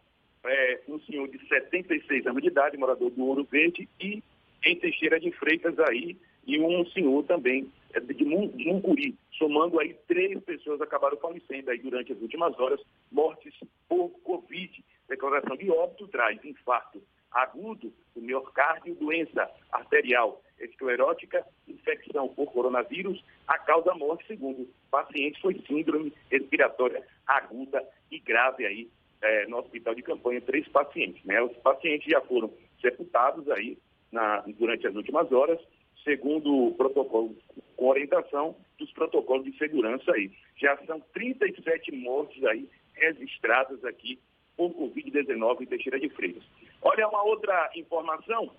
[0.44, 4.22] é, um senhor de 76 anos de idade, morador do Ouro Verde, e
[4.64, 6.16] em Teixeira de Freitas aí
[6.46, 12.12] e um senhor também é, de Muncuri, somando aí três pessoas acabaram falecendo aí durante
[12.12, 12.80] as últimas horas,
[13.10, 13.54] mortes
[13.88, 14.84] por Covid.
[15.08, 23.58] Declaração de óbito traz infarto agudo do miocárdio, doença arterial esclerótica, infecção por coronavírus, a
[23.58, 28.88] causa morte, segundo pacientes, foi síndrome respiratória aguda e grave aí
[29.20, 31.24] é, no hospital de campanha, três pacientes.
[31.24, 31.40] Né?
[31.42, 33.78] Os pacientes já foram sepultados aí
[34.12, 35.58] na, durante as últimas horas,
[36.04, 37.34] segundo o protocolo,
[37.76, 40.30] com orientação dos protocolos de segurança aí.
[40.56, 44.18] Já são 37 mortes aí registradas aqui
[44.56, 46.42] por Covid-19 em Teixeira de Freitas.
[46.82, 48.52] Olha, uma outra informação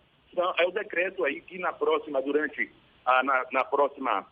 [0.58, 2.72] é o decreto aí que na próxima, durante
[3.06, 4.26] a, na, na próxima,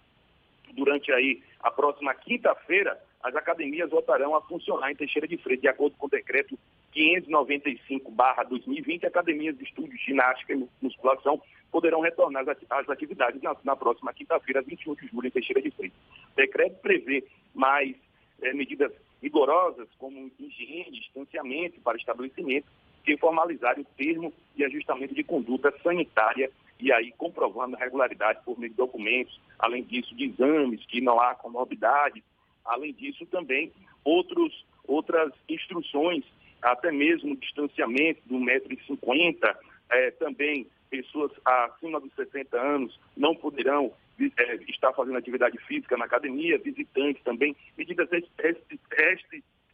[0.74, 5.68] durante aí a próxima quinta-feira, as academias voltarão a funcionar em Teixeira de Freitas, de
[5.68, 6.58] acordo com o decreto
[6.96, 11.42] 595-2020, academias de estudos, ginástica e musculação
[11.72, 15.98] poderão retornar às atividades na, na próxima quinta-feira, 21 de julho, em Teixeira de Freitas.
[16.34, 17.24] O decreto prevê
[17.54, 17.96] mais
[18.42, 18.92] é, medidas
[19.22, 22.68] rigorosas, como higiene, distanciamento para estabelecimento,
[23.04, 28.60] que formalizarem o termo de ajustamento de conduta sanitária e aí comprovando a regularidade por
[28.60, 32.24] meio de documentos, além disso, de exames, que não há comorbidade,
[32.66, 33.72] além disso também
[34.04, 36.24] outros, outras instruções
[36.62, 39.56] até mesmo distanciamento de 1,50m,
[39.90, 43.92] é, também pessoas acima dos 60 anos não poderão
[44.38, 48.08] é, estar fazendo atividade física na academia, visitantes também, medidas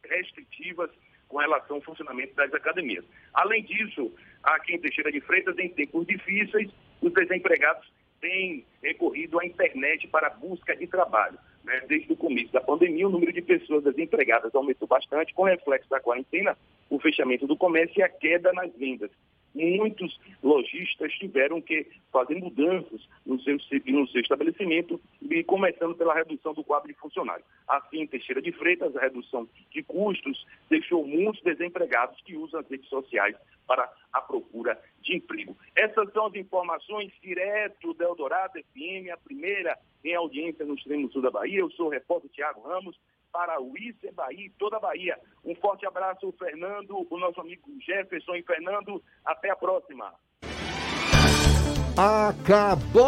[0.03, 0.89] restritivas
[1.27, 3.03] com relação ao funcionamento das academias.
[3.33, 6.69] Além disso, aqui em Teixeira de Freitas, em tempos difíceis,
[7.01, 7.91] os desempregados
[8.21, 11.37] têm recorrido à internet para busca de trabalho.
[11.67, 11.81] Né?
[11.85, 15.99] Desde o começo da pandemia, o número de pessoas desempregadas aumentou bastante, com reflexo da
[15.99, 16.57] quarentena,
[16.89, 19.11] o fechamento do comércio e a queda nas vendas.
[19.53, 23.57] Muitos lojistas tiveram que fazer mudanças no seu,
[23.87, 27.47] no seu estabelecimento e começando pela redução do quadro de funcionários.
[27.67, 32.67] Assim, em Teixeira de Freitas, a redução de custos deixou muitos desempregados que usam as
[32.67, 35.57] redes sociais para a procura de emprego.
[35.75, 41.21] Essas são as informações direto da Eldorado FM, a primeira em audiência no extremo sul
[41.21, 41.59] da Bahia.
[41.59, 42.97] Eu sou o repórter Tiago Ramos
[43.37, 45.15] para o Icer Bahia e toda a Bahia.
[45.45, 48.99] Um forte abraço, Fernando, o nosso amigo Jefferson e Fernando.
[49.23, 50.11] Até a próxima.
[51.95, 52.99] Acabou,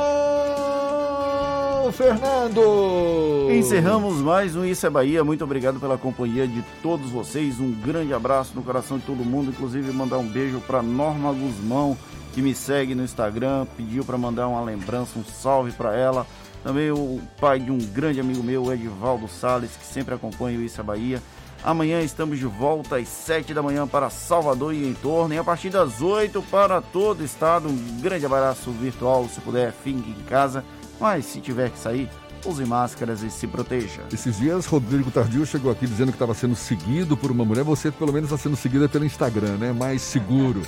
[1.91, 3.49] Fernando!
[3.49, 5.23] Encerramos mais um Isso é Bahia.
[5.23, 7.59] Muito obrigado pela companhia de todos vocês.
[7.59, 9.49] Um grande abraço no coração de todo mundo.
[9.49, 11.97] Inclusive, mandar um beijo para Norma Guzmão,
[12.33, 13.65] que me segue no Instagram.
[13.75, 16.27] Pediu para mandar uma lembrança, um salve para ela.
[16.63, 20.79] Também o pai de um grande amigo meu, Edivaldo Sales, que sempre acompanha o Isso
[20.81, 21.21] é Bahia.
[21.63, 25.43] Amanhã estamos de volta às 7 da manhã para Salvador e em torno, e a
[25.43, 27.67] partir das 8 para todo o estado.
[27.67, 30.63] Um grande abraço virtual, se puder, fique em casa,
[30.99, 32.09] mas se tiver que sair,
[32.45, 34.03] use máscaras e se proteja.
[34.11, 37.63] Esses dias, Rodrigo Tardio chegou aqui dizendo que estava sendo seguido por uma mulher.
[37.63, 39.73] Você, pelo menos, está sendo seguida pelo Instagram, né?
[39.73, 40.61] Mais seguro.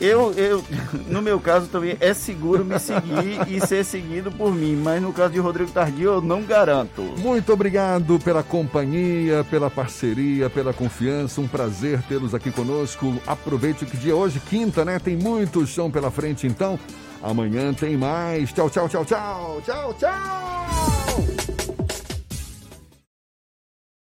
[0.00, 0.64] Eu, eu,
[1.08, 5.12] no meu caso também é seguro me seguir e ser seguido por mim, mas no
[5.12, 7.02] caso de Rodrigo Tardio eu não garanto.
[7.18, 11.40] Muito obrigado pela companhia, pela parceria, pela confiança.
[11.40, 13.14] Um prazer tê-los aqui conosco.
[13.26, 14.98] Aproveite que dia hoje, quinta, né?
[14.98, 16.78] Tem muito chão pela frente, então.
[17.22, 18.52] Amanhã tem mais.
[18.52, 19.62] Tchau, tchau, tchau, tchau.
[19.64, 20.97] Tchau, tchau.